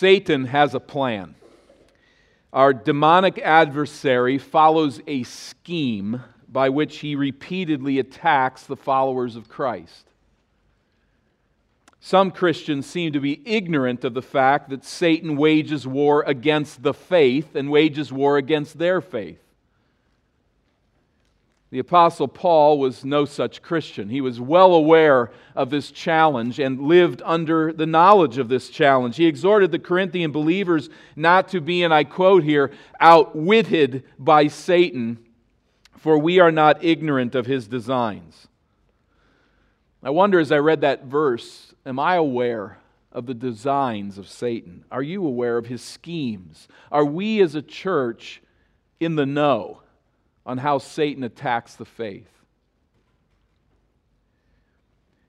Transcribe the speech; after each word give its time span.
Satan 0.00 0.46
has 0.46 0.74
a 0.74 0.80
plan. 0.80 1.34
Our 2.54 2.72
demonic 2.72 3.38
adversary 3.38 4.38
follows 4.38 5.02
a 5.06 5.24
scheme 5.24 6.22
by 6.48 6.70
which 6.70 7.00
he 7.00 7.14
repeatedly 7.14 7.98
attacks 7.98 8.62
the 8.64 8.78
followers 8.78 9.36
of 9.36 9.50
Christ. 9.50 10.06
Some 12.00 12.30
Christians 12.30 12.86
seem 12.86 13.12
to 13.12 13.20
be 13.20 13.42
ignorant 13.44 14.02
of 14.02 14.14
the 14.14 14.22
fact 14.22 14.70
that 14.70 14.86
Satan 14.86 15.36
wages 15.36 15.86
war 15.86 16.24
against 16.26 16.82
the 16.82 16.94
faith 16.94 17.54
and 17.54 17.70
wages 17.70 18.10
war 18.10 18.38
against 18.38 18.78
their 18.78 19.02
faith. 19.02 19.42
The 21.70 21.78
Apostle 21.78 22.26
Paul 22.26 22.80
was 22.80 23.04
no 23.04 23.24
such 23.24 23.62
Christian. 23.62 24.08
He 24.08 24.20
was 24.20 24.40
well 24.40 24.74
aware 24.74 25.30
of 25.54 25.70
this 25.70 25.92
challenge 25.92 26.58
and 26.58 26.80
lived 26.80 27.22
under 27.24 27.72
the 27.72 27.86
knowledge 27.86 28.38
of 28.38 28.48
this 28.48 28.70
challenge. 28.70 29.16
He 29.16 29.26
exhorted 29.26 29.70
the 29.70 29.78
Corinthian 29.78 30.32
believers 30.32 30.90
not 31.14 31.46
to 31.48 31.60
be, 31.60 31.84
and 31.84 31.94
I 31.94 32.02
quote 32.02 32.42
here, 32.42 32.72
outwitted 32.98 34.02
by 34.18 34.48
Satan, 34.48 35.18
for 35.96 36.18
we 36.18 36.40
are 36.40 36.50
not 36.50 36.82
ignorant 36.82 37.36
of 37.36 37.46
his 37.46 37.68
designs. 37.68 38.48
I 40.02 40.10
wonder 40.10 40.40
as 40.40 40.50
I 40.50 40.58
read 40.58 40.80
that 40.80 41.04
verse, 41.04 41.72
am 41.86 42.00
I 42.00 42.16
aware 42.16 42.78
of 43.12 43.26
the 43.26 43.34
designs 43.34 44.18
of 44.18 44.28
Satan? 44.28 44.84
Are 44.90 45.02
you 45.02 45.24
aware 45.24 45.56
of 45.56 45.66
his 45.66 45.82
schemes? 45.82 46.66
Are 46.90 47.04
we 47.04 47.40
as 47.40 47.54
a 47.54 47.62
church 47.62 48.42
in 48.98 49.14
the 49.14 49.26
know? 49.26 49.82
On 50.50 50.58
how 50.58 50.78
Satan 50.78 51.22
attacks 51.22 51.76
the 51.76 51.84
faith? 51.84 52.26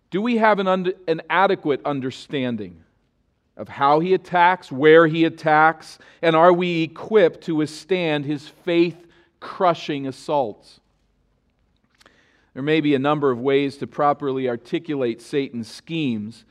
Do 0.10 0.20
we 0.20 0.38
have 0.38 0.58
an, 0.58 0.92
an 1.08 1.22
adequate 1.30 1.80
understanding 1.86 2.84
of 3.56 3.70
how 3.70 4.00
he 4.00 4.16
attacks, 4.16 4.72
where 4.72 5.06
he 5.06 5.26
attacks, 5.26 6.00
and 6.24 6.36
are 6.36 6.52
we 6.52 6.82
equipped 6.82 7.42
to 7.42 7.54
withstand 7.54 8.26
his 8.26 8.48
faith 8.48 8.98
crushing 9.40 10.08
assaults? 10.08 10.80
There 12.56 12.64
may 12.64 12.82
be 12.82 12.96
a 12.96 13.00
number 13.00 13.30
of 13.30 13.40
ways 13.40 13.78
to 13.78 13.86
properly 13.86 14.50
articulate 14.50 15.22
Satan's 15.22 15.70
schemes, 15.70 16.46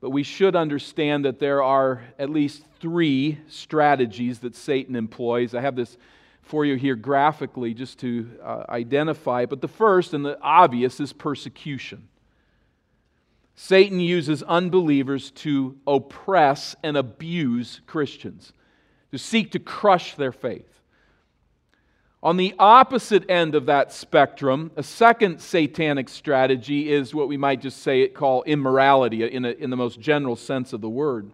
but 0.00 0.08
we 0.08 0.22
should 0.22 0.56
understand 0.56 1.26
that 1.26 1.40
there 1.40 1.62
are 1.62 2.02
at 2.18 2.30
least 2.30 2.62
three 2.80 3.38
strategies 3.48 4.38
that 4.38 4.56
Satan 4.56 4.96
employs. 4.96 5.54
I 5.54 5.60
have 5.60 5.76
this 5.76 5.98
for 6.44 6.64
you 6.64 6.76
here 6.76 6.94
graphically 6.94 7.74
just 7.74 7.98
to 8.00 8.30
uh, 8.42 8.64
identify. 8.68 9.46
But 9.46 9.60
the 9.60 9.68
first 9.68 10.14
and 10.14 10.24
the 10.24 10.40
obvious 10.40 11.00
is 11.00 11.12
persecution. 11.12 12.08
Satan 13.56 14.00
uses 14.00 14.42
unbelievers 14.42 15.30
to 15.30 15.76
oppress 15.86 16.74
and 16.82 16.96
abuse 16.96 17.80
Christians, 17.86 18.52
to 19.12 19.18
seek 19.18 19.52
to 19.52 19.58
crush 19.58 20.16
their 20.16 20.32
faith. 20.32 20.68
On 22.22 22.36
the 22.36 22.54
opposite 22.58 23.30
end 23.30 23.54
of 23.54 23.66
that 23.66 23.92
spectrum, 23.92 24.70
a 24.76 24.82
second 24.82 25.40
satanic 25.40 26.08
strategy 26.08 26.90
is 26.90 27.14
what 27.14 27.28
we 27.28 27.36
might 27.36 27.60
just 27.60 27.82
say 27.82 28.00
it 28.00 28.14
call 28.14 28.42
immorality 28.44 29.22
in, 29.22 29.44
a, 29.44 29.50
in 29.50 29.70
the 29.70 29.76
most 29.76 30.00
general 30.00 30.34
sense 30.34 30.72
of 30.72 30.80
the 30.80 30.88
word. 30.88 31.30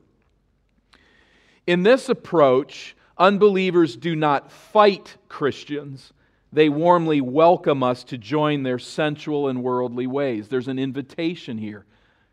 In 1.67 1.85
this 1.85 2.09
approach, 2.09 2.97
Unbelievers 3.21 3.97
do 3.97 4.17
not 4.17 4.51
fight 4.51 5.19
Christians, 5.29 6.15
they 6.53 6.71
warmly 6.71 7.21
welcome 7.21 7.83
us 7.83 8.03
to 8.05 8.17
join 8.17 8.63
their 8.63 8.79
sensual 8.79 9.47
and 9.47 9.63
worldly 9.63 10.07
ways. 10.07 10.49
There's 10.49 10.69
an 10.69 10.79
invitation 10.79 11.59
here. 11.59 11.85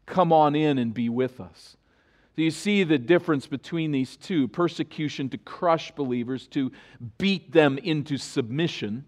Come 0.05 0.31
on 0.31 0.55
in 0.55 0.77
and 0.77 0.93
be 0.93 1.09
with 1.09 1.41
us. 1.41 1.75
Do 2.38 2.43
you 2.43 2.52
see 2.52 2.85
the 2.85 2.97
difference 2.97 3.47
between 3.47 3.91
these 3.91 4.15
two? 4.15 4.47
Persecution 4.47 5.27
to 5.30 5.38
crush 5.38 5.91
believers, 5.91 6.47
to 6.47 6.71
beat 7.17 7.52
them 7.52 7.77
into 7.80 8.17
submission. 8.17 9.03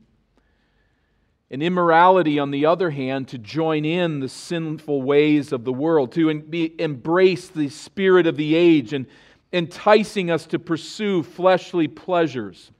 And 1.50 1.64
immorality, 1.64 2.40
on 2.40 2.52
the 2.52 2.66
other 2.66 2.90
hand, 2.90 3.30
to 3.30 3.38
join 3.38 3.86
in 3.86 4.20
the 4.20 4.30
sinful 4.30 5.02
ways 5.02 5.54
of 5.54 5.64
the 5.64 5.74
world, 5.74 6.12
to 6.12 6.30
embrace 6.30 7.48
the 7.48 7.70
spirit 7.70 8.28
of 8.28 8.36
the 8.36 8.54
age 8.54 8.92
and 8.94 9.08
enticing 9.52 10.30
us 10.30 10.46
to 10.48 10.60
pursue 10.60 11.24
fleshly 11.24 11.88
pleasures, 11.88 12.72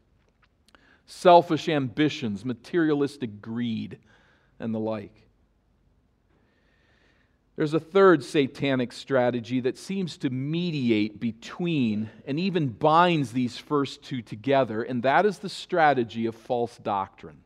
selfish 1.06 1.68
ambitions, 1.68 2.46
materialistic 2.46 3.42
greed, 3.42 3.98
and 4.60 4.74
the 4.74 4.80
like. 4.80 5.26
There's 7.56 7.74
a 7.74 7.80
third 7.80 8.24
satanic 8.24 8.94
strategy 8.94 9.60
that 9.60 9.78
seems 9.78 10.18
to 10.20 10.30
mediate 10.30 11.20
between 11.20 12.10
and 12.26 12.40
even 12.40 12.70
binds 12.70 13.34
these 13.34 13.58
first 13.58 14.02
two 14.02 14.22
together, 14.22 14.82
and 14.82 15.04
that 15.04 15.26
is 15.26 15.40
the 15.40 15.50
strategy 15.50 16.26
of 16.26 16.36
false 16.36 16.78
doctrine, 16.78 17.42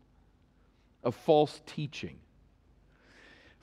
of 1.03 1.15
false 1.15 1.61
teaching. 1.65 2.19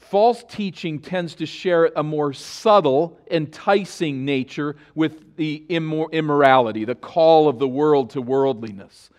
False 0.00 0.42
teaching 0.48 0.98
tends 0.98 1.36
to 1.36 1.46
share 1.46 1.92
a 1.94 2.02
more 2.02 2.32
subtle, 2.32 3.20
enticing 3.30 4.24
nature 4.24 4.74
with 4.94 5.36
the 5.36 5.64
immorality, 5.68 6.84
the 6.84 6.94
call 6.94 7.48
of 7.48 7.58
the 7.58 7.68
world 7.68 8.10
to 8.10 8.20
worldliness. 8.20 9.10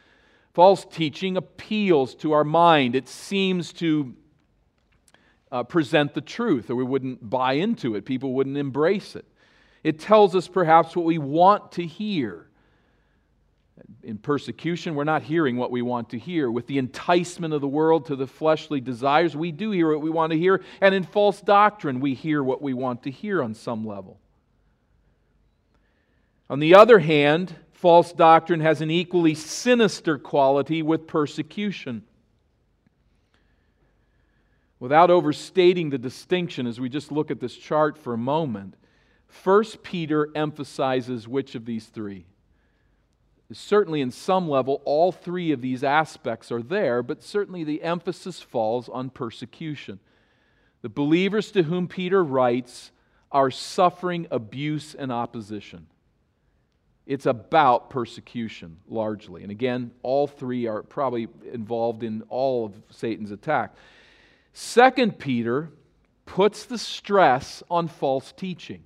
False 0.54 0.84
teaching 0.84 1.38
appeals 1.38 2.14
to 2.16 2.34
our 2.34 2.44
mind. 2.44 2.96
It 2.96 3.08
seems 3.08 3.72
to 3.74 4.14
uh, 5.52 5.64
present 5.64 6.14
the 6.14 6.22
truth, 6.22 6.70
or 6.70 6.76
we 6.76 6.84
wouldn't 6.84 7.30
buy 7.30 7.54
into 7.54 7.96
it. 7.96 8.04
People 8.04 8.34
wouldn't 8.34 8.58
embrace 8.58 9.16
it. 9.16 9.26
It 9.84 10.00
tells 10.00 10.36
us 10.36 10.48
perhaps 10.48 10.96
what 10.96 11.06
we 11.06 11.18
want 11.18 11.72
to 11.74 11.86
hear 11.86 12.48
in 14.04 14.18
persecution, 14.18 14.96
we're 14.96 15.04
not 15.04 15.24
hearing 15.24 15.58
what 15.58 15.72
we 15.72 15.82
want 15.82 16.10
to 16.10 16.20
hear. 16.20 16.50
With 16.50 16.68
the 16.68 16.78
enticement 16.78 17.54
of 17.54 17.62
the 17.62 17.68
world 17.68 18.06
to 18.08 18.16
the 18.16 18.28
fleshly 18.28 18.82
desires, 18.82 19.36
we 19.36 19.52
do 19.52 19.72
hear 19.72 19.92
what 19.92 20.02
we 20.02 20.10
want 20.10 20.32
to 20.32 20.38
hear. 20.38 20.62
And 20.82 20.96
in 20.96 21.04
false 21.04 21.42
doctrine, 21.42 22.00
we 22.00 22.14
hear 22.14 22.44
what 22.44 22.62
we 22.62 22.74
want 22.74 23.04
to 23.04 23.12
hear 23.12 23.42
on 23.42 23.54
some 23.54 23.86
level. 23.86 24.20
On 26.50 26.60
the 26.60 26.76
other 26.76 27.00
hand, 27.00 27.56
false 27.72 28.12
doctrine 28.12 28.60
has 28.60 28.82
an 28.82 28.92
equally 28.92 29.36
sinister 29.36 30.18
quality 30.18 30.82
with 30.82 31.08
persecution. 31.08 32.04
Without 34.80 35.12
overstating 35.12 35.92
the 35.92 35.98
distinction, 35.98 36.66
as 36.66 36.80
we 36.80 36.90
just 36.90 37.12
look 37.12 37.32
at 37.32 37.40
this 37.40 37.56
chart 37.56 37.98
for 37.98 38.14
a 38.14 38.18
moment, 38.18 38.76
1 39.44 39.64
Peter 39.84 40.30
emphasizes 40.36 41.28
which 41.28 41.56
of 41.56 41.66
these 41.66 41.86
three? 41.86 42.26
Certainly 43.56 44.02
in 44.02 44.12
some 44.12 44.48
level, 44.48 44.82
all 44.86 45.12
three 45.12 45.52
of 45.52 45.62
these 45.62 45.84
aspects 45.84 46.52
are 46.52 46.62
there, 46.62 47.02
but 47.04 47.24
certainly 47.24 47.64
the 47.64 47.82
emphasis 47.84 48.42
falls 48.42 48.88
on 48.90 49.10
persecution. 49.10 50.00
The 50.82 50.90
believers 50.90 51.52
to 51.52 51.64
whom 51.64 51.88
Peter 51.88 52.24
writes 52.24 52.92
are 53.32 53.52
suffering 53.52 54.28
abuse 54.32 54.94
and 54.96 55.12
opposition. 55.12 55.88
It's 57.06 57.26
about 57.26 57.90
persecution 57.90 58.78
largely. 58.88 59.44
And 59.44 59.52
again, 59.52 59.92
all 60.04 60.28
three 60.28 60.68
are 60.68 60.84
probably 60.84 61.28
involved 61.52 62.04
in 62.04 62.24
all 62.30 62.66
of 62.66 62.76
Satan's 62.90 63.32
attack. 63.32 63.76
Second 64.54 65.18
Peter 65.18 65.72
puts 66.26 66.66
the 66.66 66.78
stress 66.78 67.64
on 67.70 67.88
false 67.88 68.32
teaching. 68.32 68.84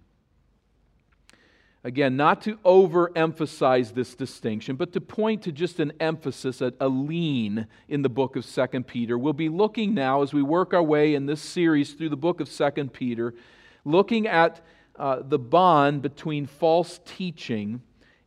Again, 1.86 2.18
not 2.18 2.42
to 2.42 2.56
overemphasize 2.66 3.94
this 3.94 4.16
distinction, 4.16 4.76
but 4.76 4.92
to 4.94 5.02
point 5.02 5.44
to 5.44 5.52
just 5.52 5.80
an 5.80 5.94
emphasis, 6.00 6.60
a, 6.60 6.74
a 6.80 6.88
lean 6.88 7.68
in 7.88 8.02
the 8.02 8.10
book 8.10 8.36
of 8.36 8.44
2 8.44 8.82
Peter. 8.82 9.20
We'll 9.20 9.34
be 9.34 9.50
looking 9.50 9.94
now, 9.94 10.24
as 10.24 10.34
we 10.34 10.42
work 10.42 10.74
our 10.74 10.82
way 10.82 11.14
in 11.14 11.28
this 11.28 11.44
series 11.44 11.94
through 11.94 12.10
the 12.10 12.18
book 12.18 12.42
of 12.42 12.52
2 12.52 12.88
Peter, 12.88 13.36
looking 13.84 14.26
at 14.26 14.66
uh, 14.96 15.22
the 15.22 15.38
bond 15.38 16.02
between 16.02 16.48
false 16.48 17.00
teaching 17.06 17.84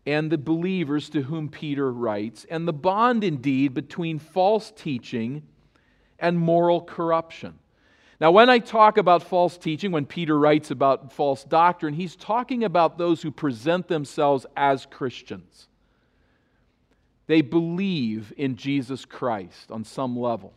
and 0.07 0.31
the 0.31 0.39
believers 0.39 1.11
to 1.11 1.23
whom 1.23 1.49
Peter 1.49 1.93
writes, 1.93 2.47
and 2.49 2.69
the 2.69 2.73
bond 2.73 3.25
indeed 3.25 3.75
between 3.75 4.21
false 4.21 4.71
teaching 4.71 5.43
and 6.21 6.39
moral 6.39 6.81
corruption. 6.81 7.59
Now, 8.21 8.33
when 8.33 8.51
I 8.51 8.59
talk 8.59 8.99
about 8.99 9.23
false 9.23 9.57
teaching, 9.57 9.93
when 9.93 10.05
Peter 10.05 10.37
writes 10.37 10.73
about 10.73 11.13
false 11.13 11.45
doctrine, 11.45 11.95
he's 11.95 12.17
talking 12.17 12.65
about 12.65 12.99
those 12.99 13.23
who 13.23 13.31
present 13.31 13.87
themselves 13.87 14.45
as 14.57 14.87
Christians. 14.87 15.69
They 17.29 17.43
believe 17.43 18.33
in 18.37 18.57
Jesus 18.57 19.05
Christ 19.05 19.71
on 19.71 19.85
some 19.85 20.19
level. 20.19 20.53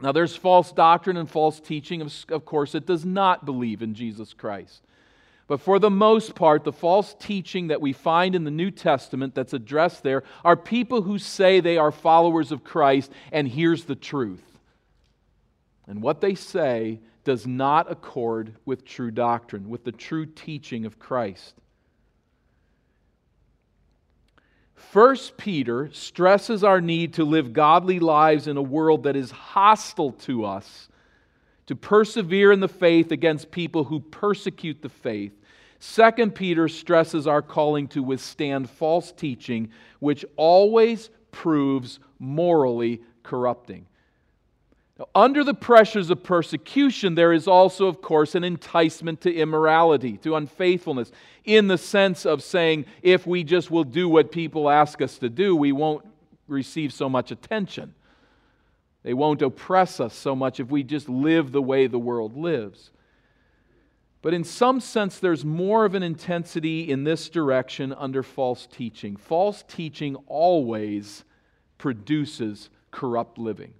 Now, 0.00 0.12
there's 0.12 0.36
false 0.36 0.70
doctrine 0.72 1.16
and 1.16 1.28
false 1.28 1.58
teaching, 1.58 2.02
of 2.02 2.44
course, 2.44 2.74
it 2.74 2.86
does 2.86 3.04
not 3.04 3.46
believe 3.46 3.82
in 3.82 3.94
Jesus 3.94 4.34
Christ. 4.34 4.82
But 5.48 5.60
for 5.60 5.78
the 5.78 5.90
most 5.90 6.34
part, 6.34 6.64
the 6.64 6.72
false 6.72 7.14
teaching 7.18 7.68
that 7.68 7.80
we 7.80 7.92
find 7.92 8.34
in 8.34 8.44
the 8.44 8.50
New 8.50 8.70
Testament 8.70 9.34
that's 9.34 9.52
addressed 9.52 10.02
there 10.02 10.22
are 10.44 10.56
people 10.56 11.02
who 11.02 11.18
say 11.18 11.60
they 11.60 11.78
are 11.78 11.92
followers 11.92 12.52
of 12.52 12.62
Christ, 12.62 13.10
and 13.32 13.48
here's 13.48 13.84
the 13.84 13.94
truth 13.94 14.55
and 15.86 16.02
what 16.02 16.20
they 16.20 16.34
say 16.34 17.00
does 17.24 17.46
not 17.46 17.90
accord 17.90 18.54
with 18.64 18.84
true 18.84 19.10
doctrine, 19.10 19.68
with 19.68 19.84
the 19.84 19.92
true 19.92 20.26
teaching 20.26 20.84
of 20.84 20.98
Christ. 20.98 21.54
First 24.74 25.36
Peter 25.36 25.90
stresses 25.92 26.62
our 26.62 26.80
need 26.80 27.14
to 27.14 27.24
live 27.24 27.52
godly 27.52 27.98
lives 27.98 28.46
in 28.46 28.56
a 28.56 28.62
world 28.62 29.04
that 29.04 29.16
is 29.16 29.30
hostile 29.30 30.12
to 30.12 30.44
us, 30.44 30.88
to 31.66 31.74
persevere 31.74 32.52
in 32.52 32.60
the 32.60 32.68
faith 32.68 33.10
against 33.10 33.50
people 33.50 33.84
who 33.84 34.00
persecute 34.00 34.82
the 34.82 34.88
faith. 34.88 35.32
Second 35.78 36.34
Peter 36.34 36.68
stresses 36.68 37.26
our 37.26 37.42
calling 37.42 37.88
to 37.88 38.02
withstand 38.02 38.70
false 38.70 39.12
teaching, 39.12 39.70
which 39.98 40.24
always 40.36 41.10
proves 41.32 41.98
morally 42.18 43.02
corrupting. 43.22 43.86
Now, 44.98 45.08
under 45.14 45.44
the 45.44 45.54
pressures 45.54 46.08
of 46.08 46.22
persecution, 46.22 47.14
there 47.14 47.32
is 47.32 47.46
also, 47.46 47.86
of 47.86 48.00
course, 48.00 48.34
an 48.34 48.44
enticement 48.44 49.20
to 49.22 49.34
immorality, 49.34 50.16
to 50.18 50.36
unfaithfulness, 50.36 51.12
in 51.44 51.68
the 51.68 51.76
sense 51.76 52.24
of 52.24 52.42
saying, 52.42 52.86
if 53.02 53.26
we 53.26 53.44
just 53.44 53.70
will 53.70 53.84
do 53.84 54.08
what 54.08 54.32
people 54.32 54.70
ask 54.70 55.02
us 55.02 55.18
to 55.18 55.28
do, 55.28 55.54
we 55.54 55.72
won't 55.72 56.04
receive 56.48 56.92
so 56.92 57.08
much 57.08 57.30
attention. 57.30 57.94
They 59.02 59.14
won't 59.14 59.42
oppress 59.42 60.00
us 60.00 60.14
so 60.14 60.34
much 60.34 60.60
if 60.60 60.70
we 60.70 60.82
just 60.82 61.08
live 61.08 61.52
the 61.52 61.62
way 61.62 61.86
the 61.86 61.98
world 61.98 62.36
lives. 62.36 62.90
But 64.22 64.34
in 64.34 64.42
some 64.42 64.80
sense, 64.80 65.20
there's 65.20 65.44
more 65.44 65.84
of 65.84 65.94
an 65.94 66.02
intensity 66.02 66.90
in 66.90 67.04
this 67.04 67.28
direction 67.28 67.92
under 67.92 68.24
false 68.24 68.66
teaching. 68.66 69.14
False 69.16 69.62
teaching 69.68 70.16
always 70.26 71.22
produces 71.78 72.70
corrupt 72.90 73.38
living. 73.38 73.74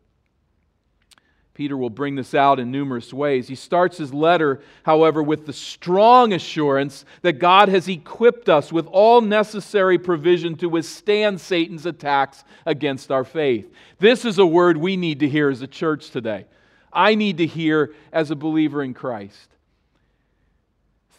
Peter 1.57 1.75
will 1.75 1.89
bring 1.89 2.17
this 2.17 2.35
out 2.35 2.61
in 2.61 2.71
numerous 2.71 3.15
ways. 3.15 3.49
He 3.49 3.55
starts 3.55 3.97
his 3.97 4.13
letter, 4.13 4.61
however, 4.83 5.23
with 5.23 5.47
the 5.47 5.55
strong 5.55 6.35
assurance 6.35 7.07
that 7.23 7.39
God 7.39 7.71
has 7.71 7.89
equipped 7.89 8.51
us 8.51 8.71
with 8.71 8.87
all 8.89 9.23
necessary 9.23 9.97
provision 9.97 10.57
to 10.57 10.69
withstand 10.69 11.41
Satan's 11.41 11.87
attacks 11.87 12.45
against 12.67 13.11
our 13.11 13.25
faith. 13.25 13.73
This 13.99 14.27
is 14.27 14.37
a 14.37 14.45
word 14.45 14.77
we 14.77 14.99
need 14.99 15.21
to 15.21 15.29
hear 15.31 15.49
as 15.49 15.63
a 15.63 15.67
church 15.67 16.11
today. 16.11 16.45
I 16.93 17.15
need 17.15 17.39
to 17.39 17.47
hear 17.47 17.95
as 18.13 18.31
a 18.31 18.37
believer 18.37 18.83
in 18.83 18.93
Christ. 18.93 19.49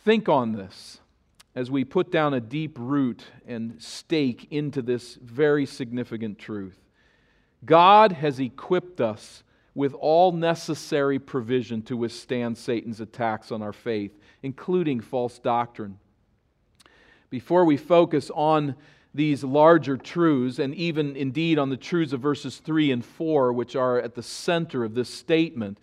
Think 0.06 0.30
on 0.30 0.51
this 0.51 1.00
as 1.56 1.72
we 1.72 1.83
put 1.83 2.12
down 2.12 2.36
a 2.36 2.40
deep 2.40 2.78
root 2.80 3.24
and 3.48 3.81
stake 3.81 4.50
into 4.51 4.83
this 4.83 5.16
very 5.16 5.66
significant 5.66 6.38
truth. 6.38 6.78
God 7.66 8.12
has 8.12 8.40
equipped 8.40 9.01
us 9.01 9.42
with 9.78 9.94
all 9.94 10.32
necessary 10.32 11.20
provision 11.20 11.84
to 11.84 11.96
withstand 11.96 12.58
Satan's 12.58 13.00
attacks 13.00 13.52
on 13.52 13.62
our 13.62 13.72
faith, 13.72 14.12
including 14.42 15.00
false 15.00 15.38
doctrine. 15.38 16.00
Before 17.30 17.64
we 17.64 17.78
focus 17.78 18.32
on 18.34 18.74
these 19.14 19.44
larger 19.44 19.96
truths, 19.96 20.58
and 20.58 20.74
even 20.74 21.16
indeed 21.16 21.60
on 21.60 21.70
the 21.70 21.78
truths 21.78 22.12
of 22.12 22.22
verses 22.22 22.58
3 22.58 22.92
and 22.92 23.06
4, 23.06 23.54
which 23.54 23.76
are 23.76 24.00
at 24.00 24.16
the 24.16 24.24
center 24.24 24.84
of 24.84 24.96
this 24.96 25.14
statement, 25.14 25.80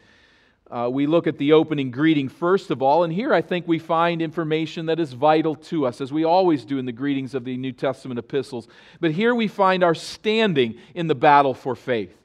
uh, 0.68 0.88
we 0.90 1.06
look 1.06 1.28
at 1.28 1.38
the 1.38 1.52
opening 1.52 1.92
greeting 1.92 2.28
first 2.28 2.72
of 2.72 2.82
all, 2.82 3.04
and 3.04 3.12
here 3.12 3.32
I 3.32 3.42
think 3.42 3.68
we 3.68 3.78
find 3.78 4.20
information 4.20 4.86
that 4.86 4.98
is 4.98 5.12
vital 5.12 5.54
to 5.54 5.86
us, 5.86 6.00
as 6.00 6.12
we 6.12 6.24
always 6.24 6.64
do 6.64 6.78
in 6.78 6.86
the 6.86 6.90
greetings 6.90 7.32
of 7.32 7.44
the 7.44 7.56
New 7.56 7.70
Testament 7.70 8.18
epistles. 8.18 8.66
But 9.00 9.12
here 9.12 9.36
we 9.36 9.46
find 9.46 9.84
our 9.84 9.94
standing 9.94 10.80
in 10.96 11.06
the 11.06 11.14
battle 11.14 11.54
for 11.54 11.76
faith 11.76 12.18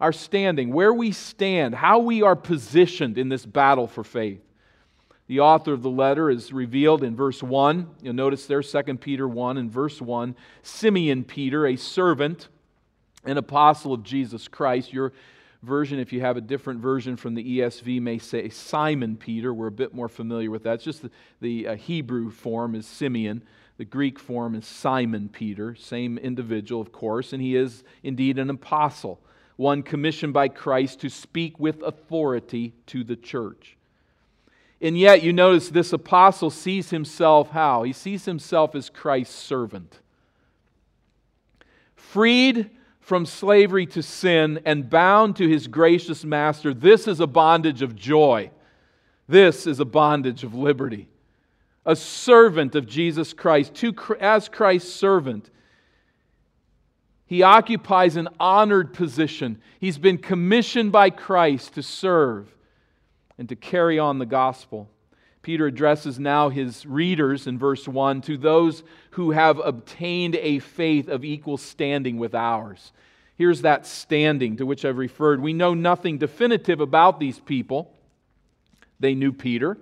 our 0.00 0.12
standing, 0.12 0.72
where 0.72 0.94
we 0.94 1.12
stand, 1.12 1.74
how 1.74 1.98
we 1.98 2.22
are 2.22 2.36
positioned 2.36 3.18
in 3.18 3.28
this 3.28 3.44
battle 3.44 3.86
for 3.86 4.02
faith. 4.02 4.40
The 5.26 5.40
author 5.40 5.72
of 5.72 5.82
the 5.82 5.90
letter 5.90 6.30
is 6.30 6.52
revealed 6.52 7.04
in 7.04 7.14
verse 7.14 7.42
1. 7.42 7.86
You'll 8.02 8.14
notice 8.14 8.46
there, 8.46 8.62
2 8.62 8.82
Peter 8.96 9.28
1 9.28 9.58
and 9.58 9.70
verse 9.70 10.00
1. 10.00 10.34
Simeon 10.62 11.22
Peter, 11.22 11.66
a 11.66 11.76
servant, 11.76 12.48
an 13.24 13.36
apostle 13.36 13.92
of 13.92 14.02
Jesus 14.02 14.48
Christ. 14.48 14.92
Your 14.92 15.12
version, 15.62 16.00
if 16.00 16.12
you 16.12 16.20
have 16.20 16.36
a 16.36 16.40
different 16.40 16.80
version 16.80 17.16
from 17.16 17.34
the 17.34 17.58
ESV, 17.58 18.00
may 18.00 18.18
say 18.18 18.48
Simon 18.48 19.16
Peter. 19.16 19.54
We're 19.54 19.68
a 19.68 19.70
bit 19.72 19.94
more 19.94 20.08
familiar 20.08 20.50
with 20.50 20.64
that. 20.64 20.74
It's 20.74 20.84
just 20.84 21.02
the, 21.02 21.10
the 21.40 21.68
uh, 21.68 21.76
Hebrew 21.76 22.30
form 22.30 22.74
is 22.74 22.86
Simeon. 22.86 23.42
The 23.76 23.84
Greek 23.84 24.18
form 24.18 24.54
is 24.54 24.66
Simon 24.66 25.28
Peter, 25.28 25.74
same 25.74 26.18
individual, 26.18 26.80
of 26.82 26.90
course, 26.90 27.32
and 27.32 27.40
he 27.40 27.54
is 27.56 27.84
indeed 28.02 28.38
an 28.38 28.50
apostle 28.50 29.20
one 29.60 29.82
commissioned 29.82 30.32
by 30.32 30.48
Christ 30.48 31.00
to 31.00 31.10
speak 31.10 31.60
with 31.60 31.82
authority 31.82 32.72
to 32.86 33.04
the 33.04 33.14
church. 33.14 33.76
And 34.80 34.98
yet, 34.98 35.22
you 35.22 35.34
notice 35.34 35.68
this 35.68 35.92
apostle 35.92 36.48
sees 36.48 36.88
himself 36.88 37.50
how? 37.50 37.82
He 37.82 37.92
sees 37.92 38.24
himself 38.24 38.74
as 38.74 38.88
Christ's 38.88 39.34
servant. 39.34 40.00
Freed 41.94 42.70
from 43.00 43.26
slavery 43.26 43.84
to 43.88 44.02
sin 44.02 44.62
and 44.64 44.88
bound 44.88 45.36
to 45.36 45.46
his 45.46 45.66
gracious 45.66 46.24
master, 46.24 46.72
this 46.72 47.06
is 47.06 47.20
a 47.20 47.26
bondage 47.26 47.82
of 47.82 47.94
joy. 47.94 48.50
This 49.28 49.66
is 49.66 49.78
a 49.78 49.84
bondage 49.84 50.42
of 50.42 50.54
liberty. 50.54 51.06
A 51.84 51.96
servant 51.96 52.74
of 52.74 52.86
Jesus 52.86 53.34
Christ, 53.34 53.74
to, 53.74 53.94
as 54.20 54.48
Christ's 54.48 54.94
servant, 54.94 55.50
he 57.30 57.44
occupies 57.44 58.16
an 58.16 58.28
honored 58.40 58.92
position. 58.92 59.62
He's 59.78 59.98
been 59.98 60.18
commissioned 60.18 60.90
by 60.90 61.10
Christ 61.10 61.74
to 61.74 61.82
serve 61.84 62.52
and 63.38 63.48
to 63.48 63.54
carry 63.54 64.00
on 64.00 64.18
the 64.18 64.26
gospel. 64.26 64.90
Peter 65.40 65.68
addresses 65.68 66.18
now 66.18 66.48
his 66.48 66.84
readers 66.84 67.46
in 67.46 67.56
verse 67.56 67.86
1 67.86 68.22
to 68.22 68.36
those 68.36 68.82
who 69.10 69.30
have 69.30 69.60
obtained 69.60 70.34
a 70.34 70.58
faith 70.58 71.06
of 71.06 71.24
equal 71.24 71.56
standing 71.56 72.18
with 72.18 72.34
ours. 72.34 72.90
Here's 73.36 73.62
that 73.62 73.86
standing 73.86 74.56
to 74.56 74.66
which 74.66 74.84
I've 74.84 74.98
referred. 74.98 75.40
We 75.40 75.52
know 75.52 75.72
nothing 75.72 76.18
definitive 76.18 76.80
about 76.80 77.20
these 77.20 77.38
people. 77.38 77.94
They 78.98 79.14
knew 79.14 79.32
Peter. 79.32 79.78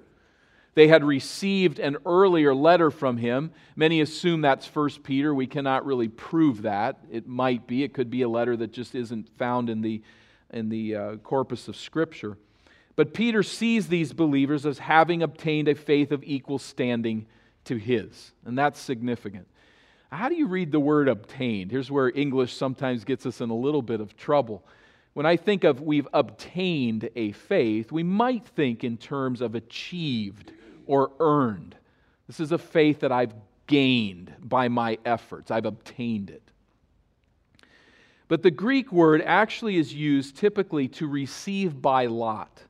They 0.74 0.88
had 0.88 1.02
received 1.02 1.78
an 1.78 1.96
earlier 2.06 2.54
letter 2.54 2.90
from 2.90 3.16
him. 3.16 3.50
Many 3.74 4.00
assume 4.00 4.42
that's 4.42 4.66
First 4.66 5.02
Peter. 5.02 5.34
We 5.34 5.46
cannot 5.46 5.84
really 5.84 6.08
prove 6.08 6.62
that. 6.62 6.98
It 7.10 7.26
might 7.26 7.66
be. 7.66 7.82
It 7.82 7.94
could 7.94 8.10
be 8.10 8.22
a 8.22 8.28
letter 8.28 8.56
that 8.56 8.72
just 8.72 8.94
isn't 8.94 9.28
found 9.36 9.70
in 9.70 9.80
the, 9.80 10.02
in 10.52 10.68
the 10.68 10.94
uh, 10.94 11.16
corpus 11.16 11.66
of 11.68 11.76
Scripture. 11.76 12.36
But 12.94 13.14
Peter 13.14 13.42
sees 13.42 13.88
these 13.88 14.12
believers 14.12 14.66
as 14.66 14.78
having 14.78 15.22
obtained 15.22 15.68
a 15.68 15.74
faith 15.74 16.10
of 16.10 16.22
equal 16.24 16.58
standing 16.58 17.26
to 17.64 17.76
his, 17.76 18.32
and 18.44 18.58
that's 18.58 18.80
significant. 18.80 19.46
How 20.10 20.28
do 20.28 20.34
you 20.34 20.46
read 20.46 20.72
the 20.72 20.80
word 20.80 21.06
obtained? 21.06 21.70
Here's 21.70 21.90
where 21.90 22.10
English 22.12 22.56
sometimes 22.56 23.04
gets 23.04 23.26
us 23.26 23.40
in 23.40 23.50
a 23.50 23.54
little 23.54 23.82
bit 23.82 24.00
of 24.00 24.16
trouble. 24.16 24.64
When 25.12 25.26
I 25.26 25.36
think 25.36 25.64
of 25.64 25.80
we've 25.80 26.08
obtained 26.12 27.10
a 27.14 27.32
faith, 27.32 27.92
we 27.92 28.02
might 28.02 28.46
think 28.46 28.84
in 28.84 28.96
terms 28.96 29.40
of 29.40 29.54
achieved 29.54 30.52
or 30.88 31.12
earned. 31.20 31.76
This 32.26 32.40
is 32.40 32.50
a 32.50 32.58
faith 32.58 33.00
that 33.00 33.12
I've 33.12 33.34
gained 33.68 34.34
by 34.40 34.66
my 34.66 34.98
efforts, 35.04 35.52
I've 35.52 35.66
obtained 35.66 36.30
it. 36.30 36.42
But 38.26 38.42
the 38.42 38.50
Greek 38.50 38.92
word 38.92 39.22
actually 39.22 39.76
is 39.76 39.94
used 39.94 40.36
typically 40.36 40.88
to 40.88 41.06
receive 41.06 41.80
by 41.80 42.06
lot. 42.06 42.62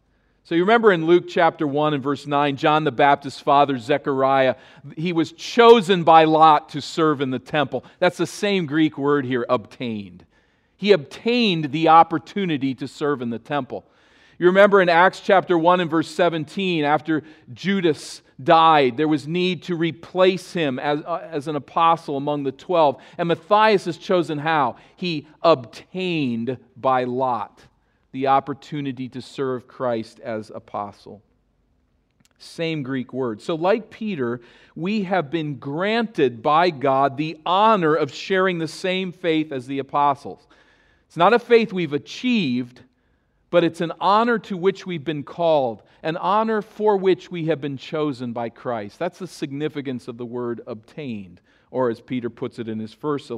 So 0.45 0.55
you 0.55 0.63
remember 0.63 0.93
in 0.93 1.05
Luke 1.05 1.25
chapter 1.29 1.67
1 1.67 1.95
and 1.95 2.03
verse 2.03 2.27
9, 2.27 2.57
John 2.57 2.85
the 2.85 2.93
Baptist's 2.93 3.41
father, 3.41 3.77
Zechariah, 3.77 4.55
he 4.97 5.13
was 5.13 5.33
chosen 5.33 6.05
by 6.05 6.25
lot 6.25 6.71
to 6.71 6.81
serve 6.81 7.21
in 7.21 7.31
the 7.31 7.39
temple. 7.39 7.85
That's 7.99 8.17
the 8.17 8.27
same 8.27 8.65
Greek 8.65 8.97
word 8.97 9.27
here, 9.27 9.45
obtained. 9.49 10.25
He 10.77 10.93
obtained 10.93 11.73
the 11.73 11.89
opportunity 11.89 12.75
to 12.77 12.89
serve 12.89 13.21
in 13.21 13.31
the 13.31 13.39
temple. 13.39 13.85
You 14.38 14.47
remember 14.47 14.80
in 14.80 14.88
Acts 14.88 15.21
chapter 15.21 15.59
1 15.59 15.80
and 15.80 15.90
verse 15.90 16.09
17, 16.09 16.85
after 16.85 17.25
Judas 17.52 18.23
died, 18.42 18.97
there 18.97 19.09
was 19.09 19.26
need 19.26 19.64
to 19.64 19.75
replace 19.75 20.52
him 20.52 20.78
as, 20.78 21.00
uh, 21.04 21.28
as 21.30 21.49
an 21.49 21.57
apostle 21.57 22.16
among 22.16 22.45
the 22.45 22.52
12. 22.52 23.02
And 23.18 23.28
Matthias 23.28 23.88
is 23.88 23.99
chosen 23.99 24.38
how? 24.38 24.76
He 24.95 25.26
obtained 25.42 26.59
by 26.76 27.04
lot 27.04 27.61
the 28.12 28.28
opportunity 28.28 29.09
to 29.09 29.21
serve 29.21 29.66
Christ 29.66 30.21
as 30.21 30.50
apostle. 30.50 31.23
Same 32.38 32.85
Greek 32.85 33.12
word. 33.12 33.42
So, 33.42 33.57
like 33.57 33.90
Peter, 33.90 34.40
we 34.76 35.02
have 35.02 35.30
been 35.30 35.57
granted 35.57 36.40
by 36.40 36.71
God 36.71 37.16
the 37.16 37.37
honor 37.45 37.95
of 37.95 38.14
sharing 38.14 38.59
the 38.59 38.68
same 38.68 39.11
faith 39.11 39.50
as 39.50 39.66
the 39.66 39.80
apostles. 39.80 40.47
It's 41.09 41.16
not 41.16 41.35
a 41.35 41.38
faith 41.40 41.73
we've 41.73 41.92
achieved, 41.92 42.83
but 43.50 43.64
it's 43.64 43.81
an 43.81 43.93
honor 44.00 44.38
to 44.38 44.57
which 44.57 44.87
we've 44.87 45.05
been 45.05 45.23
called, 45.23 45.83
an 46.02 46.17
honor 46.17 46.61
for 46.61 46.97
which 46.97 47.31
we 47.31 47.47
have 47.47 47.61
been 47.61 47.76
chosen 47.76 48.33
by 48.33 48.49
Christ. 48.49 48.99
That's 48.99 49.19
the 49.19 49.26
significance 49.26 50.09
of 50.09 50.19
the 50.19 50.26
word 50.26 50.61
obtained, 50.67 51.40
or 51.71 51.88
as 51.90 52.00
Peter 52.00 52.28
puts 52.28 52.59
it 52.59 52.69
in 52.69 52.78
his 52.78 52.93
first, 52.93 53.31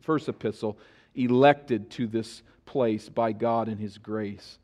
first 0.00 0.28
epistle, 0.28 0.78
elected 1.14 1.90
to 1.90 2.06
this 2.06 2.42
place 2.64 3.08
by 3.08 3.32
God 3.32 3.68
in 3.68 3.78
his 3.78 3.98
grace. 3.98 4.58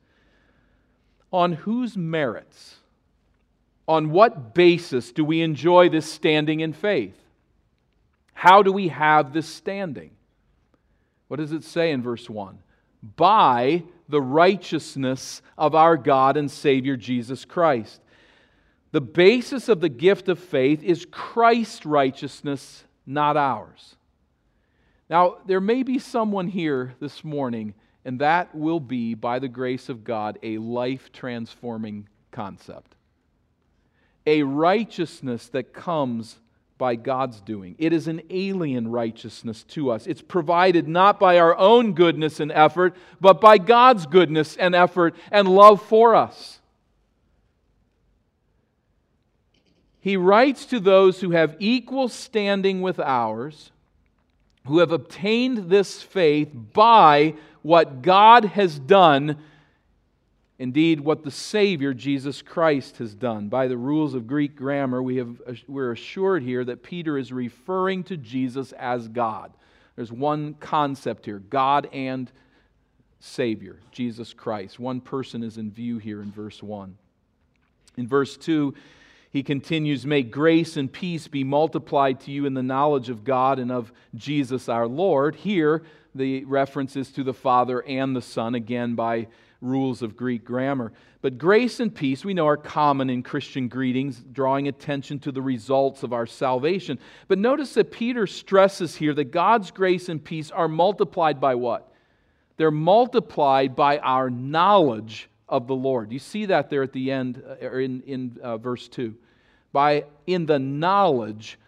On 1.32 1.52
whose 1.52 1.96
merits, 1.96 2.76
on 3.87 4.10
what 4.10 4.54
basis 4.54 5.12
do 5.12 5.25
we 5.25 5.42
enjoy 5.42 5.88
this 5.88 6.10
standing 6.10 6.60
in 6.60 6.72
faith? 6.72 7.16
How 8.32 8.62
do 8.62 8.72
we 8.72 8.88
have 8.88 9.32
this 9.32 9.46
standing? 9.46 10.12
What 11.28 11.37
does 11.37 11.52
it 11.52 11.62
say 11.62 11.92
in 11.92 12.02
verse 12.02 12.28
1? 12.28 12.58
By 13.02 13.85
the 14.09 14.21
righteousness 14.21 15.40
of 15.57 15.75
our 15.75 15.97
God 15.97 16.37
and 16.37 16.50
Savior 16.50 16.97
Jesus 16.97 17.45
Christ. 17.45 18.00
The 18.92 19.00
basis 19.00 19.69
of 19.69 19.80
the 19.80 19.88
gift 19.88 20.28
of 20.28 20.38
faith 20.38 20.83
is 20.83 21.07
Christ's 21.11 21.87
righteousness, 21.87 22.85
not 23.07 23.37
ours. 23.37 23.97
Now, 25.09 25.37
there 25.47 25.61
may 25.61 25.83
be 25.83 25.99
someone 25.99 26.49
here 26.49 26.95
this 27.00 27.25
morning, 27.25 27.75
and 28.04 28.21
that 28.21 28.54
will 28.54 28.80
be, 28.80 29.14
by 29.14 29.38
the 29.38 29.49
grace 29.49 29.88
of 29.88 30.04
God, 30.04 30.38
a 30.42 30.59
life 30.59 31.12
transforming 31.12 32.09
concept. 32.33 32.97
A 34.26 34.42
righteousness 34.42 35.49
that 35.49 35.73
comes 35.73 36.40
by 36.80 36.96
God's 36.96 37.40
doing. 37.42 37.76
It 37.78 37.92
is 37.92 38.08
an 38.08 38.22
alien 38.30 38.90
righteousness 38.90 39.62
to 39.64 39.90
us. 39.90 40.06
It's 40.06 40.22
provided 40.22 40.88
not 40.88 41.20
by 41.20 41.38
our 41.38 41.54
own 41.56 41.92
goodness 41.92 42.40
and 42.40 42.50
effort, 42.50 42.96
but 43.20 43.38
by 43.38 43.58
God's 43.58 44.06
goodness 44.06 44.56
and 44.56 44.75
effort 44.75 45.14
and 45.30 45.46
love 45.46 45.82
for 45.82 46.14
us. 46.16 46.58
He 50.00 50.16
writes 50.16 50.64
to 50.66 50.80
those 50.80 51.20
who 51.20 51.32
have 51.32 51.54
equal 51.58 52.08
standing 52.08 52.80
with 52.80 52.99
ours, 52.99 53.70
who 54.66 54.78
have 54.78 54.90
obtained 54.90 55.68
this 55.68 56.02
faith 56.02 56.49
by 56.72 57.34
what 57.60 58.00
God 58.00 58.46
has 58.46 58.78
done 58.78 59.37
indeed 60.61 61.00
what 61.00 61.25
the 61.25 61.31
Savior, 61.31 61.95
Jesus 61.95 62.43
Christ, 62.43 62.99
has 62.99 63.14
done. 63.14 63.49
By 63.49 63.67
the 63.67 63.79
rules 63.79 64.12
of 64.12 64.26
Greek 64.26 64.55
grammar, 64.55 65.02
we 65.02 65.17
have, 65.17 65.40
we're 65.67 65.93
assured 65.93 66.43
here 66.43 66.62
that 66.67 66.83
Peter 66.83 67.17
is 67.17 67.33
referring 67.33 68.05
to 68.05 68.17
Jesus 68.19 68.73
as 68.73 69.09
God. 69.09 69.55
There's 69.97 70.12
one 70.12 70.55
concept 70.61 71.25
here 71.25 71.38
God 71.38 71.88
and 71.95 72.31
Savior, 73.21 73.79
Jesus 73.90 74.35
Christ. 74.35 74.79
One 74.79 75.00
person 75.00 75.43
is 75.43 75.57
in 75.57 75.71
view 75.71 75.97
here 75.97 76.21
in 76.21 76.31
verse 76.31 76.62
1. 76.62 76.95
In 77.97 78.07
verse 78.07 78.37
2, 78.37 78.75
he 79.31 79.43
continues, 79.43 80.05
May 80.05 80.23
grace 80.23 80.76
and 80.76 80.93
peace 80.93 81.26
be 81.26 81.43
multiplied 81.43 82.21
to 82.21 82.31
you 82.31 82.45
in 82.45 82.52
the 82.52 82.62
knowledge 82.62 83.09
of 83.09 83.25
God 83.25 83.59
and 83.59 83.73
of 83.73 83.93
Jesus 84.14 84.69
our 84.69 84.87
Lord. 84.87 85.37
Here, 85.37 85.83
the 86.14 86.45
reference 86.45 86.97
is 86.97 87.11
to 87.12 87.25
the 87.25 87.33
Father 87.33 87.83
and 87.83 88.14
the 88.14 88.23
Son, 88.23 88.55
again 88.55 88.95
by 88.95 89.29
rules 89.61 90.02
of 90.02 90.17
Greek 90.17 90.45
grammar. 90.45 90.93
But 91.23 91.38
grace 91.38 91.81
and 91.81 91.95
peace, 91.95 92.25
we 92.25 92.35
know, 92.35 92.47
are 92.47 92.57
common 92.57 93.11
in 93.11 93.23
Christian 93.23 93.69
greetings, 93.69 94.23
drawing 94.33 94.69
attention 94.69 95.19
to 95.21 95.33
the 95.33 95.43
results 95.43 96.02
of 96.02 96.12
our 96.12 96.26
salvation. 96.26 96.99
But 97.29 97.38
notice 97.38 97.75
that 97.75 97.93
Peter 97.93 98.26
stresses 98.26 98.97
here 98.97 99.12
that 99.14 99.31
God's 99.31 99.71
grace 99.71 100.09
and 100.09 100.23
peace 100.23 100.50
are 100.50 100.69
multiplied 100.69 101.40
by 101.40 101.57
what? 101.57 101.93
They're 102.57 102.71
multiplied 102.71 103.76
by 103.76 103.99
our 103.99 104.31
knowledge 104.31 105.29
of 105.49 105.67
the 105.67 105.75
Lord. 105.75 106.12
You 106.12 106.19
see 106.19 106.47
that 106.47 106.71
there 106.71 106.83
at 106.83 106.93
the 106.93 107.11
end, 107.11 107.43
uh, 107.47 107.67
or 107.67 107.81
in, 107.81 108.02
in 108.02 108.38
uh, 108.43 108.57
verse 108.57 108.88
2. 108.88 109.14
By 109.73 110.05
in 110.26 110.47
the 110.47 110.59
knowledge 110.59 111.59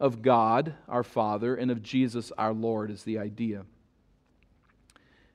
of 0.00 0.22
God, 0.22 0.74
our 0.88 1.02
Father, 1.02 1.54
and 1.56 1.70
of 1.70 1.82
Jesus, 1.82 2.30
our 2.38 2.52
Lord, 2.52 2.90
is 2.90 3.02
the 3.04 3.18
idea. 3.18 3.64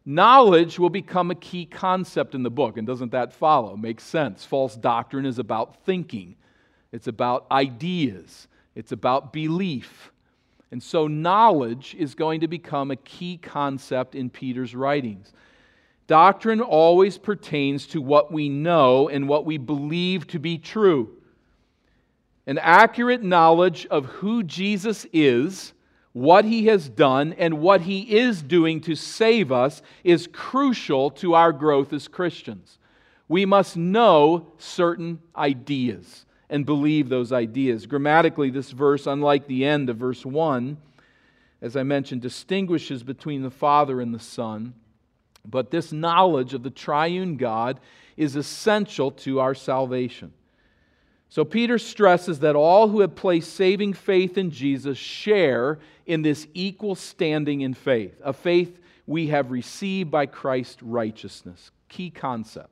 Knowledge 0.06 0.80
will 0.80 0.90
become 0.90 1.32
a 1.32 1.36
key 1.36 1.66
concept 1.66 2.36
in 2.36 2.44
the 2.44 2.52
book, 2.52 2.78
and 2.78 2.86
doesn't 2.86 3.12
that 3.12 3.32
follow? 3.32 3.78
Makes 3.78 4.04
sense. 4.04 4.44
False 4.44 4.76
doctrine 4.76 5.26
is 5.26 5.40
about 5.40 5.86
thinking, 5.86 6.36
it's 6.92 7.08
about 7.08 7.46
ideas, 7.52 8.48
it's 8.76 8.92
about 8.92 9.32
belief. 9.32 10.12
And 10.72 10.82
so, 10.82 11.08
knowledge 11.08 11.96
is 11.98 12.16
going 12.16 12.42
to 12.42 12.48
become 12.48 12.90
a 12.92 12.96
key 12.96 13.38
concept 13.38 14.16
in 14.16 14.30
Peter's 14.30 14.76
writings. 14.76 15.32
Doctrine 16.08 16.62
always 16.62 17.18
pertains 17.18 17.88
to 17.88 18.02
what 18.02 18.32
we 18.32 18.50
know 18.50 19.08
and 19.08 19.30
what 19.30 19.46
we 19.46 19.58
believe 19.58 20.28
to 20.28 20.40
be 20.40 20.58
true. 20.58 21.12
An 22.46 22.58
accurate 22.58 23.24
knowledge 23.24 23.86
of 23.86 24.06
who 24.06 24.44
Jesus 24.44 25.06
is 25.14 25.74
what 26.14 26.46
he 26.46 26.68
has 26.68 26.88
done 26.88 27.34
and 27.34 27.60
what 27.60 27.82
he 27.82 28.18
is 28.18 28.42
doing 28.42 28.80
to 28.82 28.96
save 28.96 29.52
us 29.52 29.82
is 30.04 30.28
crucial 30.32 31.10
to 31.10 31.34
our 31.34 31.52
growth 31.52 31.92
as 31.92 32.08
Christians. 32.08 32.78
We 33.28 33.46
must 33.46 33.76
know 33.76 34.48
certain 34.60 35.20
ideas 35.36 36.26
and 36.50 36.68
believe 36.68 37.10
those 37.10 37.32
ideas. 37.32 37.88
Grammatically, 37.88 38.52
this 38.52 38.70
verse, 38.70 39.08
unlike 39.08 39.48
the 39.48 39.66
end 39.66 39.90
of 39.90 39.98
verse 39.98 40.24
1, 40.24 40.78
as 41.62 41.76
I 41.76 41.82
mentioned, 41.82 42.22
distinguishes 42.22 43.02
between 43.02 43.42
the 43.42 43.50
Father 43.50 44.00
and 44.00 44.14
the 44.14 44.20
Son. 44.20 44.76
But 45.46 45.72
this 45.72 45.92
knowledge 45.92 46.54
of 46.54 46.62
the 46.62 46.70
triune 46.70 47.38
God 47.38 47.80
is 48.16 48.36
essential 48.36 49.12
to 49.12 49.40
our 49.40 49.56
salvation. 49.56 50.34
So 51.34 51.44
Peter 51.44 51.80
stresses 51.80 52.42
that 52.42 52.56
all 52.56 52.90
who 52.90 53.00
have 53.00 53.16
placed 53.16 53.56
saving 53.56 53.94
faith 53.94 54.38
in 54.38 54.52
Jesus 54.52 55.00
share 55.00 55.80
in 56.06 56.22
this 56.22 56.46
equal 56.54 56.94
standing 56.94 57.62
in 57.62 57.74
faith, 57.74 58.22
a 58.24 58.34
faith 58.34 58.80
we 59.08 59.30
have 59.30 59.50
received 59.50 60.12
by 60.12 60.28
Christ's 60.28 60.84
righteousness. 60.84 61.72
Key 61.90 62.12
concept. 62.12 62.70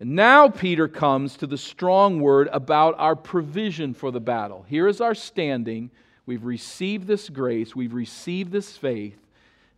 And 0.00 0.16
now 0.16 0.48
Peter 0.48 0.88
comes 0.88 1.36
to 1.36 1.46
the 1.46 1.58
strong 1.58 2.18
word 2.18 2.48
about 2.50 2.94
our 2.96 3.14
provision 3.14 3.92
for 3.92 4.10
the 4.10 4.18
battle. 4.18 4.64
Here 4.66 4.88
is 4.88 5.02
our 5.02 5.14
standing. 5.14 5.90
We've 6.24 6.46
received 6.46 7.06
this 7.06 7.28
grace, 7.28 7.76
we've 7.76 7.92
received 7.92 8.52
this 8.52 8.74
faith. 8.78 9.18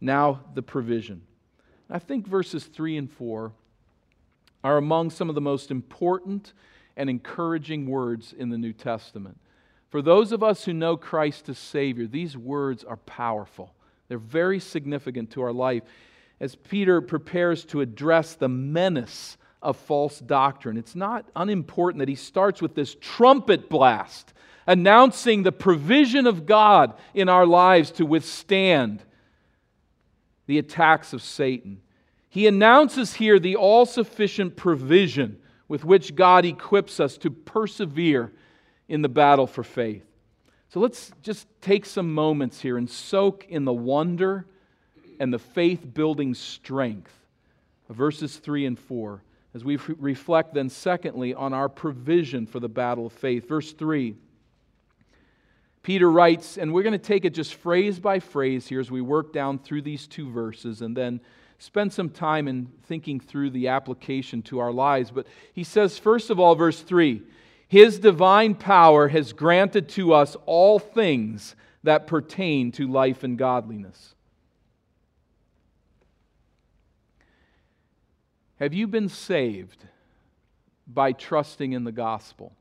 Now 0.01 0.39
the 0.55 0.63
provision. 0.63 1.23
I 1.91 1.99
think 1.99 2.29
verses 2.29 2.67
3 2.67 2.97
and 2.97 3.11
4 3.11 3.51
are 4.63 4.77
among 4.77 5.11
some 5.11 5.29
of 5.29 5.35
the 5.35 5.41
most 5.41 5.73
important 5.73 6.53
and 6.97 7.11
encouraging 7.11 7.87
words 7.87 8.33
in 8.37 8.51
the 8.51 8.59
New 8.59 8.73
Testament. 8.73 9.39
For 9.91 10.03
those 10.03 10.33
of 10.33 10.43
us 10.43 10.65
who 10.65 10.73
know 10.73 10.97
Christ 10.97 11.49
as 11.49 11.59
Savior, 11.59 12.07
these 12.07 12.37
words 12.37 12.83
are 12.83 12.97
powerful. 12.97 13.73
They're 14.09 14.19
very 14.19 14.59
significant 14.59 15.31
to 15.33 15.43
our 15.43 15.53
life. 15.53 15.83
As 16.41 16.57
Peter 16.57 17.01
prepares 17.01 17.65
to 17.67 17.81
address 17.81 18.35
the 18.35 18.49
menace 18.49 19.37
of 19.63 19.77
false 19.77 20.19
doctrine, 20.19 20.77
it's 20.77 20.97
not 20.97 21.31
unimportant 21.37 22.01
that 22.01 22.09
he 22.09 22.17
starts 22.17 22.61
with 22.61 22.75
this 22.75 22.97
trumpet 23.01 23.69
blast, 23.71 24.35
announcing 24.67 25.43
the 25.43 25.53
provision 25.53 26.27
of 26.27 26.45
God 26.45 26.95
in 27.15 27.29
our 27.29 27.47
lives 27.47 27.91
to 27.93 28.05
withstand 28.05 29.03
the 30.47 30.59
attacks 30.59 31.13
of 31.13 31.23
Satan. 31.23 31.81
He 32.29 32.47
announces 32.47 33.15
here 33.15 33.39
the 33.39 33.57
all 33.57 33.87
sufficient 33.87 34.57
provision 34.57 35.39
with 35.69 35.85
which 35.85 36.15
God 36.15 36.45
equips 36.45 37.01
us 37.01 37.17
to 37.19 37.31
persevere 37.31 38.33
in 38.89 39.03
the 39.03 39.09
battle 39.09 39.47
for 39.47 39.63
faith. 39.63 40.05
So 40.69 40.81
let's 40.81 41.13
just 41.23 41.47
take 41.61 41.87
some 41.87 42.13
moments 42.13 42.61
here 42.61 42.77
and 42.77 42.91
soak 42.91 43.47
in 43.49 43.65
the 43.65 43.73
wonder 43.73 44.47
and 45.21 45.33
the 45.33 45.39
faith 45.39 45.87
building 45.95 46.35
strength 46.35 47.13
of 47.89 47.97
verses 47.97 48.37
3 48.37 48.67
and 48.67 48.79
4 48.79 49.23
as 49.55 49.65
we 49.65 49.79
reflect 49.99 50.53
then, 50.53 50.69
secondly, 50.69 51.33
on 51.33 51.53
our 51.53 51.69
provision 51.69 52.45
for 52.45 52.59
the 52.59 52.69
battle 52.69 53.07
of 53.07 53.13
faith. 53.13 53.49
Verse 53.49 53.73
3. 53.73 54.17
Peter 55.85 56.11
writes, 56.11 56.59
and 56.59 56.73
we're 56.73 56.83
going 56.83 56.93
to 56.93 56.99
take 56.99 57.25
it 57.25 57.35
just 57.35 57.55
phrase 57.55 58.01
by 58.01 58.19
phrase 58.19 58.67
here 58.67 58.81
as 58.81 58.91
we 58.91 59.01
work 59.01 59.33
down 59.33 59.59
through 59.59 59.83
these 59.83 60.09
two 60.09 60.29
verses, 60.31 60.83
and 60.83 60.97
then 60.97 61.21
spend 61.59 61.93
some 61.93 62.11
time 62.11 62.49
in 62.49 62.69
thinking 62.85 63.21
through 63.21 63.51
the 63.51 63.69
application 63.69 64.43
to 64.43 64.59
our 64.59 64.73
lives. 64.73 65.11
But 65.11 65.27
he 65.53 65.65
says, 65.65 65.99
first 65.99 66.31
of 66.31 66.39
all, 66.39 66.55
verse 66.55 66.81
3 66.81 67.23
His 67.69 67.99
divine 67.99 68.55
power 68.55 69.09
has 69.09 69.33
granted 69.33 69.89
to 69.91 70.13
us 70.13 70.37
all 70.47 70.79
things 70.79 71.57
that 71.83 72.07
pertain 72.07 72.73
to 72.73 72.89
life 72.89 73.25
and 73.25 73.39
godliness. 73.39 74.15
Have 78.57 78.73
you 78.73 78.87
been 78.87 79.09
saved 79.09 79.85
by 80.87 81.13
trusting 81.13 81.73
in 81.73 81.85
the 81.85 81.93
gospel? 81.93 82.53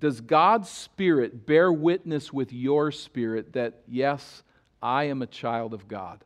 Does 0.00 0.20
God's 0.20 0.68
Spirit 0.68 1.46
bear 1.46 1.72
witness 1.72 2.32
with 2.32 2.52
your 2.52 2.90
spirit 2.92 3.54
that, 3.54 3.80
yes, 3.88 4.42
I 4.84 5.04
am 5.04 5.22
a 5.22 5.26
child 5.26 5.72
of 5.72 5.88
God? 5.88 6.22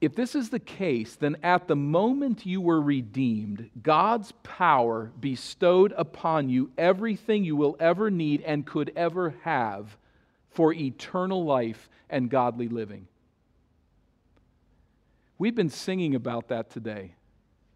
If 0.00 0.14
this 0.14 0.34
is 0.34 0.50
the 0.50 0.60
case, 0.60 1.16
then 1.16 1.36
at 1.42 1.66
the 1.66 1.76
moment 1.76 2.46
you 2.46 2.60
were 2.60 2.80
redeemed, 2.80 3.70
God's 3.82 4.32
power 4.42 5.10
bestowed 5.18 5.92
upon 5.96 6.48
you 6.50 6.70
everything 6.78 7.42
you 7.42 7.56
will 7.56 7.76
ever 7.80 8.10
need 8.10 8.42
and 8.42 8.66
could 8.66 8.92
ever 8.94 9.34
have 9.42 9.96
for 10.50 10.72
eternal 10.72 11.44
life 11.44 11.88
and 12.10 12.30
godly 12.30 12.68
living. 12.68 13.08
We've 15.38 15.54
been 15.54 15.70
singing 15.70 16.14
about 16.14 16.48
that 16.48 16.70
today. 16.70 17.14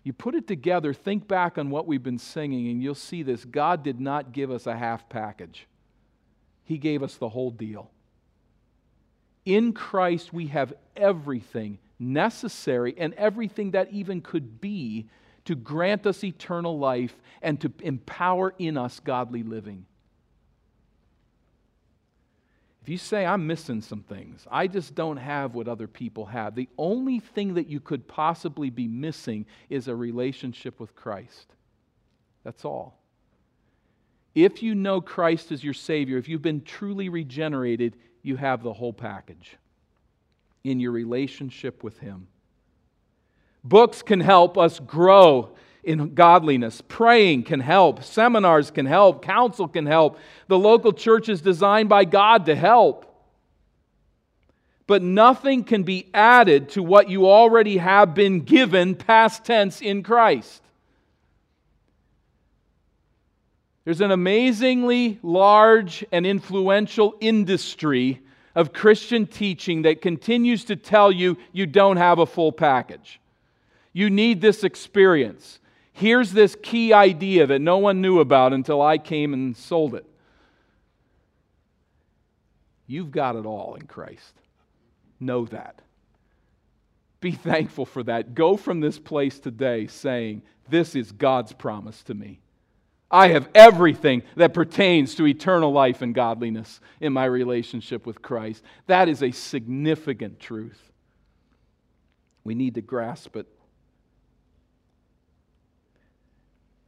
You 0.05 0.12
put 0.12 0.35
it 0.35 0.47
together, 0.47 0.95
think 0.95 1.27
back 1.27 1.59
on 1.59 1.71
what 1.71 1.87
we've 1.87 2.03
been 2.03 2.19
singing, 2.19 2.69
and 2.69 2.83
you'll 2.83 2.95
see 2.95 3.23
this. 3.23 3.45
God 3.45 3.83
did 3.83 4.00
not 4.00 4.33
give 4.33 4.50
us 4.50 4.67
a 4.67 4.77
half 4.77 5.09
package, 5.09 5.67
He 6.69 6.77
gave 6.77 7.03
us 7.03 7.17
the 7.17 7.31
whole 7.31 7.51
deal. 7.51 7.91
In 9.47 9.73
Christ, 9.73 10.35
we 10.35 10.49
have 10.49 10.75
everything 10.95 11.79
necessary 11.99 12.95
and 12.99 13.15
everything 13.15 13.71
that 13.71 13.91
even 13.91 14.21
could 14.21 14.61
be 14.61 15.09
to 15.47 15.55
grant 15.55 16.07
us 16.07 16.23
eternal 16.23 16.79
life 16.79 17.17
and 17.41 17.59
to 17.63 17.73
empower 17.81 18.53
in 18.59 18.77
us 18.77 19.01
godly 19.01 19.43
living. 19.43 19.87
If 22.83 22.91
you 22.91 22.99
say, 22.99 23.25
I'm 23.25 23.47
missing 23.47 23.81
some 23.81 24.03
things, 24.03 24.47
I 24.51 24.67
just 24.67 24.95
don't 24.95 25.17
have 25.17 25.55
what 25.55 25.69
other 25.69 25.89
people 25.89 26.27
have, 26.27 26.55
the 26.55 26.69
only 26.77 27.19
thing 27.19 27.55
that 27.55 27.69
you 27.69 27.81
could 27.81 28.07
possibly 28.07 28.69
be 28.69 28.87
missing 28.87 29.47
is 29.71 29.89
a 29.89 29.97
relationship 29.97 30.79
with 30.79 30.95
Christ. 30.95 31.55
That's 32.45 32.67
all. 32.67 32.98
If 34.45 34.62
you 34.62 34.76
know 34.76 35.00
Christ 35.00 35.50
as 35.50 35.64
your 35.64 35.75
Savior, 35.75 36.16
if 36.16 36.28
you've 36.28 36.42
been 36.42 36.62
truly 36.62 37.09
regenerated, 37.09 37.97
you 38.23 38.37
have 38.37 38.62
the 38.62 38.73
whole 38.73 38.92
package 38.92 39.57
in 40.62 40.78
your 40.78 40.92
relationship 40.92 41.83
with 41.83 41.99
Him. 41.99 42.28
Books 43.64 44.00
can 44.00 44.21
help 44.21 44.57
us 44.57 44.78
grow 44.78 45.57
in 45.83 46.14
godliness. 46.14 46.80
Praying 46.87 47.42
can 47.42 47.59
help. 47.59 48.04
Seminars 48.04 48.71
can 48.71 48.87
help. 48.87 49.25
Counsel 49.25 49.66
can 49.66 49.87
help. 49.87 50.21
The 50.47 50.59
local 50.59 50.92
church 50.92 51.28
is 51.28 51.40
designed 51.40 51.88
by 51.88 52.04
God 52.04 52.47
to 52.47 52.54
help. 52.54 53.07
But 54.87 55.02
nothing 55.02 55.64
can 55.64 55.83
be 55.83 56.11
added 56.14 56.68
to 56.71 56.83
what 56.85 57.11
you 57.11 57.26
already 57.26 57.78
have 57.78 58.14
been 58.14 58.42
given, 58.42 58.95
past 58.95 59.45
tense, 59.45 59.83
in 59.83 60.04
Christ. 60.04 60.62
There's 63.88 64.02
an 64.02 64.11
amazingly 64.11 65.18
large 65.23 66.04
and 66.12 66.26
influential 66.26 67.16
industry 67.21 68.21
of 68.54 68.75
Christian 68.75 69.26
teaching 69.26 69.80
that 69.80 70.02
continues 70.02 70.64
to 70.64 70.76
tell 70.76 71.11
you 71.11 71.38
you 71.52 71.64
don't 71.64 71.97
have 71.97 72.18
a 72.18 72.26
full 72.26 72.52
package. 72.52 73.18
You 73.95 74.11
need 74.11 74.42
this 74.42 74.62
experience. 74.62 75.59
Here's 75.95 76.33
this 76.33 76.54
key 76.62 76.92
idea 76.92 77.47
that 77.47 77.62
no 77.62 77.78
one 77.78 78.02
knew 78.02 78.21
about 78.21 78.52
until 78.52 78.83
I 78.83 78.99
came 78.99 79.33
and 79.33 79.57
sold 79.57 79.95
it. 79.95 80.04
You've 82.87 83.11
got 83.11 83.37
it 83.37 83.47
all 83.47 83.75
in 83.75 83.87
Christ. 83.87 84.35
Know 85.18 85.47
that. 85.47 85.80
Be 87.23 87.33
thankful 87.33 87.87
for 87.87 88.02
that. 88.02 88.35
Go 88.35 88.59
from 88.59 88.80
this 88.80 88.99
place 88.99 89.40
today 89.40 89.87
saying, 89.87 90.42
This 90.68 90.95
is 90.95 91.11
God's 91.11 91.54
promise 91.54 92.02
to 92.02 92.12
me. 92.12 92.40
I 93.11 93.29
have 93.29 93.49
everything 93.55 94.23
that 94.37 94.53
pertains 94.53 95.15
to 95.15 95.27
eternal 95.27 95.73
life 95.73 96.03
and 96.03 96.15
godliness 96.15 96.81
in 97.00 97.12
my 97.12 97.25
relationship 97.25 98.07
with 98.07 98.21
Christ. 98.21 98.62
That 98.87 99.09
is 99.09 99.23
a 99.23 99.31
significant 99.31 100.41
truth. 100.41 100.81
We 102.45 102.55
need 102.55 102.75
to 102.75 102.83
grasp 102.83 103.37
it 103.37 103.47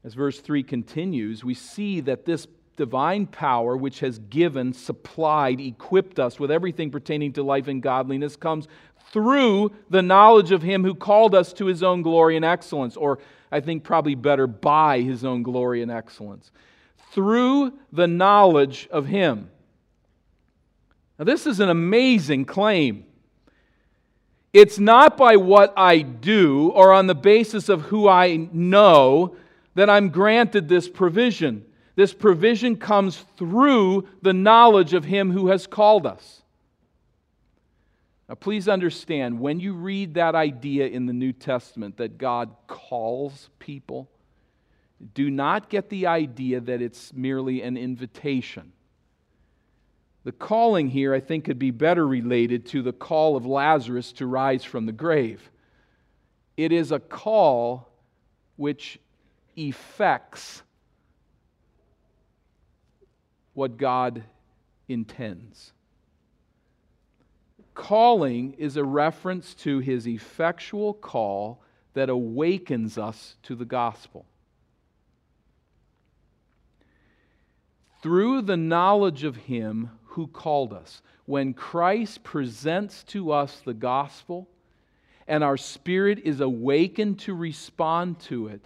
As 0.03 0.15
verse 0.15 0.41
3 0.41 0.63
continues, 0.63 1.45
we 1.45 1.55
see 1.55 2.01
that 2.01 2.25
this 2.25 2.47
divine 2.77 3.27
power, 3.27 3.77
which 3.77 4.01
has 4.01 4.19
given, 4.19 4.73
supplied, 4.73 5.61
equipped 5.61 6.19
us 6.19 6.41
with 6.41 6.51
everything 6.51 6.91
pertaining 6.91 7.35
to 7.35 7.43
life 7.43 7.69
and 7.69 7.83
godliness, 7.83 8.37
comes 8.37 8.67
through 9.13 9.73
the 9.91 10.01
knowledge 10.01 10.53
of 10.53 10.63
Him 10.63 10.85
who 10.85 10.95
called 10.95 11.35
us 11.35 11.53
to 11.55 11.67
His 11.67 11.83
own 11.83 12.01
glory 12.01 12.37
and 12.37 12.45
excellence, 12.45 12.97
or 12.97 13.19
I 13.53 13.61
think 13.61 13.85
probably 13.85 14.15
better, 14.15 14.47
by 14.47 15.01
His 15.01 15.25
own 15.25 15.43
glory 15.43 15.83
and 15.83 15.91
excellence. 15.91 16.51
Through 17.13 17.73
the 17.93 18.07
knowledge 18.07 18.89
of 18.91 19.07
Him. 19.07 19.51
Now, 21.19 21.25
this 21.25 21.47
is 21.47 21.61
an 21.61 21.69
amazing 21.69 22.45
claim. 22.45 23.05
It's 24.53 24.79
not 24.79 25.17
by 25.17 25.37
what 25.37 25.73
I 25.77 26.01
do 26.01 26.71
or 26.71 26.93
on 26.93 27.07
the 27.07 27.15
basis 27.15 27.69
of 27.69 27.83
who 27.83 28.09
I 28.09 28.49
know 28.53 29.37
that 29.75 29.91
I'm 29.91 30.09
granted 30.09 30.69
this 30.69 30.89
provision. 30.89 31.65
This 31.95 32.13
provision 32.13 32.77
comes 32.77 33.25
through 33.37 34.09
the 34.23 34.33
knowledge 34.33 34.95
of 34.95 35.05
Him 35.05 35.31
who 35.31 35.49
has 35.49 35.67
called 35.67 36.07
us. 36.07 36.40
Now, 38.31 38.37
please 38.37 38.69
understand 38.69 39.41
when 39.41 39.59
you 39.59 39.75
read 39.75 40.15
that 40.15 40.37
idea 40.37 40.87
in 40.87 41.07
the 41.07 41.13
New 41.13 41.33
Testament 41.33 41.97
that 41.97 42.17
God 42.17 42.55
calls 42.69 43.51
people, 43.59 44.09
do 45.15 45.33
not 45.33 45.69
get 45.69 45.89
the 45.89 46.07
idea 46.07 46.61
that 46.61 46.81
it's 46.81 47.13
merely 47.13 47.61
an 47.61 47.77
invitation. 47.77 48.71
The 50.23 50.31
calling 50.31 50.91
here, 50.91 51.13
I 51.13 51.19
think, 51.19 51.45
could 51.45 51.59
be 51.59 51.73
better 51.73 52.07
related 52.07 52.67
to 52.67 52.83
the 52.83 52.93
call 52.93 53.35
of 53.35 53.47
Lazarus 53.47 54.13
to 54.13 54.27
rise 54.27 54.63
from 54.63 54.87
the 54.87 54.93
grave. 54.93 55.51
It 56.57 56.71
is 56.71 56.93
a 56.93 57.01
call 57.01 57.91
which 58.55 59.01
effects 59.57 60.63
what 63.55 63.77
God 63.77 64.23
intends. 64.87 65.73
Calling 67.81 68.53
is 68.59 68.77
a 68.77 68.85
reference 68.85 69.55
to 69.55 69.79
his 69.79 70.07
effectual 70.07 70.93
call 70.93 71.63
that 71.95 72.11
awakens 72.11 72.99
us 72.99 73.37
to 73.45 73.55
the 73.55 73.65
gospel. 73.65 74.27
Through 78.03 78.43
the 78.43 78.57
knowledge 78.57 79.25
of 79.25 79.37
him 79.37 79.91
who 80.05 80.27
called 80.27 80.73
us, 80.73 81.01
when 81.25 81.55
Christ 81.55 82.23
presents 82.23 83.03
to 83.05 83.33
us 83.33 83.61
the 83.61 83.75
gospel 83.75 84.47
and 85.27 85.43
our 85.43 85.57
spirit 85.57 86.19
is 86.25 86.41
awakened 86.41 87.19
to 87.21 87.35
respond 87.35 88.21
to 88.21 88.49
it, 88.49 88.65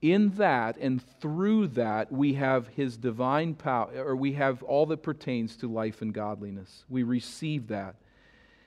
in 0.00 0.30
that 0.36 0.78
and 0.78 1.02
through 1.20 1.66
that 1.66 2.10
we 2.10 2.34
have 2.34 2.68
his 2.68 2.96
divine 2.96 3.54
power 3.54 3.90
or 3.96 4.16
we 4.16 4.32
have 4.32 4.62
all 4.62 4.86
that 4.86 5.02
pertains 5.02 5.56
to 5.56 5.70
life 5.70 6.00
and 6.00 6.14
godliness 6.14 6.84
we 6.88 7.02
receive 7.02 7.66
that 7.66 7.96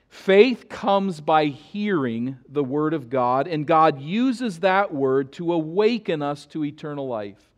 faith 0.08 0.68
comes 0.68 1.20
by 1.20 1.46
hearing 1.46 2.36
the 2.48 2.64
word 2.64 2.94
of 2.94 3.10
god 3.10 3.46
and 3.46 3.66
god 3.66 4.00
uses 4.00 4.60
that 4.60 4.92
word 4.92 5.32
to 5.32 5.52
awaken 5.52 6.22
us 6.22 6.46
to 6.46 6.64
eternal 6.64 7.06
life 7.06 7.48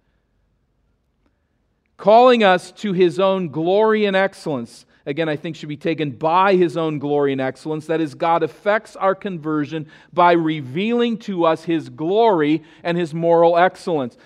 calling 1.96 2.42
us 2.42 2.72
to 2.72 2.92
his 2.92 3.18
own 3.18 3.48
glory 3.48 4.04
and 4.04 4.16
excellence 4.16 4.86
again, 5.06 5.28
I 5.28 5.36
think 5.36 5.56
should 5.56 5.68
be 5.68 5.76
taken 5.76 6.10
by 6.10 6.56
his 6.56 6.76
own 6.76 6.98
glory 6.98 7.32
and 7.32 7.40
excellence. 7.40 7.86
That 7.86 8.00
is, 8.00 8.14
God 8.14 8.42
affects 8.42 8.96
our 8.96 9.14
conversion 9.14 9.88
by 10.12 10.32
revealing 10.32 11.18
to 11.18 11.44
us 11.46 11.64
his 11.64 11.88
glory 11.88 12.64
and 12.82 12.98
his 12.98 13.14
moral 13.14 13.56
excellence. 13.56 14.18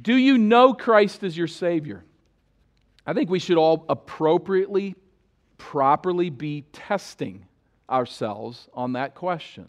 Do 0.00 0.16
you 0.16 0.38
know 0.38 0.72
Christ 0.72 1.22
as 1.22 1.36
your 1.36 1.46
Savior? 1.46 2.02
I 3.06 3.12
think 3.12 3.30
we 3.30 3.38
should 3.38 3.58
all 3.58 3.84
appropriately, 3.88 4.96
properly 5.58 6.30
be 6.30 6.64
testing 6.72 7.46
ourselves 7.90 8.68
on 8.72 8.92
that 8.94 9.14
question. 9.14 9.68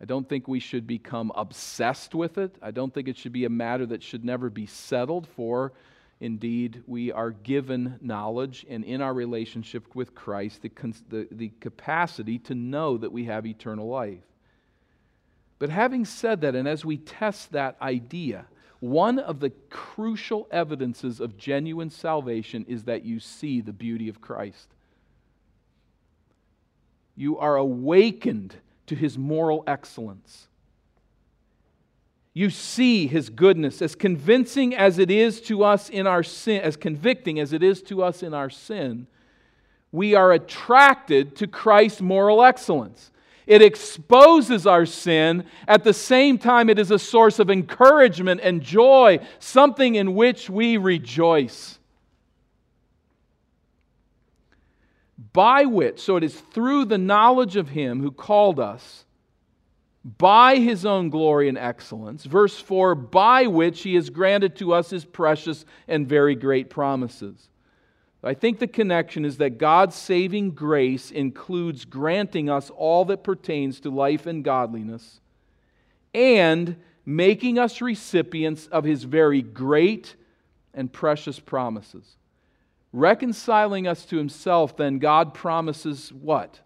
I 0.00 0.04
don't 0.04 0.28
think 0.28 0.48
we 0.48 0.58
should 0.58 0.86
become 0.86 1.30
obsessed 1.34 2.14
with 2.14 2.38
it. 2.38 2.56
I 2.62 2.70
don't 2.70 2.92
think 2.92 3.08
it 3.08 3.16
should 3.16 3.32
be 3.32 3.44
a 3.44 3.50
matter 3.50 3.86
that 3.86 4.02
should 4.02 4.24
never 4.24 4.50
be 4.50 4.66
settled 4.66 5.28
for 5.36 5.72
Indeed, 6.22 6.84
we 6.86 7.10
are 7.10 7.32
given 7.32 7.98
knowledge 8.00 8.64
and 8.70 8.84
in 8.84 9.02
our 9.02 9.12
relationship 9.12 9.92
with 9.96 10.14
Christ, 10.14 10.62
the, 10.62 10.70
the, 11.08 11.26
the 11.32 11.52
capacity 11.58 12.38
to 12.38 12.54
know 12.54 12.96
that 12.96 13.10
we 13.10 13.24
have 13.24 13.44
eternal 13.44 13.88
life. 13.88 14.22
But 15.58 15.70
having 15.70 16.04
said 16.04 16.42
that, 16.42 16.54
and 16.54 16.68
as 16.68 16.84
we 16.84 16.96
test 16.96 17.50
that 17.50 17.76
idea, 17.82 18.46
one 18.78 19.18
of 19.18 19.40
the 19.40 19.50
crucial 19.68 20.46
evidences 20.52 21.18
of 21.18 21.36
genuine 21.36 21.90
salvation 21.90 22.66
is 22.68 22.84
that 22.84 23.04
you 23.04 23.18
see 23.18 23.60
the 23.60 23.72
beauty 23.72 24.08
of 24.08 24.20
Christ. 24.20 24.68
You 27.14 27.38
are 27.38 27.56
awakened 27.56 28.56
to 28.86 28.94
his 28.94 29.18
moral 29.18 29.64
excellence. 29.66 30.48
You 32.34 32.48
see 32.48 33.06
his 33.06 33.28
goodness 33.28 33.82
as 33.82 33.94
convincing 33.94 34.74
as 34.74 34.98
it 34.98 35.10
is 35.10 35.40
to 35.42 35.64
us 35.64 35.90
in 35.90 36.06
our 36.06 36.22
sin 36.22 36.62
as 36.62 36.76
convicting 36.76 37.38
as 37.38 37.52
it 37.52 37.62
is 37.62 37.82
to 37.82 38.02
us 38.02 38.22
in 38.22 38.32
our 38.32 38.48
sin 38.48 39.06
we 39.92 40.14
are 40.14 40.32
attracted 40.32 41.36
to 41.36 41.46
Christ's 41.46 42.00
moral 42.00 42.42
excellence. 42.42 43.10
It 43.46 43.60
exposes 43.60 44.66
our 44.66 44.86
sin. 44.86 45.44
At 45.68 45.84
the 45.84 45.92
same 45.92 46.38
time 46.38 46.70
it 46.70 46.78
is 46.78 46.90
a 46.90 46.98
source 46.98 47.38
of 47.38 47.50
encouragement 47.50 48.40
and 48.42 48.62
joy 48.62 49.20
something 49.38 49.94
in 49.94 50.14
which 50.14 50.48
we 50.48 50.78
rejoice 50.78 51.78
by 55.32 55.64
which 55.64 56.00
so 56.00 56.16
it 56.16 56.24
is 56.24 56.38
through 56.38 56.84
the 56.84 56.98
knowledge 56.98 57.56
of 57.56 57.70
him 57.70 58.00
who 58.00 58.10
called 58.10 58.58
us 58.58 59.04
by 60.04 60.56
his 60.56 60.84
own 60.84 61.10
glory 61.10 61.48
and 61.48 61.58
excellence. 61.58 62.24
Verse 62.24 62.58
4 62.58 62.94
by 62.94 63.46
which 63.46 63.82
he 63.82 63.94
has 63.94 64.10
granted 64.10 64.56
to 64.56 64.72
us 64.72 64.90
his 64.90 65.04
precious 65.04 65.64
and 65.86 66.08
very 66.08 66.34
great 66.34 66.70
promises. 66.70 67.48
I 68.24 68.34
think 68.34 68.58
the 68.58 68.68
connection 68.68 69.24
is 69.24 69.38
that 69.38 69.58
God's 69.58 69.96
saving 69.96 70.52
grace 70.52 71.10
includes 71.10 71.84
granting 71.84 72.48
us 72.48 72.70
all 72.70 73.04
that 73.06 73.24
pertains 73.24 73.80
to 73.80 73.90
life 73.90 74.26
and 74.26 74.44
godliness 74.44 75.20
and 76.14 76.76
making 77.04 77.58
us 77.58 77.80
recipients 77.80 78.68
of 78.68 78.84
his 78.84 79.02
very 79.02 79.42
great 79.42 80.14
and 80.72 80.92
precious 80.92 81.40
promises. 81.40 82.16
Reconciling 82.92 83.86
us 83.86 84.04
to 84.06 84.18
himself, 84.18 84.76
then 84.76 84.98
God 84.98 85.32
promises 85.32 86.12
what? 86.12 86.60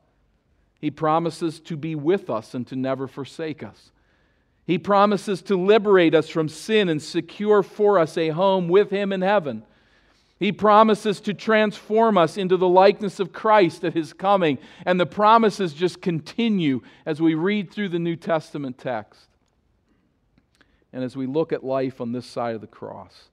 He 0.80 0.90
promises 0.90 1.60
to 1.60 1.76
be 1.76 1.94
with 1.94 2.28
us 2.28 2.54
and 2.54 2.66
to 2.66 2.76
never 2.76 3.06
forsake 3.06 3.62
us. 3.62 3.92
He 4.66 4.78
promises 4.78 5.42
to 5.42 5.56
liberate 5.56 6.14
us 6.14 6.28
from 6.28 6.48
sin 6.48 6.88
and 6.88 7.00
secure 7.00 7.62
for 7.62 7.98
us 7.98 8.18
a 8.18 8.30
home 8.30 8.68
with 8.68 8.90
Him 8.90 9.12
in 9.12 9.22
heaven. 9.22 9.62
He 10.38 10.52
promises 10.52 11.20
to 11.20 11.32
transform 11.32 12.18
us 12.18 12.36
into 12.36 12.56
the 12.56 12.68
likeness 12.68 13.20
of 13.20 13.32
Christ 13.32 13.84
at 13.84 13.94
His 13.94 14.12
coming. 14.12 14.58
And 14.84 14.98
the 14.98 15.06
promises 15.06 15.72
just 15.72 16.02
continue 16.02 16.82
as 17.06 17.22
we 17.22 17.34
read 17.34 17.70
through 17.70 17.90
the 17.90 17.98
New 18.00 18.16
Testament 18.16 18.76
text 18.76 19.28
and 20.92 21.04
as 21.04 21.16
we 21.16 21.26
look 21.26 21.52
at 21.52 21.64
life 21.64 22.00
on 22.00 22.12
this 22.12 22.26
side 22.26 22.54
of 22.54 22.60
the 22.60 22.66
cross. 22.66 23.28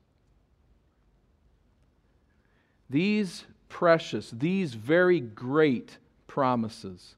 These 2.94 3.46
precious, 3.70 4.30
these 4.30 4.76
very 4.76 5.20
great 5.20 5.98
promises 6.28 7.16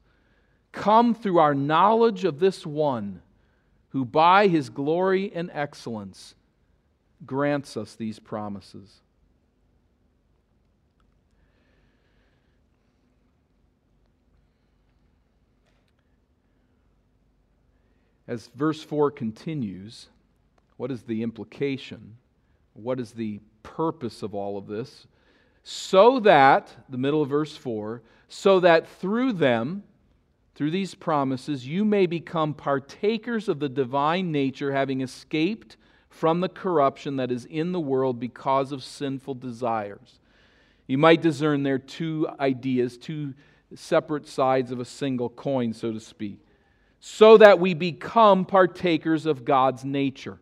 come 0.72 1.14
through 1.14 1.38
our 1.38 1.54
knowledge 1.54 2.24
of 2.24 2.40
this 2.40 2.66
one 2.66 3.22
who, 3.90 4.06
by 4.06 4.48
his 4.48 4.70
glory 4.70 5.34
and 5.36 5.52
excellence, 5.52 6.34
grants 7.26 7.76
us 7.76 7.96
these 7.96 8.20
promises. 8.20 9.02
As 18.30 18.48
verse 18.56 18.82
4 18.82 19.12
continues, 19.12 20.08
what 20.78 20.90
is 20.90 21.02
the 21.02 21.22
implication? 21.22 22.16
What 22.76 22.98
is 22.98 23.12
the 23.12 23.42
purpose 23.62 24.24
of 24.24 24.34
all 24.34 24.58
of 24.58 24.68
this? 24.68 25.08
So 25.68 26.20
that, 26.20 26.72
the 26.90 26.98
middle 27.00 27.24
of 27.24 27.30
verse 27.30 27.58
4, 27.58 28.04
so 28.28 28.60
that 28.60 28.88
through 28.88 29.34
them, 29.34 29.82
through 30.54 30.70
these 30.70 30.94
promises, 30.94 31.66
you 31.66 31.84
may 31.84 32.06
become 32.06 32.54
partakers 32.54 33.50
of 33.50 33.60
the 33.60 33.68
divine 33.68 34.32
nature, 34.32 34.74
having 34.74 35.02
escaped 35.02 35.76
from 36.08 36.40
the 36.40 36.50
corruption 36.50 37.16
that 37.16 37.32
is 37.32 37.46
in 37.46 37.72
the 37.72 37.80
world 37.80 38.20
because 38.20 38.72
of 38.72 38.84
sinful 38.84 39.34
desires. 39.34 40.20
You 40.86 41.00
might 41.00 41.24
discern 41.24 41.64
there 41.64 41.80
two 41.80 42.28
ideas, 42.40 42.96
two 42.96 43.34
separate 43.74 44.28
sides 44.28 44.70
of 44.70 44.80
a 44.80 44.86
single 44.86 45.30
coin, 45.30 45.74
so 45.74 45.92
to 45.92 46.00
speak, 46.00 46.46
so 47.00 47.38
that 47.38 47.60
we 47.60 47.74
become 47.74 48.46
partakers 48.46 49.26
of 49.26 49.46
God's 49.46 49.84
nature. 49.84 50.38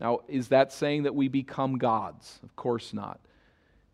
Now, 0.00 0.20
is 0.28 0.48
that 0.48 0.72
saying 0.72 1.02
that 1.02 1.16
we 1.16 1.26
become 1.26 1.78
gods? 1.78 2.38
Of 2.44 2.54
course 2.54 2.94
not. 2.94 3.18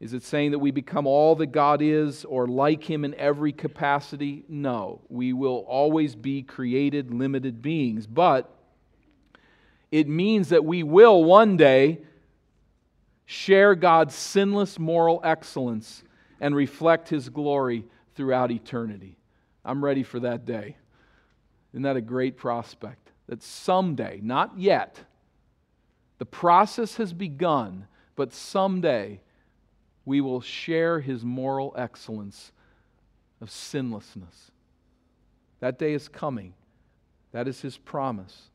Is 0.00 0.14
it 0.14 0.22
saying 0.22 0.52
that 0.52 0.58
we 0.58 0.70
become 0.70 1.06
all 1.06 1.36
that 1.36 1.48
God 1.48 1.82
is 1.82 2.24
or 2.24 2.46
like 2.46 2.82
Him 2.82 3.04
in 3.04 3.14
every 3.14 3.52
capacity? 3.52 4.44
No. 4.48 5.02
We 5.10 5.34
will 5.34 5.64
always 5.68 6.16
be 6.16 6.42
created, 6.42 7.12
limited 7.12 7.60
beings. 7.60 8.06
But 8.06 8.50
it 9.90 10.08
means 10.08 10.48
that 10.48 10.64
we 10.64 10.82
will 10.82 11.22
one 11.22 11.58
day 11.58 11.98
share 13.26 13.74
God's 13.74 14.14
sinless 14.14 14.78
moral 14.78 15.20
excellence 15.22 16.02
and 16.40 16.56
reflect 16.56 17.10
His 17.10 17.28
glory 17.28 17.84
throughout 18.14 18.50
eternity. 18.50 19.18
I'm 19.66 19.84
ready 19.84 20.02
for 20.02 20.20
that 20.20 20.46
day. 20.46 20.76
Isn't 21.72 21.82
that 21.82 21.96
a 21.96 22.00
great 22.00 22.38
prospect? 22.38 23.12
That 23.28 23.42
someday, 23.42 24.20
not 24.22 24.58
yet, 24.58 24.98
the 26.18 26.26
process 26.26 26.96
has 26.96 27.12
begun, 27.12 27.86
but 28.16 28.32
someday, 28.32 29.20
we 30.04 30.20
will 30.20 30.40
share 30.40 31.00
his 31.00 31.24
moral 31.24 31.74
excellence 31.76 32.52
of 33.40 33.50
sinlessness. 33.50 34.50
That 35.60 35.78
day 35.78 35.92
is 35.92 36.08
coming. 36.08 36.54
That 37.32 37.46
is 37.46 37.60
his 37.60 37.76
promise. 37.76 38.50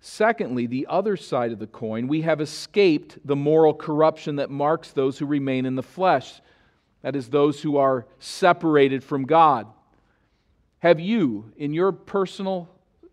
Secondly, 0.00 0.66
the 0.66 0.86
other 0.90 1.16
side 1.16 1.52
of 1.52 1.60
the 1.60 1.66
coin, 1.66 2.08
we 2.08 2.22
have 2.22 2.40
escaped 2.40 3.18
the 3.24 3.36
moral 3.36 3.72
corruption 3.72 4.36
that 4.36 4.50
marks 4.50 4.90
those 4.90 5.18
who 5.18 5.26
remain 5.26 5.64
in 5.64 5.76
the 5.76 5.82
flesh. 5.82 6.40
That 7.02 7.14
is, 7.14 7.28
those 7.28 7.62
who 7.62 7.76
are 7.76 8.06
separated 8.18 9.04
from 9.04 9.24
God. 9.24 9.68
Have 10.80 10.98
you, 10.98 11.52
in 11.56 11.72
your 11.72 11.92
personal 11.92 12.68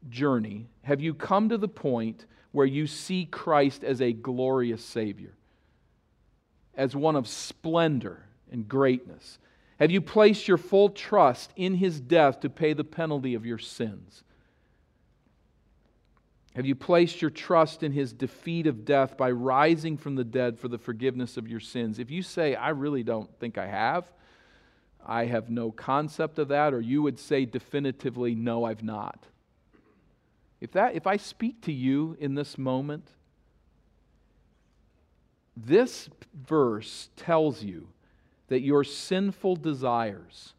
journey, 0.10 0.68
have 0.82 1.02
you 1.02 1.14
come 1.14 1.50
to 1.50 1.58
the 1.58 1.68
point 1.68 2.26
where 2.52 2.66
you 2.66 2.88
see 2.88 3.26
Christ 3.26 3.84
as 3.84 4.02
a 4.02 4.12
glorious 4.12 4.84
Savior? 4.84 5.34
As 6.80 6.96
one 6.96 7.18
of 7.18 7.28
splendor 7.28 8.24
and 8.50 8.68
greatness? 8.68 9.38
Have 9.80 9.92
you 9.92 10.02
placed 10.02 10.48
your 10.48 10.58
full 10.58 10.90
trust 10.90 11.52
in 11.56 11.76
his 11.76 12.00
death 12.00 12.40
to 12.40 12.50
pay 12.50 12.74
the 12.74 12.84
penalty 12.86 13.36
of 13.36 13.46
your 13.46 13.58
sins? 13.58 14.24
Have 16.56 16.66
you 16.66 16.76
placed 16.76 17.22
your 17.22 17.32
trust 17.32 17.84
in 17.84 17.92
his 17.92 18.12
defeat 18.12 18.66
of 18.66 18.86
death 18.86 19.18
by 19.18 19.30
rising 19.30 19.98
from 19.98 20.16
the 20.16 20.24
dead 20.24 20.58
for 20.58 20.68
the 20.68 20.78
forgiveness 20.78 21.38
of 21.38 21.48
your 21.48 21.60
sins? 21.60 22.00
If 22.00 22.10
you 22.10 22.24
say, 22.24 22.56
I 22.56 22.70
really 22.70 23.04
don't 23.04 23.30
think 23.40 23.58
I 23.58 23.68
have, 23.68 24.12
I 25.06 25.26
have 25.26 25.50
no 25.50 25.72
concept 25.72 26.40
of 26.40 26.48
that, 26.48 26.74
or 26.74 26.82
you 26.82 27.02
would 27.02 27.20
say 27.20 27.46
definitively, 27.46 28.36
No, 28.36 28.64
I've 28.66 28.84
not. 28.84 29.26
If, 30.60 30.72
that, 30.74 30.96
if 30.96 31.08
I 31.08 31.18
speak 31.18 31.62
to 31.62 31.72
you 31.72 32.18
in 32.20 32.36
this 32.36 32.58
moment, 32.58 33.10
this 35.66 36.10
verse 36.48 37.10
tells 37.16 37.64
you 37.64 37.88
that 38.48 38.62
your 38.62 38.84
sinful 38.84 39.58
desires 39.58 40.54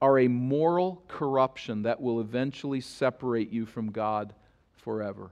are 0.00 0.18
a 0.18 0.28
moral 0.28 1.02
corruption 1.08 1.82
that 1.82 2.00
will 2.00 2.20
eventually 2.20 2.80
separate 2.80 3.50
you 3.50 3.66
from 3.66 3.90
God 3.90 4.32
forever. 4.76 5.30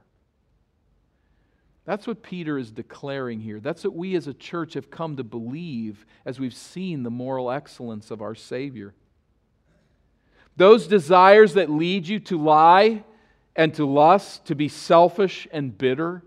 That's 1.85 2.05
what 2.05 2.21
Peter 2.21 2.57
is 2.57 2.69
declaring 2.69 3.39
here. 3.39 3.61
That's 3.61 3.85
what 3.85 3.95
we 3.95 4.15
as 4.15 4.27
a 4.27 4.33
church 4.33 4.73
have 4.73 4.91
come 4.91 5.15
to 5.15 5.23
believe 5.23 6.05
as 6.25 6.37
we've 6.37 6.53
seen 6.53 7.03
the 7.03 7.09
moral 7.09 7.49
excellence 7.49 8.11
of 8.11 8.21
our 8.21 8.35
Savior. 8.35 8.93
Those 10.57 10.85
desires 10.87 11.53
that 11.53 11.69
lead 11.69 12.05
you 12.05 12.19
to 12.21 12.37
lie 12.37 13.05
and 13.55 13.73
to 13.75 13.85
lust, 13.85 14.45
to 14.47 14.55
be 14.55 14.67
selfish 14.67 15.47
and 15.49 15.77
bitter, 15.77 16.23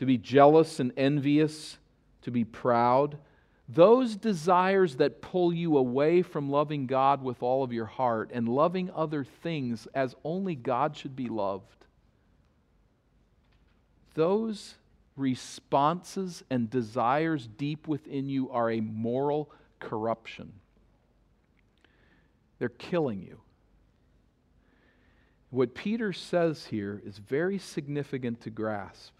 to 0.00 0.06
be 0.06 0.16
jealous 0.16 0.80
and 0.80 0.92
envious, 0.96 1.76
to 2.22 2.30
be 2.30 2.42
proud, 2.42 3.18
those 3.68 4.16
desires 4.16 4.96
that 4.96 5.20
pull 5.20 5.52
you 5.52 5.76
away 5.76 6.22
from 6.22 6.48
loving 6.48 6.86
God 6.86 7.22
with 7.22 7.42
all 7.42 7.62
of 7.62 7.70
your 7.70 7.84
heart 7.84 8.30
and 8.32 8.48
loving 8.48 8.90
other 8.96 9.24
things 9.24 9.86
as 9.94 10.16
only 10.24 10.54
God 10.54 10.96
should 10.96 11.14
be 11.14 11.28
loved, 11.28 11.84
those 14.14 14.76
responses 15.18 16.42
and 16.48 16.70
desires 16.70 17.46
deep 17.58 17.86
within 17.86 18.26
you 18.26 18.50
are 18.50 18.70
a 18.70 18.80
moral 18.80 19.50
corruption. 19.80 20.50
They're 22.58 22.70
killing 22.70 23.20
you. 23.20 23.38
What 25.50 25.74
Peter 25.74 26.14
says 26.14 26.64
here 26.64 27.02
is 27.04 27.18
very 27.18 27.58
significant 27.58 28.40
to 28.40 28.50
grasp 28.50 29.12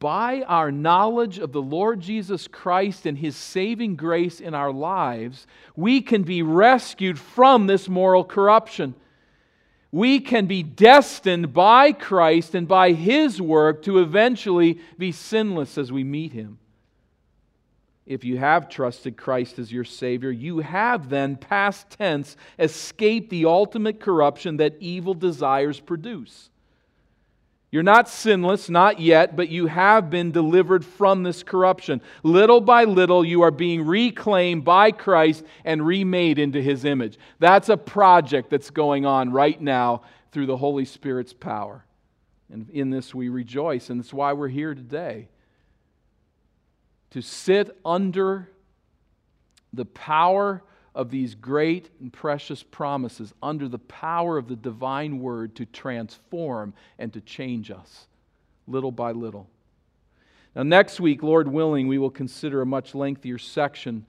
by 0.00 0.42
our 0.42 0.72
knowledge 0.72 1.38
of 1.38 1.52
the 1.52 1.62
Lord 1.62 2.00
Jesus 2.00 2.48
Christ 2.48 3.06
and 3.06 3.16
His 3.16 3.36
saving 3.36 3.96
grace 3.96 4.40
in 4.40 4.54
our 4.54 4.72
lives, 4.72 5.46
we 5.76 6.00
can 6.00 6.22
be 6.22 6.42
rescued 6.42 7.18
from 7.18 7.66
this 7.66 7.88
moral 7.88 8.24
corruption. 8.24 8.94
We 9.90 10.20
can 10.20 10.46
be 10.46 10.62
destined 10.62 11.52
by 11.52 11.92
Christ 11.92 12.54
and 12.54 12.66
by 12.66 12.92
His 12.92 13.40
work 13.40 13.82
to 13.84 13.98
eventually 13.98 14.80
be 14.98 15.12
sinless 15.12 15.78
as 15.78 15.92
we 15.92 16.04
meet 16.04 16.32
Him. 16.32 16.58
If 18.04 18.24
you 18.24 18.38
have 18.38 18.68
trusted 18.68 19.16
Christ 19.16 19.58
as 19.58 19.70
your 19.70 19.84
Savior, 19.84 20.30
you 20.30 20.58
have 20.58 21.08
then, 21.08 21.36
past 21.36 21.90
tense, 21.90 22.36
escaped 22.58 23.30
the 23.30 23.44
ultimate 23.44 24.00
corruption 24.00 24.56
that 24.56 24.76
evil 24.80 25.14
desires 25.14 25.78
produce. 25.78 26.50
You're 27.70 27.82
not 27.82 28.08
sinless, 28.08 28.70
not 28.70 28.98
yet, 28.98 29.36
but 29.36 29.50
you 29.50 29.66
have 29.66 30.08
been 30.08 30.32
delivered 30.32 30.84
from 30.84 31.22
this 31.22 31.42
corruption. 31.42 32.00
Little 32.22 32.62
by 32.62 32.84
little, 32.84 33.22
you 33.22 33.42
are 33.42 33.50
being 33.50 33.84
reclaimed 33.84 34.64
by 34.64 34.90
Christ 34.90 35.44
and 35.66 35.86
remade 35.86 36.38
into 36.38 36.62
his 36.62 36.86
image. 36.86 37.18
That's 37.40 37.68
a 37.68 37.76
project 37.76 38.48
that's 38.48 38.70
going 38.70 39.04
on 39.04 39.32
right 39.32 39.60
now 39.60 40.02
through 40.32 40.46
the 40.46 40.56
Holy 40.56 40.86
Spirit's 40.86 41.34
power. 41.34 41.84
And 42.50 42.70
in 42.70 42.88
this 42.88 43.14
we 43.14 43.28
rejoice, 43.28 43.90
and 43.90 44.00
that's 44.00 44.14
why 44.14 44.32
we're 44.32 44.48
here 44.48 44.74
today. 44.74 45.28
To 47.10 47.20
sit 47.20 47.78
under 47.84 48.48
the 49.74 49.84
power 49.84 50.62
of 50.98 51.10
these 51.10 51.36
great 51.36 51.90
and 52.00 52.12
precious 52.12 52.64
promises 52.64 53.32
under 53.40 53.68
the 53.68 53.78
power 53.78 54.36
of 54.36 54.48
the 54.48 54.56
divine 54.56 55.20
word 55.20 55.54
to 55.54 55.64
transform 55.64 56.74
and 56.98 57.12
to 57.12 57.20
change 57.20 57.70
us 57.70 58.08
little 58.66 58.90
by 58.90 59.12
little. 59.12 59.48
Now, 60.56 60.64
next 60.64 60.98
week, 60.98 61.22
Lord 61.22 61.46
willing, 61.46 61.86
we 61.86 61.98
will 61.98 62.10
consider 62.10 62.62
a 62.62 62.66
much 62.66 62.96
lengthier 62.96 63.38
section 63.38 64.06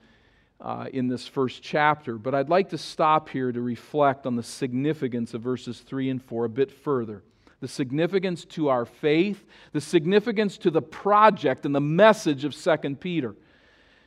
uh, 0.60 0.86
in 0.92 1.06
this 1.06 1.28
first 1.28 1.62
chapter, 1.62 2.18
but 2.18 2.34
I'd 2.34 2.48
like 2.48 2.70
to 2.70 2.78
stop 2.78 3.28
here 3.28 3.52
to 3.52 3.60
reflect 3.60 4.26
on 4.26 4.34
the 4.34 4.42
significance 4.42 5.32
of 5.32 5.42
verses 5.42 5.78
3 5.78 6.10
and 6.10 6.20
4 6.20 6.46
a 6.46 6.48
bit 6.48 6.72
further. 6.72 7.22
The 7.60 7.68
significance 7.68 8.44
to 8.46 8.68
our 8.68 8.84
faith, 8.84 9.44
the 9.72 9.80
significance 9.80 10.58
to 10.58 10.72
the 10.72 10.82
project 10.82 11.66
and 11.66 11.74
the 11.74 11.80
message 11.80 12.44
of 12.44 12.52
2 12.52 12.96
Peter. 12.96 13.36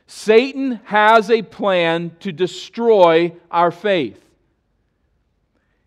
Satan 0.06 0.80
has 0.84 1.30
a 1.30 1.42
plan 1.42 2.14
to 2.20 2.32
destroy 2.32 3.32
our 3.50 3.70
faith. 3.70 4.20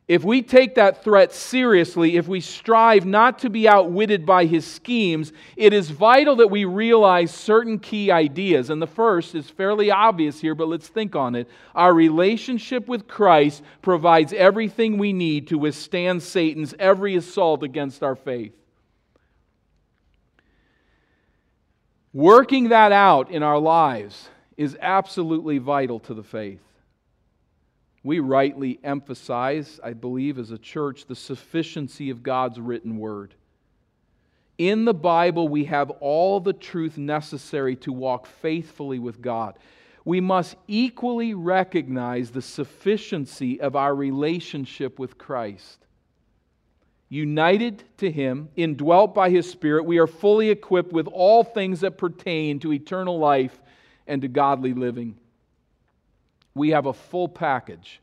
If 0.08 0.24
we 0.24 0.42
take 0.42 0.76
that 0.76 1.04
threat 1.04 1.34
seriously, 1.34 2.16
if 2.16 2.30
we 2.30 2.40
strive 2.40 3.06
not 3.06 3.40
to 3.40 3.50
be 3.50 3.68
outwitted 3.68 4.26
by 4.26 4.46
his 4.46 4.66
schemes, 4.66 5.34
it 5.58 5.74
is 5.74 5.90
vital 5.90 6.38
that 6.38 6.48
we 6.48 6.64
realize 6.64 7.34
certain 7.34 7.78
key 7.78 8.10
ideas. 8.10 8.70
And 8.70 8.82
the 8.82 8.88
first 8.88 9.36
is 9.36 9.50
fairly 9.50 9.92
obvious 9.92 10.40
here, 10.40 10.56
but 10.56 10.70
let's 10.70 10.88
think 10.88 11.18
on 11.18 11.36
it. 11.36 11.50
Our 11.76 11.94
relationship 11.94 12.88
with 12.88 13.10
Christ 13.10 13.62
provides 13.82 14.32
everything 14.32 14.98
we 14.98 15.12
need 15.12 15.50
to 15.50 15.58
withstand 15.58 16.24
Satan's 16.24 16.74
every 16.80 17.18
assault 17.18 17.62
against 17.62 18.02
our 18.02 18.16
faith. 18.16 18.54
Working 22.18 22.70
that 22.70 22.92
out 22.92 23.30
in 23.30 23.44
our 23.44 23.60
lives 23.60 24.30
is 24.58 24.76
absolutely 24.82 25.60
vital 25.60 26.00
to 26.00 26.16
the 26.16 26.24
faith. 26.24 26.64
We 28.04 28.22
rightly 28.22 28.80
emphasize, 28.84 29.80
I 29.84 29.94
believe, 29.94 30.40
as 30.40 30.50
a 30.50 30.58
church, 30.58 31.06
the 31.06 31.16
sufficiency 31.16 32.10
of 32.10 32.24
God's 32.24 32.60
written 32.60 32.98
word. 32.98 33.36
In 34.58 34.84
the 34.84 34.96
Bible, 34.96 35.48
we 35.48 35.66
have 35.66 35.92
all 35.92 36.40
the 36.40 36.54
truth 36.54 36.98
necessary 36.98 37.76
to 37.76 37.94
walk 37.94 38.26
faithfully 38.26 38.98
with 38.98 39.22
God. 39.22 39.60
We 40.04 40.20
must 40.20 40.56
equally 40.68 41.36
recognize 41.36 42.32
the 42.32 42.42
sufficiency 42.42 43.62
of 43.62 43.76
our 43.76 43.94
relationship 43.94 44.98
with 44.98 45.20
Christ 45.20 45.86
united 47.10 47.84
to 47.98 48.12
Him, 48.12 48.50
indwelt 48.56 49.16
by 49.16 49.30
His 49.30 49.50
Spirit, 49.50 49.86
we 49.86 49.98
are 49.98 50.08
fully 50.08 50.50
equipped 50.50 50.92
with 50.92 51.08
all 51.08 51.44
things 51.44 51.82
that 51.82 51.98
pertain 51.98 52.60
to 52.60 52.74
eternal 52.74 53.18
life 53.18 53.58
and 54.08 54.22
to 54.22 54.28
godly 54.28 54.74
living. 54.74 55.16
We 56.54 56.70
have 56.72 56.86
a 56.86 56.94
full 56.94 57.30
package. 57.30 58.02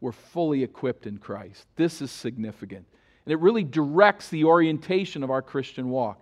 We're 0.00 0.12
fully 0.12 0.62
equipped 0.62 1.06
in 1.06 1.18
Christ. 1.18 1.66
This 1.76 2.02
is 2.02 2.10
significant. 2.10 2.84
And 3.24 3.32
it 3.32 3.38
really 3.38 3.64
directs 3.64 4.28
the 4.28 4.44
orientation 4.44 5.22
of 5.22 5.30
our 5.30 5.42
Christian 5.42 5.88
walk. 5.90 6.20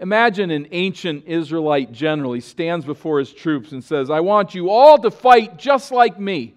Imagine 0.00 0.50
an 0.50 0.68
ancient 0.72 1.24
Israelite 1.26 1.92
general. 1.92 2.32
He 2.32 2.40
stands 2.40 2.84
before 2.84 3.18
his 3.18 3.32
troops 3.32 3.72
and 3.72 3.82
says, 3.82 4.10
I 4.10 4.20
want 4.20 4.54
you 4.54 4.68
all 4.68 4.98
to 4.98 5.10
fight 5.10 5.56
just 5.56 5.92
like 5.92 6.18
me. 6.18 6.54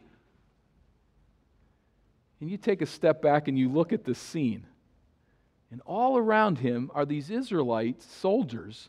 And 2.41 2.49
you 2.49 2.57
take 2.57 2.81
a 2.81 2.85
step 2.85 3.21
back 3.21 3.47
and 3.47 3.57
you 3.57 3.69
look 3.69 3.93
at 3.93 4.03
this 4.03 4.19
scene. 4.19 4.65
And 5.75 5.81
all 5.85 6.17
around 6.17 6.59
him 6.59 6.89
are 6.95 7.05
these 7.05 7.29
Israelite 7.29 8.01
soldiers 8.01 8.87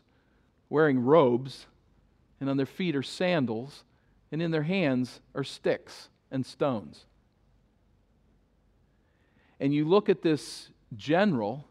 wearing 0.69 0.99
robes, 0.99 1.65
and 2.39 2.49
on 2.49 2.55
their 2.55 2.65
feet 2.65 2.95
are 2.95 3.03
sandals, 3.03 3.83
and 4.31 4.41
in 4.41 4.51
their 4.51 4.63
hands 4.63 5.19
are 5.35 5.43
sticks 5.43 6.07
and 6.31 6.45
stones. 6.45 7.03
And 9.59 9.73
you 9.73 9.83
look 9.83 10.07
at 10.07 10.21
this 10.21 10.69
general, 10.95 11.65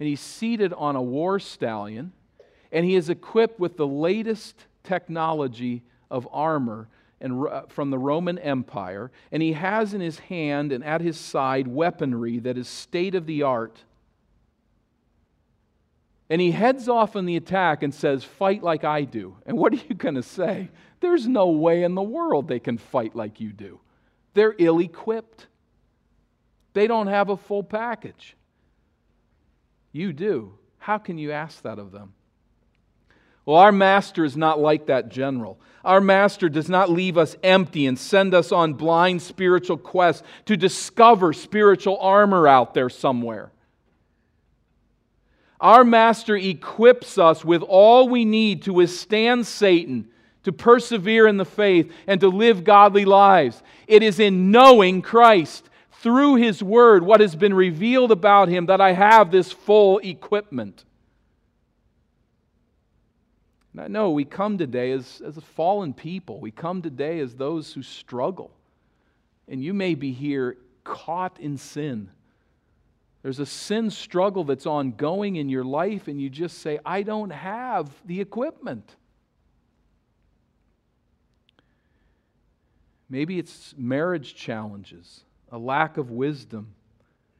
and 0.00 0.08
he's 0.08 0.18
seated 0.18 0.72
on 0.72 0.96
a 0.96 1.02
war 1.02 1.38
stallion, 1.38 2.10
and 2.72 2.84
he 2.84 2.96
is 2.96 3.08
equipped 3.08 3.60
with 3.60 3.76
the 3.76 3.86
latest 3.86 4.56
technology 4.82 5.84
of 6.10 6.26
armor 6.32 6.88
and, 7.20 7.46
uh, 7.46 7.62
from 7.68 7.90
the 7.90 7.98
Roman 7.98 8.40
Empire, 8.40 9.12
and 9.30 9.40
he 9.40 9.52
has 9.52 9.94
in 9.94 10.00
his 10.00 10.18
hand 10.18 10.72
and 10.72 10.82
at 10.82 11.00
his 11.00 11.16
side 11.16 11.68
weaponry 11.68 12.40
that 12.40 12.58
is 12.58 12.66
state 12.66 13.14
of 13.14 13.26
the 13.26 13.44
art 13.44 13.84
and 16.28 16.40
he 16.40 16.50
heads 16.50 16.88
off 16.88 17.16
on 17.16 17.26
the 17.26 17.36
attack 17.36 17.82
and 17.82 17.94
says, 17.94 18.24
Fight 18.24 18.62
like 18.62 18.84
I 18.84 19.02
do. 19.02 19.36
And 19.46 19.56
what 19.56 19.72
are 19.72 19.82
you 19.88 19.94
going 19.94 20.16
to 20.16 20.22
say? 20.22 20.70
There's 21.00 21.26
no 21.28 21.48
way 21.48 21.82
in 21.82 21.94
the 21.94 22.02
world 22.02 22.48
they 22.48 22.58
can 22.58 22.78
fight 22.78 23.14
like 23.14 23.40
you 23.40 23.52
do. 23.52 23.80
They're 24.34 24.54
ill 24.58 24.80
equipped, 24.80 25.46
they 26.72 26.86
don't 26.86 27.06
have 27.06 27.28
a 27.28 27.36
full 27.36 27.62
package. 27.62 28.36
You 29.92 30.12
do. 30.12 30.58
How 30.78 30.98
can 30.98 31.16
you 31.16 31.32
ask 31.32 31.62
that 31.62 31.78
of 31.78 31.90
them? 31.90 32.12
Well, 33.46 33.56
our 33.56 33.72
master 33.72 34.24
is 34.24 34.36
not 34.36 34.60
like 34.60 34.86
that 34.86 35.08
general. 35.08 35.58
Our 35.84 36.00
master 36.00 36.48
does 36.48 36.68
not 36.68 36.90
leave 36.90 37.16
us 37.16 37.36
empty 37.42 37.86
and 37.86 37.98
send 37.98 38.34
us 38.34 38.52
on 38.52 38.74
blind 38.74 39.22
spiritual 39.22 39.78
quests 39.78 40.22
to 40.46 40.56
discover 40.56 41.32
spiritual 41.32 41.96
armor 41.98 42.46
out 42.46 42.74
there 42.74 42.90
somewhere. 42.90 43.52
Our 45.60 45.84
Master 45.84 46.36
equips 46.36 47.18
us 47.18 47.44
with 47.44 47.62
all 47.62 48.08
we 48.08 48.24
need 48.24 48.62
to 48.62 48.72
withstand 48.72 49.46
Satan, 49.46 50.08
to 50.44 50.52
persevere 50.52 51.26
in 51.26 51.38
the 51.38 51.44
faith, 51.44 51.92
and 52.06 52.20
to 52.20 52.28
live 52.28 52.64
godly 52.64 53.04
lives. 53.04 53.62
It 53.86 54.02
is 54.02 54.20
in 54.20 54.50
knowing 54.50 55.02
Christ 55.02 55.68
through 56.00 56.36
His 56.36 56.62
Word, 56.62 57.04
what 57.04 57.20
has 57.20 57.34
been 57.34 57.54
revealed 57.54 58.12
about 58.12 58.48
Him, 58.48 58.66
that 58.66 58.80
I 58.80 58.92
have 58.92 59.30
this 59.30 59.50
full 59.50 59.98
equipment. 59.98 60.84
I 63.78 63.88
know 63.88 64.10
we 64.10 64.24
come 64.24 64.56
today 64.56 64.92
as, 64.92 65.20
as 65.24 65.36
a 65.36 65.42
fallen 65.42 65.92
people. 65.92 66.40
We 66.40 66.50
come 66.50 66.80
today 66.80 67.20
as 67.20 67.34
those 67.34 67.72
who 67.72 67.82
struggle. 67.82 68.50
And 69.48 69.62
you 69.62 69.74
may 69.74 69.94
be 69.94 70.12
here 70.12 70.56
caught 70.82 71.38
in 71.38 71.58
sin. 71.58 72.10
There's 73.26 73.40
a 73.40 73.44
sin 73.44 73.90
struggle 73.90 74.44
that's 74.44 74.66
ongoing 74.66 75.34
in 75.34 75.48
your 75.48 75.64
life, 75.64 76.06
and 76.06 76.20
you 76.20 76.30
just 76.30 76.58
say, 76.58 76.78
I 76.86 77.02
don't 77.02 77.30
have 77.30 77.90
the 78.04 78.20
equipment. 78.20 78.94
Maybe 83.10 83.40
it's 83.40 83.74
marriage 83.76 84.36
challenges, 84.36 85.24
a 85.50 85.58
lack 85.58 85.96
of 85.96 86.12
wisdom, 86.12 86.68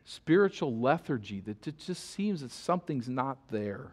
spiritual 0.04 0.76
lethargy 0.76 1.38
that 1.42 1.64
it 1.68 1.78
just 1.78 2.10
seems 2.10 2.40
that 2.40 2.50
something's 2.50 3.08
not 3.08 3.38
there. 3.52 3.92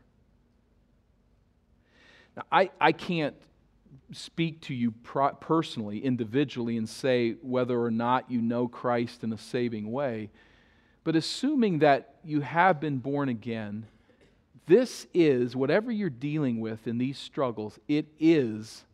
Now, 2.36 2.43
I, 2.51 2.71
I 2.82 2.91
can't 2.91 3.36
speak 4.12 4.62
to 4.62 4.73
you 4.73 4.95
personally, 5.39 6.03
individually, 6.03 6.75
and 6.75 6.89
say 6.89 7.34
whether 7.43 7.79
or 7.79 7.91
not 7.91 8.32
you 8.32 8.41
know 8.41 8.67
Christ 8.67 9.23
in 9.23 9.32
a 9.32 9.38
saving 9.38 9.91
way. 9.91 10.32
But 11.03 11.15
assuming 11.15 11.79
that 11.79 12.15
you 12.23 12.41
have 12.41 12.79
been 12.79 12.97
born 12.97 13.29
again, 13.29 13.87
this 14.65 15.05
is, 15.13 15.55
whatever 15.55 15.91
you're 15.91 16.09
dealing 16.09 16.61
with 16.61 16.87
in 16.87 16.97
these 16.97 17.17
struggles, 17.17 17.79
it 17.87 18.07
is 18.19 18.85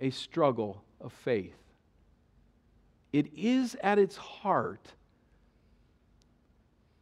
a 0.00 0.10
struggle 0.10 0.82
of 1.00 1.12
faith. 1.12 1.54
It 3.12 3.32
is 3.36 3.76
at 3.82 3.98
its 3.98 4.16
heart 4.16 4.92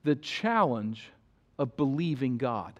the 0.04 0.14
challenge 0.14 1.10
of 1.58 1.76
believing 1.76 2.36
God, 2.36 2.78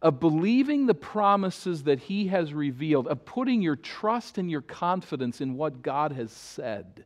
of 0.00 0.20
believing 0.20 0.86
the 0.86 0.94
promises 0.94 1.82
that 1.82 1.98
He 1.98 2.28
has 2.28 2.54
revealed, 2.54 3.08
of 3.08 3.24
putting 3.24 3.60
your 3.60 3.76
trust 3.76 4.38
and 4.38 4.48
your 4.48 4.62
confidence 4.62 5.40
in 5.40 5.56
what 5.56 5.82
God 5.82 6.12
has 6.12 6.30
said. 6.30 7.04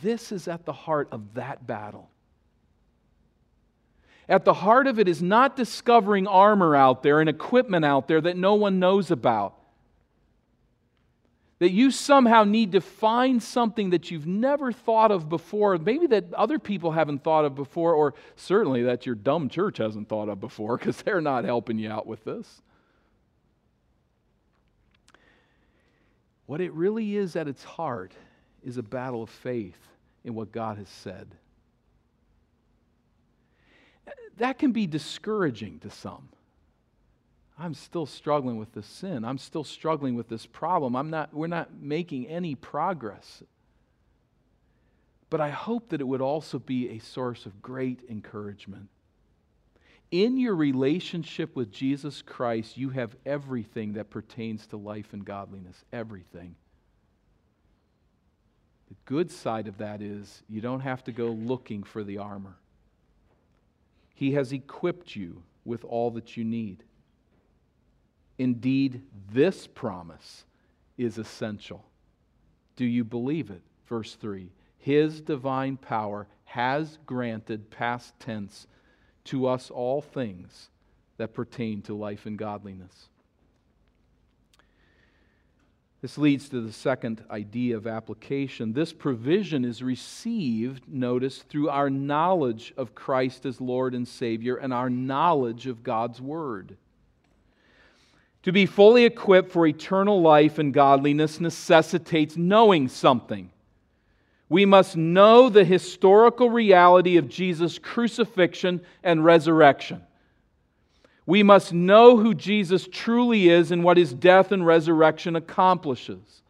This 0.00 0.32
is 0.32 0.48
at 0.48 0.64
the 0.64 0.72
heart 0.72 1.08
of 1.12 1.34
that 1.34 1.66
battle. 1.66 2.08
At 4.28 4.44
the 4.44 4.54
heart 4.54 4.86
of 4.86 4.98
it 4.98 5.08
is 5.08 5.20
not 5.20 5.56
discovering 5.56 6.26
armor 6.26 6.74
out 6.74 7.02
there 7.02 7.20
and 7.20 7.28
equipment 7.28 7.84
out 7.84 8.08
there 8.08 8.20
that 8.20 8.36
no 8.36 8.54
one 8.54 8.78
knows 8.78 9.10
about. 9.10 9.54
that 11.62 11.70
you 11.70 11.92
somehow 11.92 12.42
need 12.42 12.72
to 12.72 12.80
find 12.80 13.40
something 13.40 13.90
that 13.90 14.10
you've 14.10 14.26
never 14.26 14.72
thought 14.72 15.12
of 15.12 15.28
before, 15.28 15.78
maybe 15.78 16.08
that 16.08 16.34
other 16.34 16.58
people 16.58 16.90
haven't 16.90 17.22
thought 17.22 17.44
of 17.44 17.54
before, 17.54 17.94
or 17.94 18.14
certainly 18.34 18.82
that 18.82 19.06
your 19.06 19.14
dumb 19.14 19.48
church 19.48 19.78
hasn't 19.78 20.08
thought 20.08 20.28
of 20.28 20.40
before 20.40 20.76
because 20.76 20.96
they're 21.02 21.20
not 21.20 21.44
helping 21.44 21.78
you 21.78 21.88
out 21.88 22.04
with 22.04 22.24
this. 22.24 22.62
What 26.46 26.60
it 26.60 26.72
really 26.72 27.14
is 27.14 27.36
at 27.36 27.46
its 27.46 27.62
heart 27.62 28.10
is 28.64 28.76
a 28.76 28.82
battle 28.82 29.22
of 29.22 29.30
faith 29.30 29.78
in 30.24 30.34
what 30.34 30.52
God 30.52 30.78
has 30.78 30.88
said. 30.88 31.28
That 34.38 34.58
can 34.58 34.72
be 34.72 34.86
discouraging 34.86 35.80
to 35.80 35.90
some. 35.90 36.28
I'm 37.58 37.74
still 37.74 38.06
struggling 38.06 38.56
with 38.56 38.72
this 38.72 38.86
sin. 38.86 39.24
I'm 39.24 39.38
still 39.38 39.64
struggling 39.64 40.16
with 40.16 40.28
this 40.28 40.46
problem. 40.46 40.96
I'm 40.96 41.10
not, 41.10 41.32
we're 41.34 41.46
not 41.46 41.70
making 41.80 42.26
any 42.26 42.54
progress. 42.54 43.42
But 45.30 45.40
I 45.40 45.50
hope 45.50 45.90
that 45.90 46.00
it 46.00 46.04
would 46.04 46.20
also 46.20 46.58
be 46.58 46.90
a 46.90 46.98
source 46.98 47.46
of 47.46 47.62
great 47.62 48.00
encouragement. 48.08 48.88
In 50.10 50.36
your 50.38 50.54
relationship 50.54 51.56
with 51.56 51.72
Jesus 51.72 52.20
Christ, 52.20 52.76
you 52.76 52.90
have 52.90 53.16
everything 53.24 53.94
that 53.94 54.10
pertains 54.10 54.66
to 54.68 54.76
life 54.76 55.12
and 55.12 55.24
godliness. 55.24 55.84
Everything. 55.92 56.54
The 58.92 58.98
good 59.06 59.30
side 59.30 59.68
of 59.68 59.78
that 59.78 60.02
is 60.02 60.42
you 60.50 60.60
don't 60.60 60.80
have 60.80 61.02
to 61.04 61.12
go 61.12 61.28
looking 61.28 61.82
for 61.82 62.04
the 62.04 62.18
armor. 62.18 62.58
He 64.14 64.32
has 64.32 64.52
equipped 64.52 65.16
you 65.16 65.44
with 65.64 65.82
all 65.82 66.10
that 66.10 66.36
you 66.36 66.44
need. 66.44 66.84
Indeed, 68.36 69.00
this 69.32 69.66
promise 69.66 70.44
is 70.98 71.16
essential. 71.16 71.86
Do 72.76 72.84
you 72.84 73.02
believe 73.02 73.48
it? 73.48 73.62
Verse 73.86 74.14
3 74.14 74.50
His 74.76 75.22
divine 75.22 75.78
power 75.78 76.26
has 76.44 76.98
granted, 77.06 77.70
past 77.70 78.12
tense, 78.20 78.66
to 79.24 79.46
us 79.46 79.70
all 79.70 80.02
things 80.02 80.68
that 81.16 81.32
pertain 81.32 81.80
to 81.82 81.94
life 81.94 82.26
and 82.26 82.36
godliness. 82.36 83.08
This 86.02 86.18
leads 86.18 86.48
to 86.48 86.60
the 86.60 86.72
second 86.72 87.22
idea 87.30 87.76
of 87.76 87.86
application. 87.86 88.72
This 88.72 88.92
provision 88.92 89.64
is 89.64 89.84
received, 89.84 90.82
notice, 90.88 91.38
through 91.38 91.70
our 91.70 91.88
knowledge 91.88 92.74
of 92.76 92.96
Christ 92.96 93.46
as 93.46 93.60
Lord 93.60 93.94
and 93.94 94.06
Savior 94.06 94.56
and 94.56 94.74
our 94.74 94.90
knowledge 94.90 95.68
of 95.68 95.84
God's 95.84 96.20
Word. 96.20 96.76
To 98.42 98.50
be 98.50 98.66
fully 98.66 99.04
equipped 99.04 99.52
for 99.52 99.64
eternal 99.64 100.20
life 100.20 100.58
and 100.58 100.74
godliness 100.74 101.38
necessitates 101.38 102.36
knowing 102.36 102.88
something. 102.88 103.52
We 104.48 104.66
must 104.66 104.96
know 104.96 105.48
the 105.48 105.64
historical 105.64 106.50
reality 106.50 107.16
of 107.16 107.28
Jesus' 107.28 107.78
crucifixion 107.78 108.80
and 109.04 109.24
resurrection. 109.24 110.02
We 111.24 111.42
must 111.42 111.72
know 111.72 112.16
who 112.16 112.34
Jesus 112.34 112.88
truly 112.90 113.48
is 113.48 113.70
and 113.70 113.84
what 113.84 113.96
his 113.96 114.12
death 114.12 114.52
and 114.52 114.66
resurrection 114.66 115.36
accomplishes. 115.36 116.42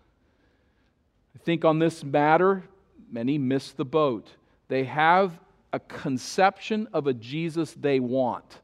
I 1.35 1.39
think 1.45 1.65
on 1.65 1.79
this 1.79 2.03
matter, 2.03 2.65
many 3.11 3.37
miss 3.37 3.73
the 3.73 3.85
boat. 3.85 4.29
They 4.69 4.85
have 4.85 5.39
a 5.73 5.81
conception 5.81 6.89
of 6.93 7.07
a 7.07 7.13
Jesus 7.13 7.73
they 7.75 8.01
want 8.01 8.61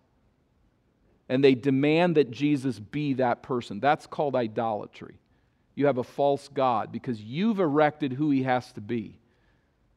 and 1.28 1.44
they 1.44 1.54
demand 1.54 2.16
that 2.16 2.30
Jesus 2.30 2.78
be 2.78 3.14
that 3.14 3.42
person. 3.42 3.80
That's 3.80 4.06
called 4.06 4.34
idolatry. 4.34 5.16
You 5.74 5.86
have 5.86 5.98
a 5.98 6.04
false 6.04 6.48
God 6.48 6.90
because 6.90 7.20
you've 7.20 7.60
erected 7.60 8.12
who 8.12 8.30
he 8.30 8.42
has 8.44 8.72
to 8.72 8.80
be. 8.80 9.18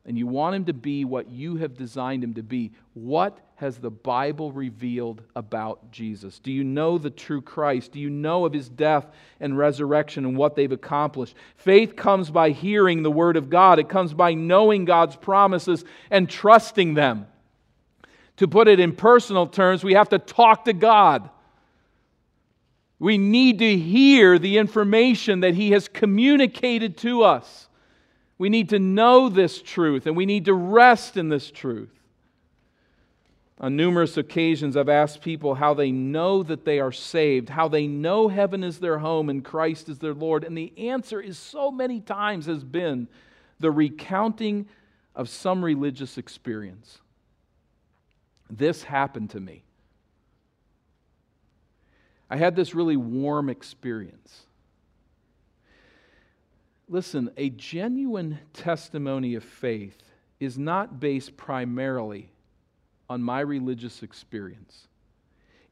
And 0.05 0.17
you 0.17 0.27
want 0.27 0.55
him 0.55 0.65
to 0.65 0.73
be 0.73 1.05
what 1.05 1.29
you 1.29 1.57
have 1.57 1.77
designed 1.77 2.23
him 2.23 2.33
to 2.33 2.43
be. 2.43 2.71
What 2.93 3.39
has 3.61 3.77
the 3.77 3.91
Bible 3.91 4.51
revealed 4.51 5.21
about 5.35 5.91
Jesus? 5.91 6.39
Do 6.39 6.51
you 6.51 6.63
know 6.63 6.97
the 6.97 7.11
true 7.11 7.43
Christ? 7.43 7.91
Do 7.91 7.99
you 7.99 8.09
know 8.09 8.43
of 8.43 8.53
his 8.53 8.67
death 8.67 9.05
and 9.39 9.55
resurrection 9.55 10.25
and 10.25 10.35
what 10.35 10.55
they've 10.55 10.71
accomplished? 10.71 11.35
Faith 11.57 11.95
comes 11.95 12.31
by 12.31 12.49
hearing 12.49 13.03
the 13.03 13.11
Word 13.11 13.37
of 13.37 13.51
God, 13.51 13.77
it 13.77 13.87
comes 13.87 14.15
by 14.15 14.33
knowing 14.33 14.85
God's 14.85 15.15
promises 15.15 15.85
and 16.09 16.27
trusting 16.27 16.95
them. 16.95 17.27
To 18.37 18.47
put 18.47 18.67
it 18.67 18.79
in 18.79 18.95
personal 18.95 19.45
terms, 19.45 19.83
we 19.83 19.93
have 19.93 20.09
to 20.09 20.17
talk 20.17 20.65
to 20.65 20.73
God. 20.73 21.29
We 22.97 23.19
need 23.19 23.59
to 23.59 23.77
hear 23.77 24.39
the 24.39 24.57
information 24.57 25.41
that 25.41 25.53
He 25.53 25.69
has 25.69 25.87
communicated 25.87 26.97
to 26.97 27.21
us. 27.21 27.67
We 28.39 28.49
need 28.49 28.69
to 28.69 28.79
know 28.79 29.29
this 29.29 29.61
truth 29.61 30.07
and 30.07 30.17
we 30.17 30.25
need 30.25 30.45
to 30.45 30.55
rest 30.55 31.15
in 31.15 31.29
this 31.29 31.51
truth. 31.51 32.00
On 33.61 33.75
numerous 33.75 34.17
occasions, 34.17 34.75
I've 34.75 34.89
asked 34.89 35.21
people 35.21 35.53
how 35.53 35.75
they 35.75 35.91
know 35.91 36.41
that 36.41 36.65
they 36.65 36.79
are 36.79 36.91
saved, 36.91 37.47
how 37.47 37.67
they 37.67 37.85
know 37.85 38.27
heaven 38.27 38.63
is 38.63 38.79
their 38.79 38.97
home 38.97 39.29
and 39.29 39.45
Christ 39.45 39.87
is 39.87 39.99
their 39.99 40.15
Lord. 40.15 40.43
And 40.43 40.57
the 40.57 40.73
answer 40.89 41.21
is 41.21 41.37
so 41.37 41.69
many 41.69 42.01
times 42.01 42.47
has 42.47 42.63
been 42.63 43.07
the 43.59 43.69
recounting 43.69 44.67
of 45.15 45.29
some 45.29 45.63
religious 45.63 46.17
experience. 46.17 47.01
This 48.49 48.81
happened 48.81 49.29
to 49.29 49.39
me. 49.39 49.63
I 52.31 52.37
had 52.37 52.55
this 52.55 52.73
really 52.73 52.97
warm 52.97 53.47
experience. 53.47 54.47
Listen, 56.89 57.29
a 57.37 57.51
genuine 57.51 58.39
testimony 58.53 59.35
of 59.35 59.43
faith 59.43 60.01
is 60.39 60.57
not 60.57 60.99
based 60.99 61.37
primarily 61.37 62.31
on 63.11 63.21
my 63.21 63.41
religious 63.41 64.03
experience. 64.03 64.87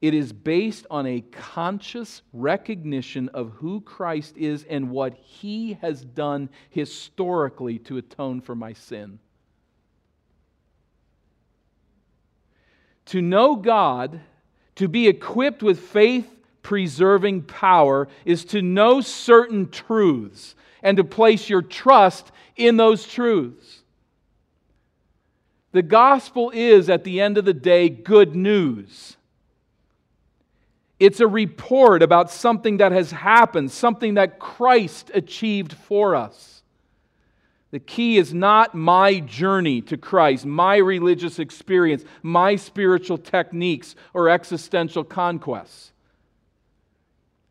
It 0.02 0.13
is 0.13 0.34
based 0.34 0.86
on 0.91 1.06
a 1.06 1.21
conscious 1.32 2.21
recognition 2.34 3.30
of 3.30 3.52
who 3.52 3.80
Christ 3.80 4.36
is 4.36 4.65
and 4.69 4.91
what 4.91 5.13
he 5.13 5.78
has 5.82 6.04
done 6.04 6.49
historically 6.69 7.80
to 7.80 7.97
atone 7.97 8.41
for 8.41 8.56
my 8.56 8.73
sin. 8.73 9.19
To 13.06 13.21
know 13.21 13.56
God, 13.56 14.19
to 14.75 14.89
be 14.89 15.08
equipped 15.08 15.63
with 15.63 15.80
faith 15.80 16.30
preserving 16.62 17.43
power, 17.43 18.10
is 18.25 18.43
to 18.45 18.62
know 18.62 18.99
certain 18.99 19.69
truths 19.69 20.56
and 20.84 20.97
to 20.97 21.06
place 21.06 21.49
your 21.49 21.62
trust 21.62 22.34
in 22.58 22.75
those 22.75 23.08
truths. 23.08 23.84
The 25.71 25.82
gospel 25.84 26.51
is, 26.53 26.89
at 26.89 27.03
the 27.03 27.21
end 27.21 27.38
of 27.38 27.45
the 27.45 27.53
day, 27.53 27.89
good 27.89 28.36
news. 28.36 29.17
It's 30.99 31.19
a 31.19 31.27
report 31.27 32.01
about 32.01 32.32
something 32.32 32.77
that 32.77 32.91
has 32.91 33.12
happened, 33.12 33.71
something 33.71 34.15
that 34.15 34.39
Christ 34.39 35.12
achieved 35.13 35.73
for 35.73 36.15
us. 36.15 36.63
The 37.71 37.79
key 37.79 38.17
is 38.17 38.34
not 38.34 38.73
my 38.73 39.19
journey 39.19 39.82
to 39.84 39.97
Christ, 39.97 40.45
my 40.45 40.77
religious 40.77 41.38
experience, 41.38 42.03
my 42.23 42.55
spiritual 42.55 43.19
techniques, 43.19 43.95
or 44.13 44.27
existential 44.27 45.03
conquests. 45.03 45.91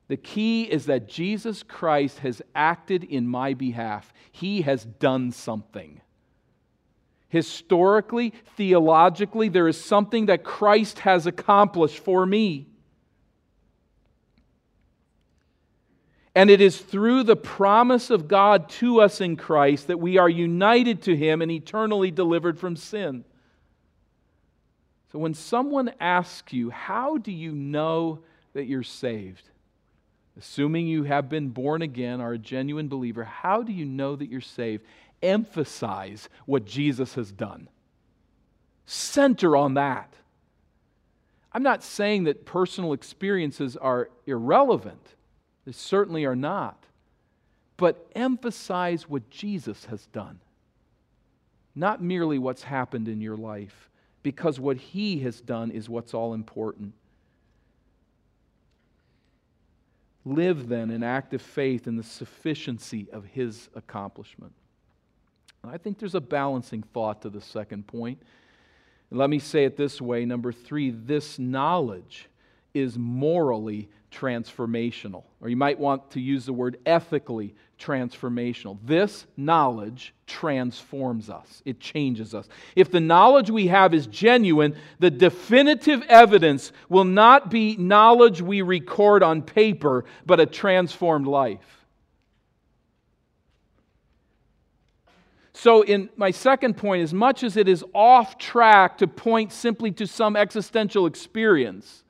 The 0.08 0.16
key 0.16 0.64
is 0.64 0.86
that 0.86 1.08
Jesus 1.08 1.62
Christ 1.62 2.18
has 2.20 2.42
acted 2.54 3.04
in 3.04 3.28
my 3.28 3.54
behalf. 3.54 4.12
He 4.32 4.62
has 4.62 4.84
done 4.84 5.30
something. 5.30 6.00
Historically, 7.28 8.32
theologically, 8.56 9.48
there 9.48 9.68
is 9.68 9.82
something 9.82 10.26
that 10.26 10.44
Christ 10.44 11.00
has 11.00 11.26
accomplished 11.26 11.98
for 11.98 12.24
me. 12.24 12.66
And 16.34 16.50
it 16.50 16.60
is 16.60 16.78
through 16.78 17.24
the 17.24 17.36
promise 17.36 18.10
of 18.10 18.28
God 18.28 18.68
to 18.70 19.00
us 19.00 19.20
in 19.20 19.36
Christ 19.36 19.88
that 19.88 19.98
we 19.98 20.18
are 20.18 20.28
united 20.28 21.02
to 21.02 21.16
Him 21.16 21.42
and 21.42 21.50
eternally 21.50 22.10
delivered 22.10 22.58
from 22.58 22.76
sin. 22.76 23.24
So 25.12 25.18
when 25.18 25.34
someone 25.34 25.90
asks 26.00 26.52
you, 26.52 26.70
How 26.70 27.18
do 27.18 27.32
you 27.32 27.52
know 27.52 28.20
that 28.52 28.66
you're 28.66 28.82
saved? 28.82 29.50
Assuming 30.38 30.86
you 30.86 31.02
have 31.02 31.28
been 31.28 31.48
born 31.48 31.82
again, 31.82 32.20
are 32.20 32.34
a 32.34 32.38
genuine 32.38 32.86
believer, 32.86 33.24
how 33.24 33.62
do 33.64 33.72
you 33.72 33.84
know 33.84 34.14
that 34.14 34.30
you're 34.30 34.40
saved? 34.40 34.84
Emphasize 35.22 36.28
what 36.46 36.64
Jesus 36.64 37.14
has 37.14 37.32
done. 37.32 37.68
Center 38.86 39.56
on 39.56 39.74
that. 39.74 40.12
I'm 41.52 41.62
not 41.62 41.82
saying 41.82 42.24
that 42.24 42.46
personal 42.46 42.92
experiences 42.92 43.76
are 43.76 44.10
irrelevant. 44.26 45.14
They 45.64 45.72
certainly 45.72 46.24
are 46.24 46.36
not. 46.36 46.84
But 47.76 48.10
emphasize 48.14 49.08
what 49.08 49.30
Jesus 49.30 49.84
has 49.86 50.06
done, 50.06 50.40
not 51.76 52.02
merely 52.02 52.38
what's 52.38 52.64
happened 52.64 53.06
in 53.08 53.20
your 53.20 53.36
life, 53.36 53.88
because 54.22 54.58
what 54.58 54.76
He 54.76 55.20
has 55.20 55.40
done 55.40 55.70
is 55.70 55.88
what's 55.88 56.12
all 56.12 56.34
important. 56.34 56.94
Live 60.24 60.68
then 60.68 60.90
in 60.90 61.02
active 61.02 61.40
faith 61.40 61.86
in 61.86 61.96
the 61.96 62.02
sufficiency 62.02 63.06
of 63.12 63.24
his 63.24 63.70
accomplishment. 63.74 64.52
I 65.64 65.78
think 65.78 65.98
there's 65.98 66.14
a 66.14 66.20
balancing 66.20 66.82
thought 66.82 67.22
to 67.22 67.30
the 67.30 67.40
second 67.40 67.86
point. 67.86 68.22
Let 69.10 69.30
me 69.30 69.38
say 69.38 69.64
it 69.64 69.76
this 69.76 70.00
way 70.00 70.24
number 70.24 70.52
three, 70.52 70.90
this 70.90 71.38
knowledge 71.38 72.28
is 72.74 72.98
morally 72.98 73.88
transformational. 74.12 75.24
Or 75.40 75.48
you 75.48 75.56
might 75.56 75.78
want 75.78 76.10
to 76.12 76.20
use 76.20 76.46
the 76.46 76.52
word 76.52 76.78
ethically 76.86 77.54
transformational. 77.78 78.78
This 78.84 79.26
knowledge 79.36 80.14
transforms 80.26 81.30
us, 81.30 81.62
it 81.64 81.80
changes 81.80 82.34
us. 82.34 82.48
If 82.74 82.90
the 82.90 83.00
knowledge 83.00 83.50
we 83.50 83.68
have 83.68 83.94
is 83.94 84.06
genuine, 84.06 84.76
the 84.98 85.10
definitive 85.10 86.02
evidence 86.08 86.72
will 86.88 87.04
not 87.04 87.50
be 87.50 87.76
knowledge 87.76 88.42
we 88.42 88.62
record 88.62 89.22
on 89.22 89.42
paper, 89.42 90.04
but 90.26 90.40
a 90.40 90.46
transformed 90.46 91.26
life. 91.26 91.77
So, 95.60 95.82
in 95.82 96.08
my 96.16 96.30
second 96.30 96.76
point, 96.76 97.02
as 97.02 97.12
much 97.12 97.42
as 97.42 97.56
it 97.56 97.66
is 97.66 97.84
off 97.92 98.38
track 98.38 98.98
to 98.98 99.08
point 99.08 99.52
simply 99.52 99.90
to 99.90 100.06
some 100.06 100.36
existential 100.36 101.04
experience, 101.04 102.04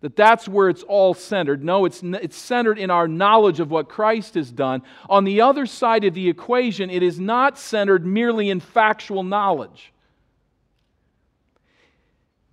that 0.00 0.16
that's 0.16 0.48
where 0.48 0.68
it's 0.68 0.82
all 0.82 1.14
centered. 1.14 1.62
No, 1.62 1.84
it's, 1.84 2.02
it's 2.02 2.36
centered 2.36 2.80
in 2.80 2.90
our 2.90 3.06
knowledge 3.06 3.60
of 3.60 3.70
what 3.70 3.88
Christ 3.88 4.34
has 4.34 4.50
done. 4.50 4.82
On 5.08 5.22
the 5.22 5.42
other 5.42 5.64
side 5.64 6.02
of 6.02 6.14
the 6.14 6.28
equation, 6.28 6.90
it 6.90 7.04
is 7.04 7.20
not 7.20 7.56
centered 7.56 8.04
merely 8.04 8.50
in 8.50 8.58
factual 8.58 9.22
knowledge. 9.22 9.92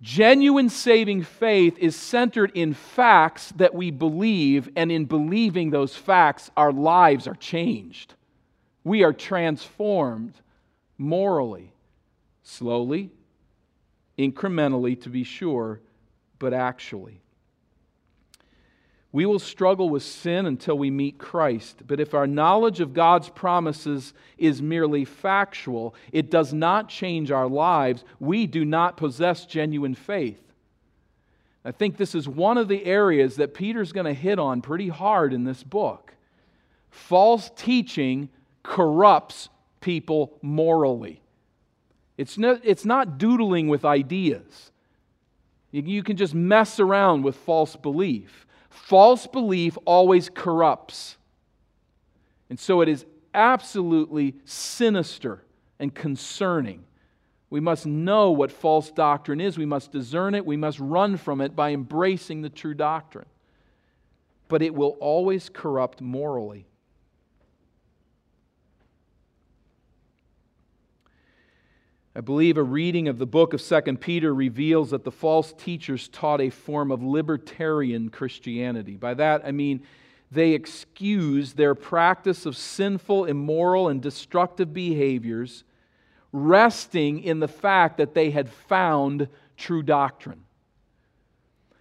Genuine 0.00 0.68
saving 0.68 1.24
faith 1.24 1.76
is 1.76 1.96
centered 1.96 2.52
in 2.54 2.72
facts 2.72 3.52
that 3.56 3.74
we 3.74 3.90
believe, 3.90 4.68
and 4.76 4.92
in 4.92 5.06
believing 5.06 5.70
those 5.70 5.96
facts, 5.96 6.52
our 6.56 6.72
lives 6.72 7.26
are 7.26 7.34
changed. 7.34 8.14
We 8.84 9.02
are 9.04 9.12
transformed 9.12 10.34
morally, 10.96 11.72
slowly, 12.42 13.10
incrementally, 14.18 15.00
to 15.02 15.08
be 15.08 15.24
sure, 15.24 15.80
but 16.38 16.52
actually. 16.52 17.20
We 19.12 19.26
will 19.26 19.40
struggle 19.40 19.90
with 19.90 20.04
sin 20.04 20.46
until 20.46 20.78
we 20.78 20.90
meet 20.90 21.18
Christ. 21.18 21.82
But 21.86 21.98
if 21.98 22.14
our 22.14 22.28
knowledge 22.28 22.80
of 22.80 22.94
God's 22.94 23.28
promises 23.28 24.14
is 24.38 24.62
merely 24.62 25.04
factual, 25.04 25.94
it 26.12 26.30
does 26.30 26.52
not 26.52 26.88
change 26.88 27.32
our 27.32 27.48
lives. 27.48 28.04
We 28.20 28.46
do 28.46 28.64
not 28.64 28.96
possess 28.96 29.46
genuine 29.46 29.96
faith. 29.96 30.40
I 31.64 31.72
think 31.72 31.96
this 31.96 32.14
is 32.14 32.28
one 32.28 32.56
of 32.56 32.68
the 32.68 32.84
areas 32.86 33.36
that 33.36 33.52
Peter's 33.52 33.92
going 33.92 34.06
to 34.06 34.14
hit 34.14 34.38
on 34.38 34.62
pretty 34.62 34.88
hard 34.88 35.32
in 35.32 35.44
this 35.44 35.62
book. 35.62 36.14
False 36.88 37.50
teaching 37.56 38.28
corrupts 38.62 39.48
people 39.80 40.38
morally. 40.42 41.22
It's 42.16 42.36
not, 42.36 42.60
it's 42.64 42.84
not 42.84 43.18
doodling 43.18 43.68
with 43.68 43.84
ideas. 43.84 44.72
You 45.72 46.02
can 46.02 46.16
just 46.16 46.34
mess 46.34 46.80
around 46.80 47.22
with 47.22 47.36
false 47.36 47.76
belief. 47.76 48.46
False 48.68 49.26
belief 49.26 49.78
always 49.84 50.28
corrupts. 50.28 51.16
And 52.48 52.58
so 52.58 52.80
it 52.80 52.88
is 52.88 53.06
absolutely 53.32 54.34
sinister 54.44 55.44
and 55.78 55.94
concerning. 55.94 56.84
We 57.50 57.60
must 57.60 57.86
know 57.86 58.30
what 58.30 58.52
false 58.52 58.90
doctrine 58.90 59.40
is. 59.40 59.56
We 59.56 59.66
must 59.66 59.92
discern 59.92 60.34
it. 60.34 60.44
We 60.44 60.56
must 60.56 60.78
run 60.78 61.16
from 61.16 61.40
it 61.40 61.56
by 61.56 61.72
embracing 61.72 62.42
the 62.42 62.50
true 62.50 62.74
doctrine. 62.74 63.28
But 64.48 64.62
it 64.62 64.74
will 64.74 64.96
always 65.00 65.48
corrupt 65.48 66.00
morally. 66.00 66.66
I 72.14 72.20
believe 72.20 72.56
a 72.56 72.62
reading 72.62 73.06
of 73.06 73.18
the 73.18 73.26
book 73.26 73.54
of 73.54 73.62
2 73.62 73.96
Peter 73.98 74.34
reveals 74.34 74.90
that 74.90 75.04
the 75.04 75.12
false 75.12 75.52
teachers 75.52 76.08
taught 76.08 76.40
a 76.40 76.50
form 76.50 76.90
of 76.90 77.04
libertarian 77.04 78.08
Christianity. 78.08 78.96
By 78.96 79.14
that, 79.14 79.42
I 79.44 79.52
mean 79.52 79.82
they 80.32 80.50
excused 80.50 81.56
their 81.56 81.76
practice 81.76 82.46
of 82.46 82.56
sinful, 82.56 83.26
immoral, 83.26 83.88
and 83.88 84.02
destructive 84.02 84.72
behaviors, 84.72 85.62
resting 86.32 87.22
in 87.22 87.38
the 87.38 87.48
fact 87.48 87.98
that 87.98 88.14
they 88.14 88.30
had 88.30 88.48
found 88.48 89.28
true 89.56 89.82
doctrine. 89.82 90.42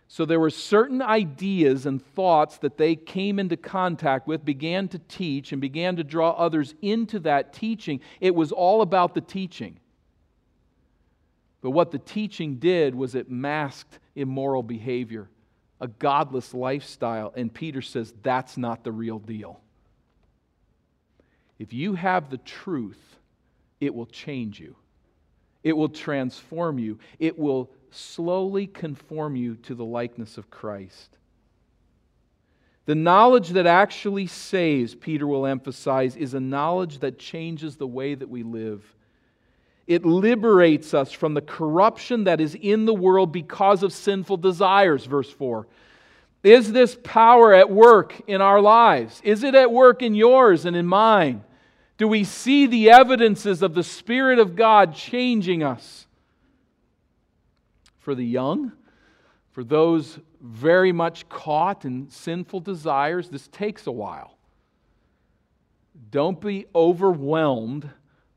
So 0.08 0.26
there 0.26 0.40
were 0.40 0.50
certain 0.50 1.02
ideas 1.02 1.86
and 1.86 2.04
thoughts 2.04 2.58
that 2.60 2.78
they 2.78 2.96
came 2.96 3.40
into 3.40 3.58
contact 3.58 4.28
with, 4.28 4.46
began 4.46 4.88
to 4.90 5.00
teach, 5.00 5.52
and 5.52 5.62
began 5.62 5.96
to 5.96 6.04
draw 6.04 6.32
others 6.32 6.76
into 6.82 7.20
that 7.20 7.54
teaching. 7.54 8.00
It 8.20 8.34
was 8.34 8.52
all 8.52 8.82
about 8.82 9.14
the 9.16 9.22
teaching. 9.22 9.80
But 11.62 11.72
what 11.72 11.92
the 11.92 12.00
teaching 12.00 12.56
did 12.56 12.96
was 12.96 13.16
it 13.16 13.30
masked 13.30 14.00
immoral 14.16 14.64
behavior, 14.64 15.30
a 15.82 15.88
godless 15.88 16.54
lifestyle. 16.54 17.34
And 17.36 17.54
Peter 17.54 17.82
says 17.82 18.14
that's 18.24 18.58
not 18.58 18.84
the 18.84 18.92
real 18.92 19.20
deal. 19.20 19.60
If 21.58 21.74
you 21.74 21.96
have 21.96 22.30
the 22.30 22.38
truth, 22.38 23.18
it 23.82 23.94
will 23.94 24.06
change 24.06 24.60
you, 24.60 24.76
it 25.64 25.76
will 25.76 25.90
transform 25.90 26.80
you, 26.80 27.00
it 27.20 27.38
will 27.38 27.70
slowly 27.92 28.68
conform 28.68 29.36
you 29.36 29.56
to 29.56 29.76
the 29.76 29.86
likeness 29.86 30.38
of 30.38 30.50
Christ. 30.50 31.18
The 32.86 32.96
knowledge 32.96 33.50
that 33.50 33.68
actually 33.68 34.26
saves, 34.28 34.96
Peter 34.96 35.28
will 35.28 35.46
emphasize, 35.46 36.16
is 36.16 36.34
a 36.34 36.40
knowledge 36.40 37.00
that 37.00 37.20
changes 37.20 37.76
the 37.76 37.86
way 37.86 38.16
that 38.16 38.30
we 38.30 38.42
live. 38.42 38.84
It 39.90 40.06
liberates 40.06 40.94
us 40.94 41.12
from 41.12 41.34
the 41.34 41.42
corruption 41.42 42.26
that 42.26 42.40
is 42.40 42.54
in 42.54 42.86
the 42.86 42.94
world 42.94 43.32
because 43.32 43.82
of 43.82 43.92
sinful 43.92 44.38
desires, 44.38 45.06
verse 45.06 45.32
4. 45.32 45.66
Is 46.44 46.72
this 46.72 46.96
power 47.04 47.56
at 47.56 47.72
work 47.72 48.22
in 48.28 48.40
our 48.40 48.62
lives? 48.62 49.20
Is 49.24 49.44
it 49.44 49.56
at 49.56 49.72
work 49.72 50.04
in 50.04 50.14
yours 50.14 50.66
and 50.66 50.76
in 50.76 50.86
mine? 50.86 51.44
Do 51.98 52.08
we 52.08 52.24
see 52.24 52.68
the 52.68 52.92
evidences 52.92 53.64
of 53.64 53.74
the 53.74 53.84
Spirit 53.84 54.38
of 54.38 54.56
God 54.56 54.94
changing 54.94 55.64
us? 55.64 56.06
For 57.98 58.14
the 58.14 58.24
young, 58.24 58.72
for 59.54 59.64
those 59.64 60.20
very 60.40 60.92
much 60.92 61.28
caught 61.30 61.84
in 61.84 62.12
sinful 62.12 62.60
desires, 62.60 63.28
this 63.30 63.48
takes 63.48 63.88
a 63.88 63.92
while. 63.92 64.38
Don't 66.12 66.40
be 66.40 66.68
overwhelmed 66.76 67.90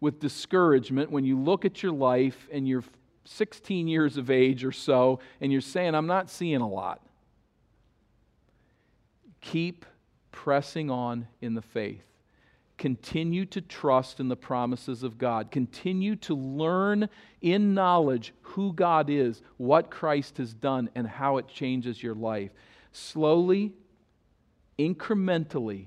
with 0.03 0.19
discouragement 0.19 1.13
when 1.13 1.25
you 1.25 1.39
look 1.39 1.65
at 1.65 1.81
your 1.81 1.93
life 1.93 2.49
and 2.51 2.67
you're 2.67 2.83
16 3.25 3.87
years 3.87 4.17
of 4.17 4.31
age 4.31 4.65
or 4.65 4.73
so 4.73 5.21
and 5.41 5.53
you're 5.53 5.61
saying, 5.61 5.95
I'm 5.95 6.09
not 6.09 6.29
seeing 6.29 6.61
a 6.61 6.69
lot. 6.69 7.07
Keep 9.41 9.87
pressing 10.33 10.91
on 10.91 11.29
in 11.41 11.55
the 11.55 11.63
faith. 11.63 12.03
Continue 12.79 13.47
to 13.47 13.61
trust 13.61 14.19
in 14.19 14.27
the 14.27 14.35
promises 14.35 15.05
of 15.05 15.19
God. 15.19 15.53
Continue 15.53 16.17
to 16.17 16.35
learn 16.35 17.09
in 17.41 17.73
knowledge 17.73 18.35
who 18.43 18.73
God 18.73 19.09
is, 19.09 19.41
what 19.57 19.89
Christ 19.89 20.39
has 20.39 20.53
done, 20.53 20.91
and 20.97 21.07
how 21.07 21.37
it 21.37 21.47
changes 21.47 22.03
your 22.03 22.17
life. 22.17 22.51
Slowly, 22.91 23.73
incrementally, 24.81 25.87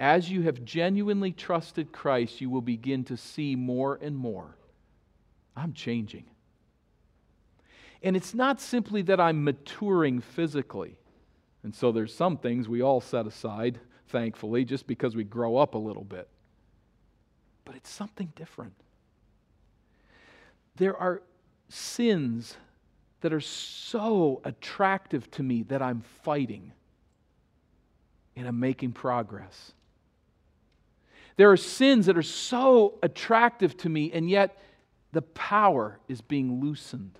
as 0.00 0.30
you 0.30 0.42
have 0.42 0.64
genuinely 0.64 1.32
trusted 1.32 1.92
Christ, 1.92 2.40
you 2.40 2.50
will 2.50 2.62
begin 2.62 3.04
to 3.04 3.16
see 3.16 3.56
more 3.56 3.98
and 4.00 4.16
more. 4.16 4.56
I'm 5.56 5.72
changing. 5.72 6.24
And 8.02 8.16
it's 8.16 8.32
not 8.32 8.60
simply 8.60 9.02
that 9.02 9.20
I'm 9.20 9.42
maturing 9.42 10.20
physically. 10.20 10.96
And 11.64 11.74
so 11.74 11.90
there's 11.90 12.14
some 12.14 12.36
things 12.36 12.68
we 12.68 12.80
all 12.80 13.00
set 13.00 13.26
aside, 13.26 13.80
thankfully, 14.08 14.64
just 14.64 14.86
because 14.86 15.16
we 15.16 15.24
grow 15.24 15.56
up 15.56 15.74
a 15.74 15.78
little 15.78 16.04
bit. 16.04 16.28
But 17.64 17.74
it's 17.74 17.90
something 17.90 18.32
different. 18.36 18.74
There 20.76 20.96
are 20.96 21.22
sins 21.68 22.56
that 23.20 23.32
are 23.32 23.40
so 23.40 24.40
attractive 24.44 25.28
to 25.32 25.42
me 25.42 25.64
that 25.64 25.82
I'm 25.82 26.02
fighting 26.22 26.72
and 28.36 28.46
I'm 28.46 28.60
making 28.60 28.92
progress. 28.92 29.72
There 31.38 31.52
are 31.52 31.56
sins 31.56 32.06
that 32.06 32.18
are 32.18 32.22
so 32.22 32.98
attractive 33.00 33.76
to 33.78 33.88
me, 33.88 34.10
and 34.12 34.28
yet 34.28 34.60
the 35.12 35.22
power 35.22 36.00
is 36.08 36.20
being 36.20 36.60
loosened. 36.60 37.16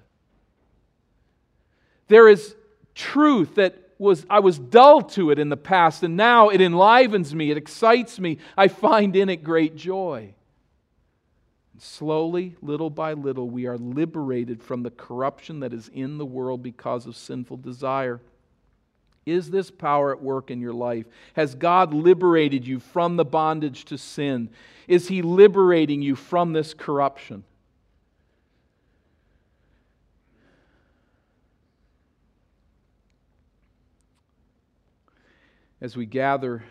There 2.09 2.29
is 2.29 2.57
truth 2.97 3.55
that 3.55 3.77
was 3.97 4.27
I 4.29 4.41
was 4.41 4.59
dull 4.59 5.03
to 5.03 5.31
it 5.31 5.39
in 5.39 5.51
the 5.51 5.57
past, 5.57 6.03
and 6.03 6.17
now 6.17 6.49
it 6.49 6.61
enlivens 6.61 7.33
me, 7.33 7.53
it 7.53 7.57
excites 7.57 8.19
me. 8.19 8.39
I 8.57 8.67
find 8.67 9.15
in 9.15 9.29
it 9.29 9.45
great 9.45 9.77
joy. 9.77 10.35
And 11.73 11.81
slowly, 11.81 12.57
little 12.61 12.91
by 12.91 13.13
little, 13.13 13.49
we 13.49 13.67
are 13.67 13.79
liberated 13.79 14.65
from 14.65 14.83
the 14.83 14.91
corruption 14.91 15.61
that 15.61 15.73
is 15.73 15.91
in 15.95 16.19
the 16.19 16.27
world 16.27 16.61
because 16.61 17.07
of 17.07 17.17
sinful 17.17 17.59
desire. 17.59 18.21
Is 19.29 19.51
this 19.51 19.71
power 19.71 20.13
at 20.13 20.23
work 20.23 20.51
in 20.51 20.61
your 20.61 20.73
life? 20.73 21.07
Has 21.35 21.55
God 21.55 21.93
liberated 21.93 22.67
you 22.67 22.81
from 22.81 23.17
the 23.17 23.25
bondage 23.25 23.85
to 23.87 23.99
sin? 23.99 24.49
Is 24.87 25.09
He 25.09 25.23
liberating 25.23 26.01
you 26.01 26.17
from 26.17 26.53
this 26.53 26.73
corruption? 26.73 27.45
As 35.81 35.97
we 35.97 36.07
gather 36.07 36.65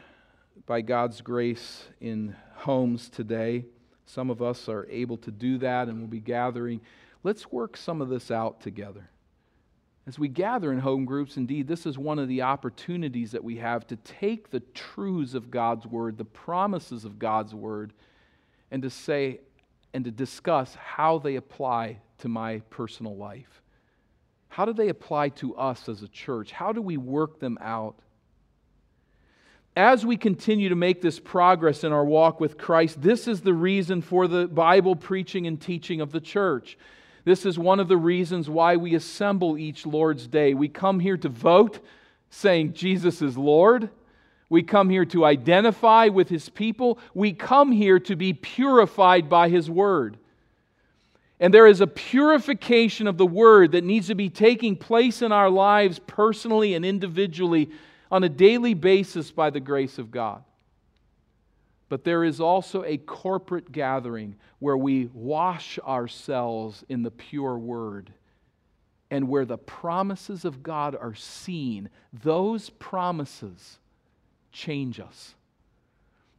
by 0.66 0.82
God's 0.82 1.22
grace 1.22 1.86
in 2.02 2.36
homes 2.56 3.08
today, 3.08 3.66
some 4.06 4.30
of 4.30 4.42
us 4.42 4.68
are 4.68 4.88
able 4.90 5.18
to 5.18 5.32
do 5.32 5.60
that 5.60 5.88
and 5.88 6.00
we'll 6.00 6.08
be 6.08 6.20
gathering. 6.20 6.82
Let's 7.24 7.52
work 7.52 7.78
some 7.78 8.02
of 8.02 8.10
this 8.10 8.32
out 8.32 8.62
together. 8.62 9.10
As 10.08 10.18
we 10.18 10.30
gather 10.30 10.72
in 10.72 10.80
home 10.80 11.04
groups, 11.04 11.36
indeed, 11.36 11.68
this 11.68 11.86
is 11.86 11.98
one 11.98 12.18
of 12.18 12.30
the 12.30 12.44
opportunities 12.44 13.34
that 13.34 13.44
we 13.44 13.58
have 13.58 13.86
to 13.88 13.98
take 13.98 14.50
the 14.50 14.62
truths 14.62 15.34
of 15.34 15.52
God's 15.52 15.86
Word, 15.86 16.18
the 16.18 16.24
promises 16.24 17.04
of 17.04 17.20
God's 17.20 17.54
Word, 17.54 17.92
and 18.72 18.82
to 18.84 18.90
say 18.90 19.42
and 19.94 20.06
to 20.06 20.12
discuss 20.12 20.76
how 20.76 21.18
they 21.18 21.36
apply 21.36 22.00
to 22.20 22.30
my 22.30 22.60
personal 22.70 23.18
life. 23.18 23.62
How 24.48 24.64
do 24.64 24.72
they 24.72 24.88
apply 24.88 25.30
to 25.30 25.56
us 25.58 25.90
as 25.90 26.02
a 26.04 26.08
church? 26.08 26.54
How 26.54 26.72
do 26.72 26.82
we 26.82 26.96
work 26.96 27.40
them 27.40 27.58
out? 27.60 28.00
As 29.76 30.06
we 30.06 30.16
continue 30.16 30.70
to 30.70 30.76
make 30.76 31.02
this 31.02 31.20
progress 31.20 31.84
in 31.84 31.92
our 31.92 32.06
walk 32.06 32.40
with 32.40 32.58
Christ, 32.58 33.02
this 33.02 33.28
is 33.28 33.42
the 33.42 33.54
reason 33.54 34.02
for 34.02 34.28
the 34.28 34.48
Bible 34.48 34.96
preaching 34.96 35.48
and 35.48 35.60
teaching 35.60 36.00
of 36.00 36.12
the 36.12 36.22
church. 36.22 36.78
This 37.28 37.46
is 37.46 37.60
one 37.60 37.82
of 37.82 37.90
the 37.90 37.98
reasons 37.98 38.50
why 38.50 38.78
we 38.78 38.96
assemble 38.96 39.58
each 39.58 39.86
Lord's 39.86 40.28
Day. 40.28 40.54
We 40.54 40.70
come 40.70 40.98
here 40.98 41.18
to 41.18 41.28
vote, 41.28 41.82
saying 42.30 42.72
Jesus 42.72 43.22
is 43.22 43.38
Lord. 43.38 43.90
We 44.50 44.64
come 44.64 44.90
here 44.90 45.04
to 45.08 45.26
identify 45.26 46.08
with 46.08 46.30
His 46.30 46.48
people. 46.48 47.00
We 47.14 47.34
come 47.34 47.74
here 47.74 48.00
to 48.00 48.16
be 48.16 48.32
purified 48.32 49.28
by 49.28 49.50
His 49.50 49.70
Word. 49.70 50.16
And 51.38 51.54
there 51.54 51.68
is 51.68 51.82
a 51.82 51.88
purification 51.88 53.08
of 53.08 53.18
the 53.18 53.26
Word 53.26 53.74
that 53.74 53.84
needs 53.84 54.08
to 54.08 54.16
be 54.16 54.30
taking 54.30 54.78
place 54.78 55.22
in 55.22 55.34
our 55.34 55.50
lives 55.50 56.00
personally 56.08 56.76
and 56.76 56.86
individually 56.86 57.70
on 58.10 58.24
a 58.24 58.30
daily 58.30 58.74
basis 58.74 59.32
by 59.32 59.50
the 59.50 59.60
grace 59.60 59.98
of 59.98 60.12
God. 60.12 60.46
But 61.90 62.04
there 62.04 62.24
is 62.24 62.42
also 62.42 62.84
a 62.84 62.98
corporate 62.98 63.72
gathering 63.72 64.36
where 64.60 64.78
we 64.78 65.10
wash 65.14 65.80
ourselves 65.80 66.84
in 66.90 67.04
the 67.04 67.12
pure 67.12 67.58
word 67.58 68.12
and 69.10 69.30
where 69.30 69.46
the 69.46 69.58
promises 69.58 70.44
of 70.44 70.64
God 70.64 70.96
are 70.96 71.16
seen. 71.16 71.90
Those 72.12 72.70
promises 72.72 73.80
change 74.52 75.00
us. 75.00 75.36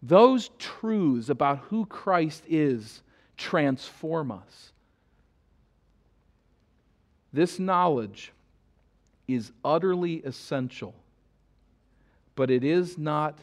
Those 0.03 0.51
truths 0.59 1.29
about 1.29 1.59
who 1.59 1.87
Christ 1.87 2.45
is 2.49 3.03
transform 3.37 4.31
us. 4.31 4.73
This 7.33 7.59
knowledge 7.59 8.33
is 9.27 9.53
utterly 9.65 10.23
essential, 10.25 10.95
but 12.35 12.51
it 12.51 12.65
is 12.65 12.99
not 12.99 13.39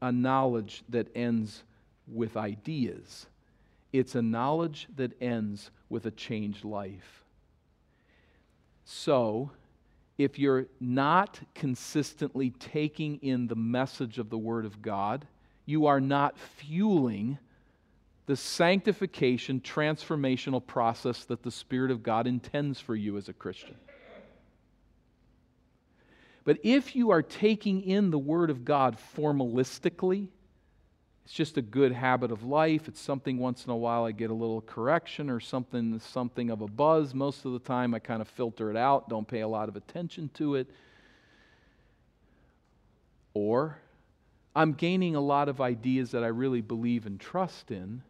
a 0.00 0.12
knowledge 0.12 0.82
that 0.88 1.08
ends 1.14 1.62
with 2.06 2.36
ideas, 2.36 3.26
it's 3.92 4.14
a 4.14 4.22
knowledge 4.22 4.88
that 4.96 5.20
ends 5.20 5.70
with 5.88 6.06
a 6.06 6.10
changed 6.10 6.64
life. 6.64 7.24
So, 8.84 9.50
if 10.18 10.38
you're 10.38 10.66
not 10.80 11.40
consistently 11.54 12.50
taking 12.50 13.16
in 13.16 13.48
the 13.48 13.56
message 13.56 14.18
of 14.18 14.30
the 14.30 14.38
Word 14.38 14.64
of 14.64 14.80
God, 14.80 15.26
you 15.66 15.86
are 15.86 16.00
not 16.00 16.38
fueling 16.38 17.38
the 18.26 18.36
sanctification, 18.36 19.60
transformational 19.60 20.64
process 20.64 21.24
that 21.24 21.42
the 21.42 21.50
Spirit 21.50 21.90
of 21.90 22.02
God 22.02 22.26
intends 22.26 22.80
for 22.80 22.96
you 22.96 23.16
as 23.16 23.28
a 23.28 23.32
Christian. 23.32 23.76
But 26.46 26.60
if 26.62 26.94
you 26.94 27.10
are 27.10 27.22
taking 27.22 27.82
in 27.82 28.10
the 28.10 28.20
Word 28.20 28.50
of 28.50 28.64
God 28.64 28.96
formalistically, 29.16 30.28
it's 31.24 31.34
just 31.34 31.56
a 31.56 31.62
good 31.62 31.90
habit 31.90 32.30
of 32.30 32.44
life. 32.44 32.86
It's 32.86 33.00
something 33.00 33.38
once 33.38 33.64
in 33.64 33.72
a 33.72 33.76
while 33.76 34.04
I 34.04 34.12
get 34.12 34.30
a 34.30 34.34
little 34.34 34.60
correction 34.60 35.28
or 35.28 35.40
something, 35.40 35.98
something 35.98 36.50
of 36.50 36.60
a 36.60 36.68
buzz. 36.68 37.14
Most 37.14 37.46
of 37.46 37.52
the 37.52 37.58
time 37.58 37.94
I 37.94 37.98
kind 37.98 38.22
of 38.22 38.28
filter 38.28 38.70
it 38.70 38.76
out, 38.76 39.08
don't 39.08 39.26
pay 39.26 39.40
a 39.40 39.48
lot 39.48 39.68
of 39.68 39.74
attention 39.74 40.30
to 40.34 40.54
it. 40.54 40.70
Or 43.34 43.78
I'm 44.54 44.74
gaining 44.74 45.16
a 45.16 45.20
lot 45.20 45.48
of 45.48 45.60
ideas 45.60 46.12
that 46.12 46.22
I 46.22 46.28
really 46.28 46.60
believe 46.60 47.06
and 47.06 47.18
trust 47.18 47.72
in 47.72 48.02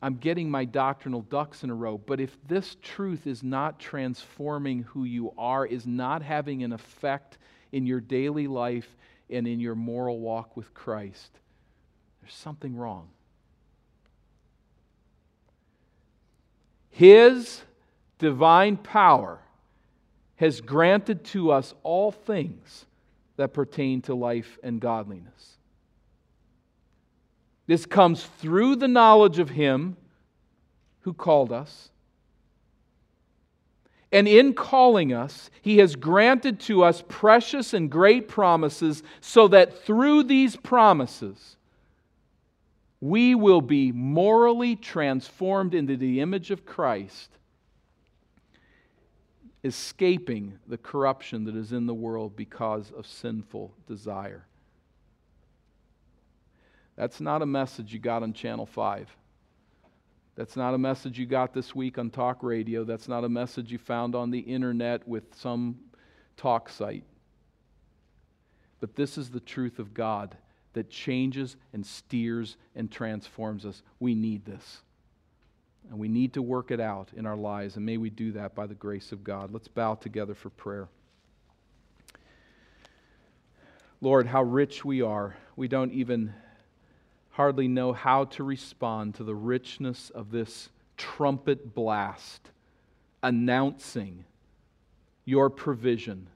I'm 0.00 0.14
getting 0.16 0.50
my 0.50 0.64
doctrinal 0.64 1.22
ducks 1.22 1.64
in 1.64 1.70
a 1.70 1.74
row. 1.74 1.98
But 1.98 2.20
if 2.20 2.36
this 2.46 2.76
truth 2.82 3.26
is 3.26 3.42
not 3.42 3.80
transforming 3.80 4.84
who 4.84 5.04
you 5.04 5.32
are, 5.36 5.66
is 5.66 5.86
not 5.86 6.22
having 6.22 6.62
an 6.62 6.72
effect 6.72 7.38
in 7.72 7.84
your 7.84 8.00
daily 8.00 8.46
life 8.46 8.96
and 9.28 9.46
in 9.46 9.58
your 9.60 9.74
moral 9.74 10.20
walk 10.20 10.56
with 10.56 10.72
Christ, 10.72 11.38
there's 12.20 12.34
something 12.34 12.76
wrong. 12.76 13.08
His 16.90 17.62
divine 18.18 18.76
power 18.76 19.40
has 20.36 20.60
granted 20.60 21.24
to 21.24 21.50
us 21.50 21.74
all 21.82 22.12
things 22.12 22.86
that 23.36 23.52
pertain 23.52 24.00
to 24.02 24.14
life 24.14 24.58
and 24.62 24.80
godliness. 24.80 25.57
This 27.68 27.84
comes 27.84 28.24
through 28.24 28.76
the 28.76 28.88
knowledge 28.88 29.38
of 29.38 29.50
Him 29.50 29.98
who 31.02 31.12
called 31.12 31.52
us. 31.52 31.90
And 34.10 34.26
in 34.26 34.54
calling 34.54 35.12
us, 35.12 35.50
He 35.60 35.76
has 35.78 35.94
granted 35.94 36.60
to 36.60 36.82
us 36.82 37.04
precious 37.08 37.74
and 37.74 37.90
great 37.90 38.26
promises 38.26 39.02
so 39.20 39.48
that 39.48 39.84
through 39.84 40.24
these 40.24 40.56
promises, 40.56 41.56
we 43.02 43.34
will 43.34 43.60
be 43.60 43.92
morally 43.92 44.74
transformed 44.74 45.74
into 45.74 45.98
the 45.98 46.20
image 46.20 46.50
of 46.50 46.64
Christ, 46.64 47.30
escaping 49.62 50.58
the 50.66 50.78
corruption 50.78 51.44
that 51.44 51.54
is 51.54 51.72
in 51.72 51.84
the 51.84 51.94
world 51.94 52.34
because 52.34 52.90
of 52.96 53.06
sinful 53.06 53.74
desire. 53.86 54.47
That's 56.98 57.20
not 57.20 57.42
a 57.42 57.46
message 57.46 57.92
you 57.92 58.00
got 58.00 58.24
on 58.24 58.32
Channel 58.32 58.66
5. 58.66 59.08
That's 60.34 60.56
not 60.56 60.74
a 60.74 60.78
message 60.78 61.16
you 61.16 61.26
got 61.26 61.54
this 61.54 61.72
week 61.72 61.96
on 61.96 62.10
talk 62.10 62.42
radio. 62.42 62.82
That's 62.82 63.06
not 63.06 63.22
a 63.22 63.28
message 63.28 63.70
you 63.70 63.78
found 63.78 64.16
on 64.16 64.32
the 64.32 64.40
internet 64.40 65.06
with 65.06 65.22
some 65.36 65.78
talk 66.36 66.68
site. 66.68 67.04
But 68.80 68.96
this 68.96 69.16
is 69.16 69.30
the 69.30 69.38
truth 69.38 69.78
of 69.78 69.94
God 69.94 70.36
that 70.72 70.90
changes 70.90 71.54
and 71.72 71.86
steers 71.86 72.56
and 72.74 72.90
transforms 72.90 73.64
us. 73.64 73.80
We 74.00 74.16
need 74.16 74.44
this. 74.44 74.78
And 75.90 76.00
we 76.00 76.08
need 76.08 76.32
to 76.32 76.42
work 76.42 76.72
it 76.72 76.80
out 76.80 77.10
in 77.16 77.26
our 77.26 77.36
lives. 77.36 77.76
And 77.76 77.86
may 77.86 77.96
we 77.96 78.10
do 78.10 78.32
that 78.32 78.56
by 78.56 78.66
the 78.66 78.74
grace 78.74 79.12
of 79.12 79.22
God. 79.22 79.52
Let's 79.52 79.68
bow 79.68 79.94
together 79.94 80.34
for 80.34 80.50
prayer. 80.50 80.88
Lord, 84.00 84.26
how 84.26 84.42
rich 84.42 84.84
we 84.84 85.00
are. 85.00 85.36
We 85.54 85.68
don't 85.68 85.92
even 85.92 86.34
hardly 87.38 87.68
know 87.68 87.92
how 87.92 88.24
to 88.24 88.42
respond 88.42 89.14
to 89.14 89.22
the 89.22 89.32
richness 89.32 90.10
of 90.10 90.32
this 90.32 90.70
trumpet 90.96 91.72
blast 91.72 92.50
announcing 93.22 94.24
your 95.24 95.48
provision, 95.48 96.26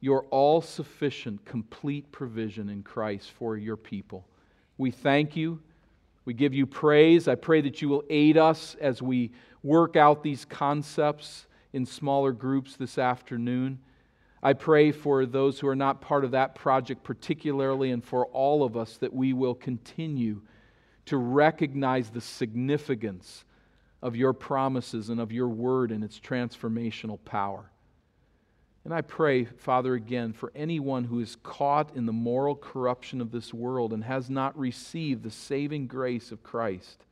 your 0.00 0.24
all 0.24 0.60
sufficient, 0.60 1.42
complete 1.46 2.12
provision 2.12 2.68
in 2.68 2.82
Christ 2.82 3.30
for 3.30 3.56
your 3.56 3.78
people. 3.78 4.26
We 4.76 4.90
thank 4.90 5.36
you. 5.36 5.62
We 6.26 6.34
give 6.34 6.52
you 6.52 6.66
praise. 6.66 7.26
I 7.26 7.34
pray 7.34 7.62
that 7.62 7.80
you 7.80 7.88
will 7.88 8.04
aid 8.10 8.36
us 8.36 8.76
as 8.82 9.00
we 9.00 9.32
work 9.62 9.96
out 9.96 10.22
these 10.22 10.44
concepts 10.44 11.46
in 11.72 11.86
smaller 11.86 12.32
groups 12.32 12.76
this 12.76 12.98
afternoon. 12.98 13.78
I 14.44 14.52
pray 14.52 14.92
for 14.92 15.24
those 15.24 15.58
who 15.58 15.68
are 15.68 15.74
not 15.74 16.02
part 16.02 16.22
of 16.22 16.32
that 16.32 16.54
project, 16.54 17.02
particularly, 17.02 17.90
and 17.92 18.04
for 18.04 18.26
all 18.26 18.62
of 18.62 18.76
us, 18.76 18.98
that 18.98 19.14
we 19.14 19.32
will 19.32 19.54
continue 19.54 20.42
to 21.06 21.16
recognize 21.16 22.10
the 22.10 22.20
significance 22.20 23.44
of 24.02 24.14
your 24.14 24.34
promises 24.34 25.08
and 25.08 25.18
of 25.18 25.32
your 25.32 25.48
word 25.48 25.90
and 25.90 26.04
its 26.04 26.20
transformational 26.20 27.18
power. 27.24 27.70
And 28.84 28.92
I 28.92 29.00
pray, 29.00 29.46
Father, 29.46 29.94
again, 29.94 30.34
for 30.34 30.52
anyone 30.54 31.04
who 31.04 31.20
is 31.20 31.38
caught 31.42 31.96
in 31.96 32.04
the 32.04 32.12
moral 32.12 32.54
corruption 32.54 33.22
of 33.22 33.30
this 33.30 33.54
world 33.54 33.94
and 33.94 34.04
has 34.04 34.28
not 34.28 34.58
received 34.58 35.22
the 35.22 35.30
saving 35.30 35.86
grace 35.86 36.30
of 36.30 36.42
Christ. 36.42 37.06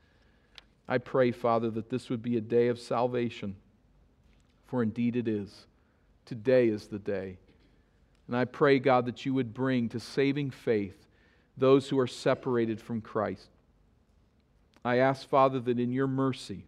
I 0.86 0.98
pray, 0.98 1.30
Father, 1.30 1.70
that 1.70 1.88
this 1.88 2.10
would 2.10 2.22
be 2.22 2.36
a 2.36 2.42
day 2.42 2.68
of 2.68 2.78
salvation, 2.78 3.56
for 4.66 4.82
indeed 4.82 5.16
it 5.16 5.26
is. 5.26 5.66
Today 6.26 6.68
is 6.68 6.86
the 6.86 6.98
day. 6.98 7.38
And 8.28 8.36
I 8.36 8.44
pray, 8.44 8.78
God, 8.78 9.06
that 9.06 9.26
you 9.26 9.34
would 9.34 9.52
bring 9.52 9.88
to 9.90 10.00
saving 10.00 10.50
faith 10.50 10.96
those 11.56 11.88
who 11.88 11.98
are 11.98 12.06
separated 12.06 12.80
from 12.80 13.00
Christ. 13.00 13.48
I 14.84 14.98
ask, 14.98 15.28
Father, 15.28 15.60
that 15.60 15.78
in 15.78 15.92
your 15.92 16.06
mercy, 16.06 16.64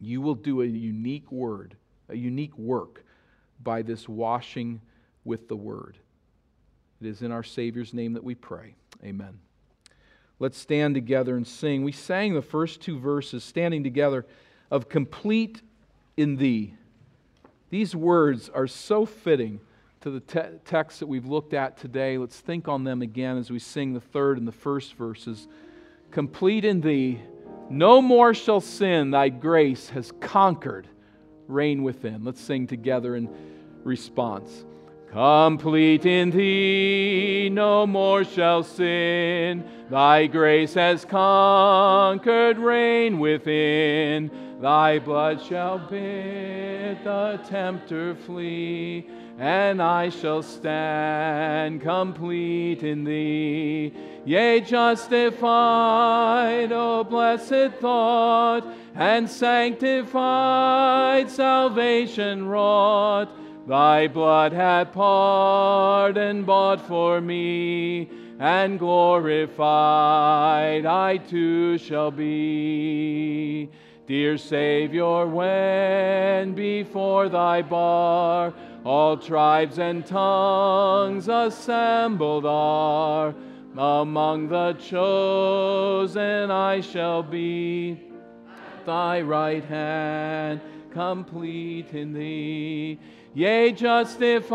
you 0.00 0.20
will 0.20 0.34
do 0.34 0.62
a 0.62 0.66
unique 0.66 1.30
word, 1.30 1.76
a 2.08 2.16
unique 2.16 2.56
work 2.58 3.04
by 3.62 3.82
this 3.82 4.08
washing 4.08 4.80
with 5.24 5.48
the 5.48 5.56
word. 5.56 5.98
It 7.00 7.06
is 7.06 7.22
in 7.22 7.32
our 7.32 7.42
Savior's 7.42 7.94
name 7.94 8.12
that 8.14 8.24
we 8.24 8.34
pray. 8.34 8.74
Amen. 9.04 9.38
Let's 10.38 10.58
stand 10.58 10.94
together 10.94 11.36
and 11.36 11.46
sing. 11.46 11.84
We 11.84 11.92
sang 11.92 12.34
the 12.34 12.42
first 12.42 12.80
two 12.80 12.98
verses, 12.98 13.44
standing 13.44 13.84
together, 13.84 14.26
of 14.70 14.88
complete 14.88 15.62
in 16.16 16.36
thee. 16.36 16.74
These 17.70 17.94
words 17.94 18.48
are 18.48 18.66
so 18.66 19.06
fitting 19.06 19.60
to 20.00 20.10
the 20.10 20.20
te- 20.20 20.58
text 20.64 21.00
that 21.00 21.06
we've 21.06 21.26
looked 21.26 21.54
at 21.54 21.76
today. 21.76 22.18
Let's 22.18 22.38
think 22.38 22.68
on 22.68 22.84
them 22.84 23.02
again 23.02 23.38
as 23.38 23.50
we 23.50 23.58
sing 23.58 23.92
the 23.92 24.00
third 24.00 24.38
and 24.38 24.46
the 24.46 24.52
first 24.52 24.94
verses. 24.94 25.46
Complete 26.10 26.64
in 26.64 26.80
thee, 26.80 27.20
no 27.68 28.02
more 28.02 28.34
shall 28.34 28.60
sin, 28.60 29.12
thy 29.12 29.28
grace 29.28 29.90
has 29.90 30.12
conquered. 30.20 30.88
Reign 31.46 31.82
within. 31.82 32.24
Let's 32.24 32.40
sing 32.40 32.66
together 32.66 33.14
in 33.14 33.28
response. 33.84 34.64
Complete 35.12 36.06
in 36.06 36.30
thee, 36.30 37.50
no 37.50 37.84
more 37.84 38.22
shall 38.22 38.62
sin. 38.62 39.64
Thy 39.90 40.28
grace 40.28 40.74
has 40.74 41.04
conquered, 41.04 42.58
reign 42.58 43.18
within. 43.18 44.30
Thy 44.60 45.00
blood 45.00 45.42
shall 45.42 45.78
bid 45.78 47.02
the 47.02 47.40
tempter 47.48 48.14
flee, 48.14 49.08
and 49.36 49.82
I 49.82 50.10
shall 50.10 50.44
stand 50.44 51.80
complete 51.80 52.84
in 52.84 53.02
thee. 53.02 53.92
Yea, 54.24 54.60
justified, 54.60 55.40
O 56.70 57.02
blessed 57.02 57.72
thought, 57.80 58.64
and 58.94 59.28
sanctified, 59.28 61.28
salvation 61.28 62.46
wrought 62.46 63.28
Thy 63.66 64.08
blood 64.08 64.52
hath 64.52 64.92
pardoned, 64.92 66.46
bought 66.46 66.80
for 66.80 67.20
me, 67.20 68.08
and 68.38 68.78
glorified 68.78 69.56
I 70.86 71.18
too 71.18 71.76
shall 71.78 72.10
be. 72.10 73.68
Dear 74.06 74.38
Savior, 74.38 75.26
when 75.26 76.54
before 76.54 77.28
thy 77.28 77.62
bar 77.62 78.52
all 78.84 79.16
tribes 79.16 79.78
and 79.78 80.04
tongues 80.06 81.28
assembled 81.28 82.46
are, 82.46 83.34
among 83.76 84.48
the 84.48 84.72
chosen 84.72 86.50
I 86.50 86.80
shall 86.80 87.22
be. 87.22 88.00
Thy 88.84 89.20
right 89.20 89.62
hand 89.64 90.60
complete 90.92 91.92
in 91.92 92.12
thee. 92.12 92.98
Yea, 93.32 93.70
justified, 93.70 94.50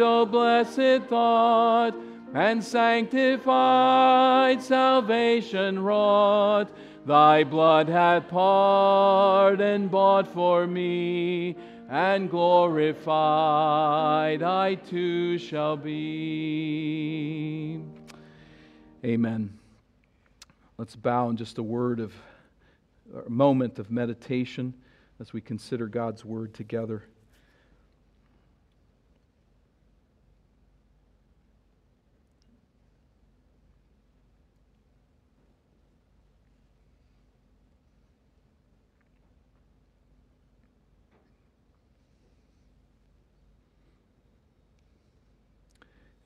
O 0.00 0.24
blessed 0.24 1.02
thought, 1.08 1.96
and 2.32 2.62
sanctified, 2.62 4.62
salvation 4.62 5.80
wrought. 5.80 6.70
Thy 7.04 7.42
blood 7.42 7.88
hath 7.88 8.28
pardoned, 8.28 9.90
bought 9.90 10.28
for 10.28 10.68
me, 10.68 11.56
and 11.88 12.30
glorified 12.30 13.08
I 14.44 14.76
too 14.76 15.36
shall 15.36 15.76
be. 15.76 17.80
Amen. 19.04 19.58
Let's 20.78 20.94
bow 20.94 21.30
in 21.30 21.36
just 21.36 21.58
a 21.58 21.64
word 21.64 21.98
of, 21.98 22.14
a 23.26 23.28
moment 23.28 23.80
of 23.80 23.90
meditation 23.90 24.72
as 25.18 25.32
we 25.32 25.40
consider 25.40 25.88
God's 25.88 26.24
word 26.24 26.54
together. 26.54 27.02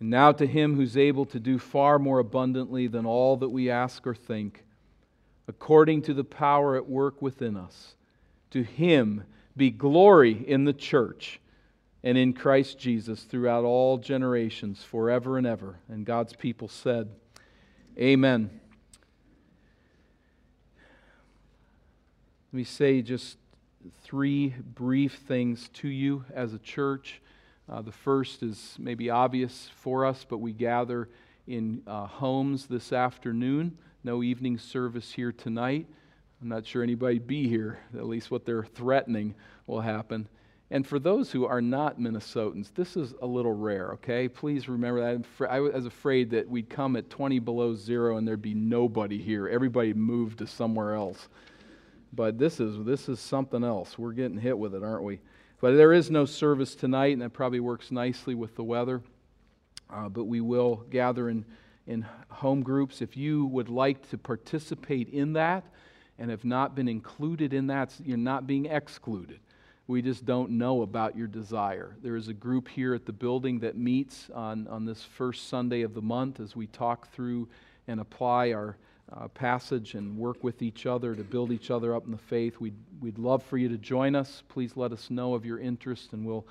And 0.05 0.11
now 0.11 0.33
to 0.33 0.47
him 0.47 0.77
who's 0.77 0.99
able 0.99 1.25
to 1.25 1.41
do 1.41 1.59
far 1.59 1.99
more 1.99 2.19
abundantly 2.19 2.89
than 2.89 3.07
all 3.07 3.39
that 3.39 3.49
we 3.49 3.71
ask 3.71 4.07
or 4.07 4.15
think, 4.15 4.63
according 5.49 6.03
to 6.03 6.13
the 6.13 6.23
power 6.23 6.77
at 6.77 6.87
work 6.87 7.23
within 7.23 7.57
us, 7.57 7.95
to 8.51 8.63
him 8.63 9.25
be 9.57 9.71
glory 9.71 10.47
in 10.47 10.67
the 10.67 10.75
church 10.75 11.41
and 12.03 12.19
in 12.19 12.35
Christ 12.35 12.79
Jesus 12.79 13.23
throughout 13.23 13.65
all 13.65 13.97
generations, 13.97 14.83
forever 14.83 15.39
and 15.39 15.47
ever. 15.47 15.77
And 15.89 16.05
God's 16.05 16.35
people 16.35 16.69
said, 16.69 17.09
Amen. 17.99 18.51
Let 22.53 22.57
me 22.59 22.65
say 22.65 23.01
just 23.01 23.39
three 24.03 24.49
brief 24.75 25.15
things 25.27 25.71
to 25.71 25.89
you 25.89 26.27
as 26.35 26.53
a 26.53 26.59
church. 26.59 27.23
Uh, 27.69 27.81
the 27.81 27.93
first 27.93 28.43
is 28.43 28.77
maybe 28.79 29.09
obvious 29.09 29.71
for 29.77 30.05
us, 30.05 30.27
but 30.29 30.39
we 30.39 30.53
gather 30.53 31.09
in 31.47 31.83
uh, 31.87 32.07
homes 32.07 32.67
this 32.67 32.93
afternoon. 32.93 33.77
No 34.03 34.23
evening 34.23 34.59
service 34.59 35.13
here 35.13 35.33
tonight. 35.33 35.87
I'm 36.43 36.49
not 36.49 36.67
sure 36.67 36.83
anybody 36.83 37.19
be 37.19 37.49
here. 37.49 37.79
At 37.97 38.07
least 38.07 38.31
what 38.31 38.45
they're 38.45 38.65
threatening 38.65 39.35
will 39.67 39.81
happen. 39.81 40.29
And 40.71 40.87
for 40.87 40.99
those 40.99 41.31
who 41.31 41.47
are 41.47 41.63
not 41.63 41.99
Minnesotans, 41.99 42.71
this 42.75 42.97
is 42.97 43.15
a 43.23 43.27
little 43.27 43.53
rare, 43.53 43.93
okay? 43.93 44.29
Please 44.29 44.69
remember 44.69 45.01
that. 45.01 45.49
I 45.49 45.61
was 45.61 45.87
afraid 45.87 46.31
that 46.31 46.49
we'd 46.49 46.69
come 46.69 46.97
at 46.97 47.09
20 47.09 47.39
below 47.39 47.75
zero 47.75 48.19
and 48.19 48.29
there'd 48.29 48.43
be 48.43 48.55
nobody 48.55 49.23
here. 49.23 49.49
Everybody 49.49 49.95
moved 49.95 50.39
to 50.39 50.47
somewhere 50.47 50.95
else. 50.95 51.29
But 52.13 52.39
this 52.39 52.61
is, 52.61 52.85
this 52.85 53.09
is 53.09 53.21
something 53.21 53.65
else. 53.65 53.99
We're 53.99 54.13
getting 54.13 54.39
hit 54.39 54.59
with 54.59 54.75
it, 54.75 54.83
aren't 54.83 55.03
we? 55.03 55.21
But 55.65 55.77
there 55.77 55.95
is 55.95 56.11
no 56.11 56.27
service 56.27 56.75
tonight, 56.75 57.15
and 57.15 57.23
that 57.23 57.33
probably 57.33 57.59
works 57.59 57.91
nicely 57.91 58.35
with 58.35 58.55
the 58.55 58.63
weather. 58.63 59.01
Uh, 59.89 60.11
but 60.11 60.25
we 60.25 60.43
will 60.43 60.85
gather 60.91 61.31
in, 61.31 61.47
in 61.87 62.05
home 62.29 62.63
groups. 62.63 63.01
If 63.01 63.17
you 63.17 63.47
would 63.47 63.71
like 63.71 64.11
to 64.11 64.19
participate 64.19 65.09
in 65.09 65.33
that 65.33 65.65
and 66.19 66.31
have 66.31 66.45
not 66.45 66.75
been 66.75 66.87
included 66.87 67.55
in 67.55 67.69
that, 67.69 67.95
you're 68.05 68.19
not 68.19 68.47
being 68.47 68.67
excluded. 68.67 69.41
We 69.87 70.03
just 70.03 70.27
don't 70.27 70.51
know 70.51 70.83
about 70.83 71.17
your 71.17 71.29
desire. 71.29 71.97
There 72.03 72.17
is 72.17 72.29
a 72.29 72.35
group 72.35 72.69
here 72.69 72.93
at 72.93 73.07
the 73.07 73.15
building 73.15 73.61
that 73.61 73.75
meets 73.75 74.29
on, 74.35 74.69
on 74.69 74.85
this 74.85 75.03
first 75.03 75.49
Sunday 75.49 75.81
of 75.81 75.95
the 75.95 76.03
month 76.03 76.41
as 76.41 76.55
we 76.55 76.67
talk 76.67 77.11
through 77.11 77.49
and 77.89 78.01
apply 78.01 78.53
our 78.53 78.77
uh, 79.17 79.29
passage 79.29 79.95
and 79.95 80.17
work 80.17 80.43
with 80.43 80.63
each 80.63 80.87
other 80.87 81.15
to 81.15 81.23
build 81.23 81.53
each 81.53 81.71
other 81.71 81.95
up 81.95 82.05
in 82.05 82.11
the 82.11 82.19
faith. 82.19 82.59
We'd, 82.61 82.77
we'd 83.01 83.19
love 83.19 83.43
for 83.43 83.59
you 83.59 83.69
to 83.69 83.79
join 83.79 84.15
us. 84.17 84.43
Please 84.49 84.77
let 84.77 84.93
us 84.93 85.11
know 85.11 85.35
of 85.35 85.45
your 85.45 85.59
interest, 85.59 86.13
and 86.13 86.27
we'll 86.27 86.47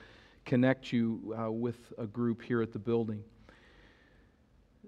connect 0.45 0.91
you 0.91 1.35
uh, 1.37 1.51
with 1.51 1.93
a 1.97 2.05
group 2.05 2.41
here 2.41 2.61
at 2.61 2.71
the 2.71 2.79
building. 2.79 3.23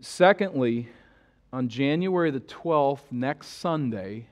Secondly, 0.01 0.87
on 1.51 1.67
January 1.69 2.31
the 2.31 2.41
12th, 2.41 3.11
next 3.11 3.47
Sunday, 3.47 4.27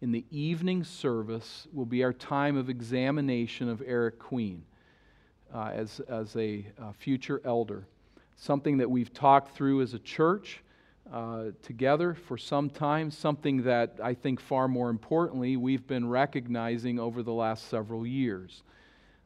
in 0.00 0.12
the 0.12 0.24
evening 0.30 0.84
service, 0.84 1.68
will 1.72 1.86
be 1.86 2.02
our 2.02 2.12
time 2.12 2.56
of 2.56 2.68
examination 2.68 3.68
of 3.68 3.82
Eric 3.86 4.18
Queen 4.18 4.64
uh, 5.54 5.70
as, 5.74 6.00
as 6.08 6.34
a 6.36 6.66
uh, 6.80 6.92
future 6.92 7.40
elder. 7.44 7.86
Something 8.36 8.78
that 8.78 8.90
we've 8.90 9.12
talked 9.12 9.54
through 9.54 9.82
as 9.82 9.94
a 9.94 9.98
church 9.98 10.62
uh, 11.10 11.46
together 11.62 12.14
for 12.14 12.38
some 12.38 12.70
time, 12.70 13.10
something 13.10 13.62
that 13.62 13.98
I 14.02 14.14
think 14.14 14.40
far 14.40 14.68
more 14.68 14.90
importantly 14.90 15.56
we've 15.56 15.86
been 15.86 16.08
recognizing 16.08 16.98
over 16.98 17.22
the 17.22 17.32
last 17.32 17.68
several 17.68 18.06
years. 18.06 18.62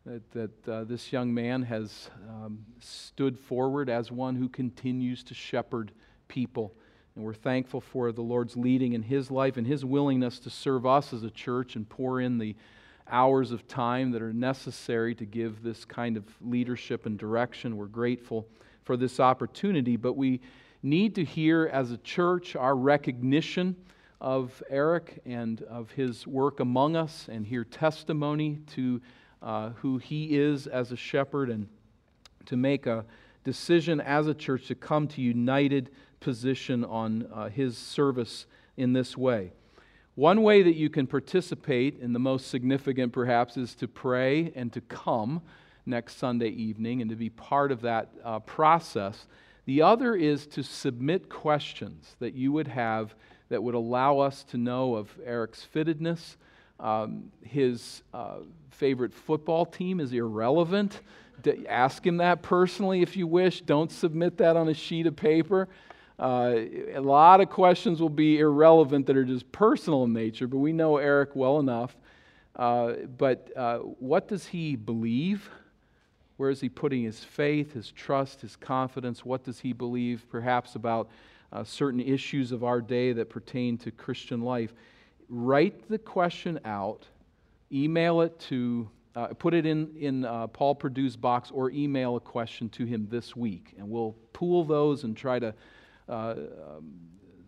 That, 0.04 0.30
that 0.32 0.68
uh, 0.68 0.84
this 0.84 1.12
young 1.12 1.34
man 1.34 1.62
has 1.62 2.10
um, 2.28 2.64
stood 2.78 3.36
forward 3.36 3.90
as 3.90 4.12
one 4.12 4.36
who 4.36 4.48
continues 4.48 5.24
to 5.24 5.34
shepherd 5.34 5.90
people. 6.28 6.72
And 7.16 7.24
we're 7.24 7.34
thankful 7.34 7.80
for 7.80 8.12
the 8.12 8.22
Lord's 8.22 8.56
leading 8.56 8.92
in 8.92 9.02
his 9.02 9.32
life 9.32 9.56
and 9.56 9.66
his 9.66 9.84
willingness 9.84 10.38
to 10.40 10.50
serve 10.50 10.86
us 10.86 11.12
as 11.12 11.24
a 11.24 11.30
church 11.30 11.74
and 11.74 11.88
pour 11.88 12.20
in 12.20 12.38
the 12.38 12.54
hours 13.08 13.50
of 13.50 13.66
time 13.66 14.12
that 14.12 14.22
are 14.22 14.32
necessary 14.32 15.14
to 15.14 15.24
give 15.24 15.62
this 15.62 15.84
kind 15.84 16.16
of 16.16 16.24
leadership 16.40 17.06
and 17.06 17.18
direction. 17.18 17.76
We're 17.76 17.86
grateful 17.86 18.46
for 18.84 18.96
this 18.96 19.18
opportunity, 19.18 19.96
but 19.96 20.12
we 20.12 20.40
need 20.87 21.16
to 21.16 21.24
hear 21.24 21.68
as 21.72 21.91
a 21.91 21.99
church 21.99 22.55
our 22.55 22.76
recognition 22.76 23.74
of 24.20 24.62
Eric 24.70 25.20
and 25.26 25.61
of 25.62 25.91
his 25.91 26.26
work 26.26 26.61
among 26.61 26.97
us 26.97 27.28
and 27.30 27.45
hear 27.45 27.64
testimony 27.64 28.61
to 28.68 29.01
uh, 29.43 29.70
who 29.70 29.99
he 29.99 30.37
is 30.39 30.66
as 30.66 30.93
a 30.93 30.97
shepherd 30.97 31.51
and 31.51 31.68
to 32.47 32.57
make 32.57 32.87
a 32.87 33.05
decision 33.43 34.01
as 34.01 34.28
a 34.28 34.34
church 34.34 34.68
to 34.68 34.74
come 34.74 35.09
to 35.09 35.20
united 35.20 35.91
position 36.20 36.84
on 36.84 37.28
uh, 37.34 37.49
his 37.49 37.76
service 37.76 38.47
in 38.76 38.93
this 38.93 39.16
way. 39.16 39.53
One 40.14 40.43
way 40.43 40.62
that 40.62 40.76
you 40.76 40.89
can 40.89 41.07
participate, 41.07 42.01
and 42.01 42.14
the 42.14 42.20
most 42.20 42.49
significant 42.49 43.12
perhaps, 43.12 43.57
is 43.57 43.74
to 43.76 43.89
pray 43.89 44.53
and 44.55 44.72
to 44.72 44.80
come 44.80 45.43
next 45.84 46.16
Sunday 46.16 46.49
evening 46.49 47.03
and 47.03 47.11
to 47.11 47.16
be 47.16 47.28
part 47.28 47.70
of 47.70 47.82
that 47.82 48.09
uh, 48.24 48.39
process. 48.41 49.26
The 49.66 49.82
other 49.82 50.14
is 50.14 50.46
to 50.48 50.62
submit 50.62 51.28
questions 51.28 52.14
that 52.20 52.34
you 52.34 52.52
would 52.52 52.68
have 52.68 53.14
that 53.48 53.62
would 53.62 53.74
allow 53.74 54.20
us 54.20 54.44
to 54.44 54.56
know 54.56 54.94
of 54.94 55.10
Eric's 55.24 55.66
fittedness. 55.74 56.36
Um, 56.78 57.32
his 57.42 58.02
uh, 58.14 58.38
favorite 58.70 59.12
football 59.12 59.66
team 59.66 60.00
is 60.00 60.12
irrelevant. 60.12 61.00
ask 61.68 62.06
him 62.06 62.18
that 62.18 62.42
personally 62.42 63.02
if 63.02 63.16
you 63.16 63.26
wish. 63.26 63.60
Don't 63.60 63.90
submit 63.90 64.38
that 64.38 64.56
on 64.56 64.68
a 64.68 64.74
sheet 64.74 65.06
of 65.06 65.16
paper. 65.16 65.68
Uh, 66.18 66.54
a 66.94 67.00
lot 67.00 67.40
of 67.40 67.50
questions 67.50 68.00
will 68.00 68.08
be 68.08 68.38
irrelevant 68.38 69.06
that 69.06 69.16
are 69.16 69.24
just 69.24 69.50
personal 69.52 70.04
in 70.04 70.12
nature, 70.12 70.46
but 70.46 70.58
we 70.58 70.72
know 70.72 70.96
Eric 70.96 71.34
well 71.34 71.58
enough. 71.58 71.94
Uh, 72.54 72.92
but 73.18 73.50
uh, 73.56 73.78
what 73.78 74.28
does 74.28 74.46
he 74.46 74.76
believe? 74.76 75.50
Where 76.37 76.51
is 76.51 76.61
he 76.61 76.68
putting 76.68 77.03
his 77.03 77.24
faith, 77.24 77.72
his 77.72 77.91
trust, 77.93 78.43
his 78.43 78.57
confidence? 78.57 79.24
What 79.24 79.45
does 79.45 79.61
he 79.61 79.72
believe, 79.72 80.26
perhaps, 80.28 80.74
about 80.74 81.09
uh, 81.53 81.64
certain 81.64 82.01
issues 82.01 82.53
of 82.53 82.62
our 82.62 82.80
day 82.80 83.12
that 83.12 83.30
pertain 83.30 83.78
to 83.78 83.91
Christian 83.91 84.43
life? 84.43 84.74
Write 85.28 85.89
the 85.89 85.99
question 85.99 86.61
out, 86.64 87.07
email 87.72 88.20
it 88.20 88.39
to, 88.41 88.89
uh, 89.14 89.28
put 89.28 89.55
it 89.55 89.64
in, 89.64 89.91
in 89.99 90.24
uh, 90.24 90.47
Paul 90.49 90.74
Purdue's 90.74 91.16
box, 91.16 91.51
or 91.51 91.70
email 91.70 92.16
a 92.16 92.20
question 92.20 92.68
to 92.70 92.84
him 92.84 93.09
this 93.11 93.34
week. 93.34 93.74
And 93.78 93.89
we'll 93.89 94.14
pool 94.32 94.64
those 94.64 95.05
and 95.05 95.16
try 95.16 95.39
to 95.39 95.55
uh, 96.09 96.12
um, 96.12 96.93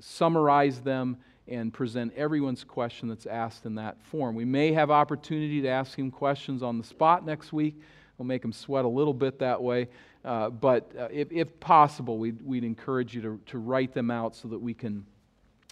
summarize 0.01 0.81
them 0.81 1.19
and 1.47 1.73
present 1.73 2.13
everyone's 2.15 2.65
question 2.65 3.09
that's 3.09 3.27
asked 3.27 3.67
in 3.67 3.75
that 3.77 4.03
form. 4.03 4.35
We 4.35 4.45
may 4.45 4.73
have 4.73 4.91
opportunity 4.91 5.61
to 5.63 5.69
ask 5.69 5.99
him 5.99 6.11
questions 6.11 6.63
on 6.63 6.79
the 6.79 6.85
spot 6.85 7.25
next 7.25 7.53
week. 7.53 7.81
We'll 8.19 8.27
make 8.27 8.43
them 8.43 8.53
sweat 8.53 8.85
a 8.85 8.89
little 8.89 9.15
bit 9.15 9.39
that 9.39 9.63
way. 9.63 9.89
Uh, 10.25 10.51
but 10.51 10.91
uh, 10.99 11.09
if, 11.11 11.31
if, 11.31 11.61
possible, 11.61 12.19
we'd, 12.19 12.43
we'd, 12.45 12.65
encourage 12.65 13.15
you 13.15 13.23
to, 13.23 13.41
to 13.47 13.59
write 13.59 13.95
them 13.95 14.11
out 14.11 14.35
so 14.35 14.49
that 14.49 14.59
we 14.59 14.75
can 14.75 15.07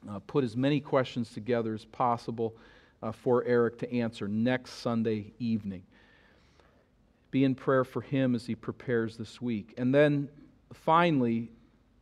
uh, 0.08 0.20
put 0.26 0.44
as 0.44 0.56
many 0.56 0.80
questions 0.80 1.30
together 1.32 1.74
as 1.74 1.84
possible 1.84 2.54
uh, 3.02 3.10
for 3.10 3.44
Eric 3.44 3.78
to 3.78 3.92
answer 3.92 4.28
next 4.28 4.74
Sunday 4.74 5.32
evening. 5.40 5.82
Be 7.32 7.42
in 7.42 7.56
prayer 7.56 7.84
for 7.84 8.00
him 8.00 8.34
as 8.34 8.46
he 8.46 8.54
prepares 8.54 9.16
this 9.16 9.42
week. 9.42 9.74
And 9.76 9.92
then 9.92 10.28
finally, 10.72 11.50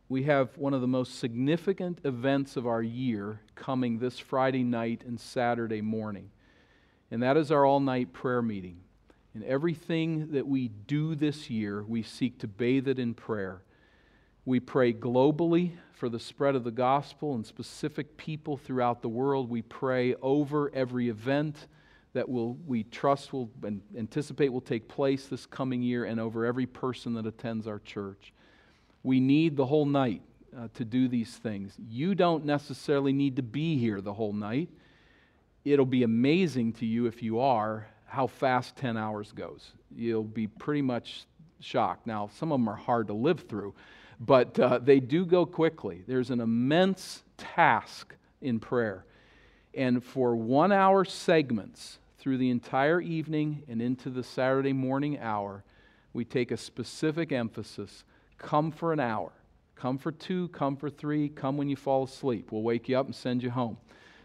we 0.07 0.23
have 0.23 0.55
one 0.57 0.75
of 0.75 0.81
the 0.81 0.87
most 0.87 1.17
significant 1.19 1.99
events 2.03 2.55
of 2.57 2.67
our 2.67 2.83
year 2.83 3.41
coming 3.55 3.97
this 3.97 4.19
Friday 4.19 4.63
night 4.63 5.01
and 5.05 5.19
Saturday 5.19 5.81
morning. 5.81 6.29
And 7.09 7.23
that 7.23 7.37
is 7.37 7.51
our 7.51 7.65
all 7.65 7.79
night 7.79 8.13
prayer 8.13 8.41
meeting. 8.41 8.77
And 9.35 9.43
everything 9.43 10.31
that 10.31 10.47
we 10.47 10.69
do 10.69 11.13
this 11.13 11.49
year, 11.49 11.83
we 11.83 12.03
seek 12.03 12.39
to 12.39 12.47
bathe 12.47 12.87
it 12.87 12.97
in 12.97 13.13
prayer. 13.13 13.63
We 14.45 14.61
pray 14.61 14.93
globally 14.93 15.73
for 15.91 16.07
the 16.07 16.21
spread 16.21 16.55
of 16.55 16.63
the 16.63 16.71
gospel 16.71 17.35
and 17.35 17.45
specific 17.45 18.15
people 18.15 18.55
throughout 18.55 19.01
the 19.01 19.09
world. 19.09 19.49
We 19.49 19.61
pray 19.61 20.15
over 20.21 20.73
every 20.73 21.09
event 21.09 21.67
that 22.13 22.29
will, 22.29 22.53
we 22.65 22.83
trust 22.83 23.33
will 23.33 23.51
and 23.61 23.81
anticipate 23.97 24.53
will 24.53 24.61
take 24.61 24.87
place 24.87 25.27
this 25.27 25.45
coming 25.45 25.81
year 25.81 26.05
and 26.05 26.17
over 26.17 26.45
every 26.45 26.65
person 26.65 27.13
that 27.15 27.25
attends 27.25 27.67
our 27.67 27.79
church. 27.79 28.33
We 29.03 29.19
need 29.19 29.57
the 29.57 29.65
whole 29.65 29.85
night 29.85 30.21
uh, 30.57 30.69
to 30.75 30.85
do 30.85 31.09
these 31.09 31.35
things. 31.35 31.73
You 31.89 32.15
don't 32.15 32.45
necessarily 32.45 33.11
need 33.11 33.35
to 33.35 33.43
be 33.43 33.77
here 33.77 33.99
the 33.99 34.13
whole 34.13 34.31
night. 34.31 34.69
It'll 35.65 35.85
be 35.85 36.03
amazing 36.03 36.71
to 36.73 36.85
you 36.85 37.07
if 37.07 37.21
you 37.21 37.39
are 37.39 37.87
how 38.15 38.27
fast 38.27 38.75
10 38.77 38.97
hours 38.97 39.31
goes. 39.31 39.71
You'll 39.95 40.23
be 40.23 40.47
pretty 40.47 40.81
much 40.81 41.25
shocked. 41.59 42.07
Now, 42.07 42.29
some 42.33 42.51
of 42.51 42.59
them 42.59 42.67
are 42.67 42.75
hard 42.75 43.07
to 43.07 43.13
live 43.13 43.41
through, 43.41 43.73
but 44.19 44.59
uh, 44.59 44.79
they 44.79 44.99
do 44.99 45.25
go 45.25 45.45
quickly. 45.45 46.03
There's 46.07 46.31
an 46.31 46.39
immense 46.39 47.23
task 47.37 48.15
in 48.41 48.59
prayer. 48.59 49.05
And 49.73 50.03
for 50.03 50.35
one 50.35 50.71
hour 50.71 51.05
segments 51.05 51.99
through 52.17 52.37
the 52.37 52.49
entire 52.49 53.01
evening 53.01 53.63
and 53.67 53.81
into 53.81 54.09
the 54.09 54.23
Saturday 54.23 54.73
morning 54.73 55.19
hour, 55.19 55.63
we 56.13 56.23
take 56.23 56.51
a 56.51 56.57
specific 56.57 57.31
emphasis 57.31 58.03
Come 58.37 58.71
for 58.71 58.93
an 58.93 58.99
hour. 58.99 59.31
Come 59.75 59.97
for 59.97 60.11
two, 60.11 60.47
come 60.49 60.75
for 60.77 60.89
three, 60.89 61.29
come 61.29 61.57
when 61.57 61.67
you 61.67 61.75
fall 61.75 62.03
asleep. 62.03 62.51
We'll 62.51 62.61
wake 62.61 62.87
you 62.87 62.97
up 62.97 63.05
and 63.05 63.15
send 63.15 63.43
you 63.43 63.49
home. 63.49 63.77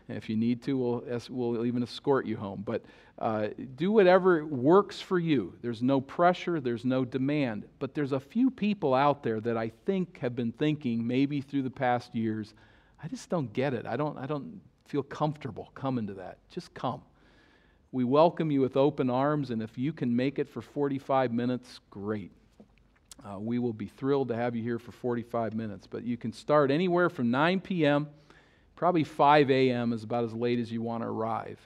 And 0.09 0.16
if 0.16 0.28
you 0.28 0.36
need 0.36 0.62
to, 0.64 0.76
we'll, 0.76 1.05
we'll 1.30 1.66
even 1.66 1.82
escort 1.82 2.26
you 2.26 2.36
home. 2.36 2.62
But 2.64 2.82
uh, 3.20 3.48
do 3.76 3.92
whatever 3.92 4.46
works 4.46 5.00
for 5.00 5.18
you. 5.18 5.54
There's 5.60 5.82
no 5.82 6.00
pressure, 6.00 6.58
there's 6.58 6.86
no 6.86 7.04
demand. 7.04 7.66
But 7.78 7.94
there's 7.94 8.12
a 8.12 8.20
few 8.20 8.50
people 8.50 8.94
out 8.94 9.22
there 9.22 9.40
that 9.40 9.58
I 9.58 9.72
think 9.84 10.18
have 10.20 10.34
been 10.34 10.52
thinking, 10.52 11.06
maybe 11.06 11.42
through 11.42 11.62
the 11.62 11.70
past 11.70 12.14
years, 12.14 12.54
I 13.02 13.08
just 13.08 13.28
don't 13.28 13.52
get 13.52 13.74
it. 13.74 13.86
I 13.86 13.96
don't, 13.96 14.16
I 14.16 14.26
don't 14.26 14.60
feel 14.86 15.02
comfortable 15.02 15.70
coming 15.74 16.06
to 16.06 16.14
that. 16.14 16.38
Just 16.50 16.72
come. 16.72 17.02
We 17.92 18.04
welcome 18.04 18.50
you 18.50 18.60
with 18.60 18.76
open 18.76 19.10
arms, 19.10 19.50
and 19.50 19.62
if 19.62 19.76
you 19.76 19.92
can 19.92 20.14
make 20.14 20.38
it 20.38 20.48
for 20.48 20.62
45 20.62 21.32
minutes, 21.32 21.80
great. 21.90 22.30
Uh, 23.22 23.38
we 23.38 23.58
will 23.58 23.72
be 23.72 23.86
thrilled 23.86 24.28
to 24.28 24.36
have 24.36 24.56
you 24.56 24.62
here 24.62 24.78
for 24.78 24.92
45 24.92 25.54
minutes. 25.54 25.86
But 25.86 26.04
you 26.04 26.16
can 26.16 26.32
start 26.32 26.70
anywhere 26.70 27.10
from 27.10 27.30
9 27.30 27.60
p.m., 27.60 28.08
probably 28.76 29.04
5 29.04 29.50
a.m. 29.50 29.92
is 29.92 30.04
about 30.04 30.24
as 30.24 30.32
late 30.32 30.58
as 30.58 30.72
you 30.72 30.80
want 30.80 31.02
to 31.02 31.08
arrive. 31.08 31.58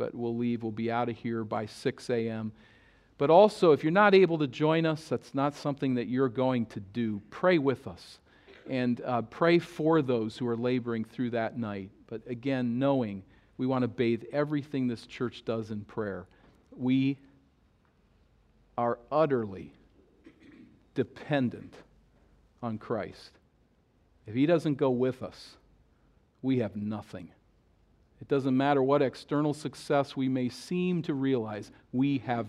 But 0.00 0.14
we'll 0.14 0.34
leave, 0.34 0.62
we'll 0.62 0.72
be 0.72 0.90
out 0.90 1.10
of 1.10 1.16
here 1.18 1.44
by 1.44 1.66
6 1.66 2.08
a.m. 2.08 2.52
But 3.18 3.28
also, 3.28 3.72
if 3.72 3.84
you're 3.84 3.90
not 3.90 4.14
able 4.14 4.38
to 4.38 4.46
join 4.46 4.86
us, 4.86 5.06
that's 5.06 5.34
not 5.34 5.54
something 5.54 5.96
that 5.96 6.08
you're 6.08 6.30
going 6.30 6.64
to 6.66 6.80
do. 6.80 7.20
Pray 7.28 7.58
with 7.58 7.86
us 7.86 8.18
and 8.66 9.02
uh, 9.02 9.20
pray 9.20 9.58
for 9.58 10.00
those 10.00 10.38
who 10.38 10.48
are 10.48 10.56
laboring 10.56 11.04
through 11.04 11.32
that 11.32 11.58
night. 11.58 11.90
But 12.06 12.22
again, 12.26 12.78
knowing 12.78 13.22
we 13.58 13.66
want 13.66 13.82
to 13.82 13.88
bathe 13.88 14.22
everything 14.32 14.88
this 14.88 15.04
church 15.04 15.44
does 15.44 15.70
in 15.70 15.82
prayer. 15.82 16.26
We 16.74 17.18
are 18.78 18.98
utterly 19.12 19.74
dependent 20.94 21.74
on 22.62 22.78
Christ. 22.78 23.32
If 24.26 24.34
He 24.34 24.46
doesn't 24.46 24.76
go 24.76 24.88
with 24.88 25.22
us, 25.22 25.56
we 26.40 26.60
have 26.60 26.74
nothing. 26.74 27.32
It 28.20 28.28
doesn't 28.28 28.56
matter 28.56 28.82
what 28.82 29.02
external 29.02 29.54
success 29.54 30.16
we 30.16 30.28
may 30.28 30.48
seem 30.48 31.02
to 31.02 31.14
realize, 31.14 31.70
we 31.92 32.18
have 32.18 32.48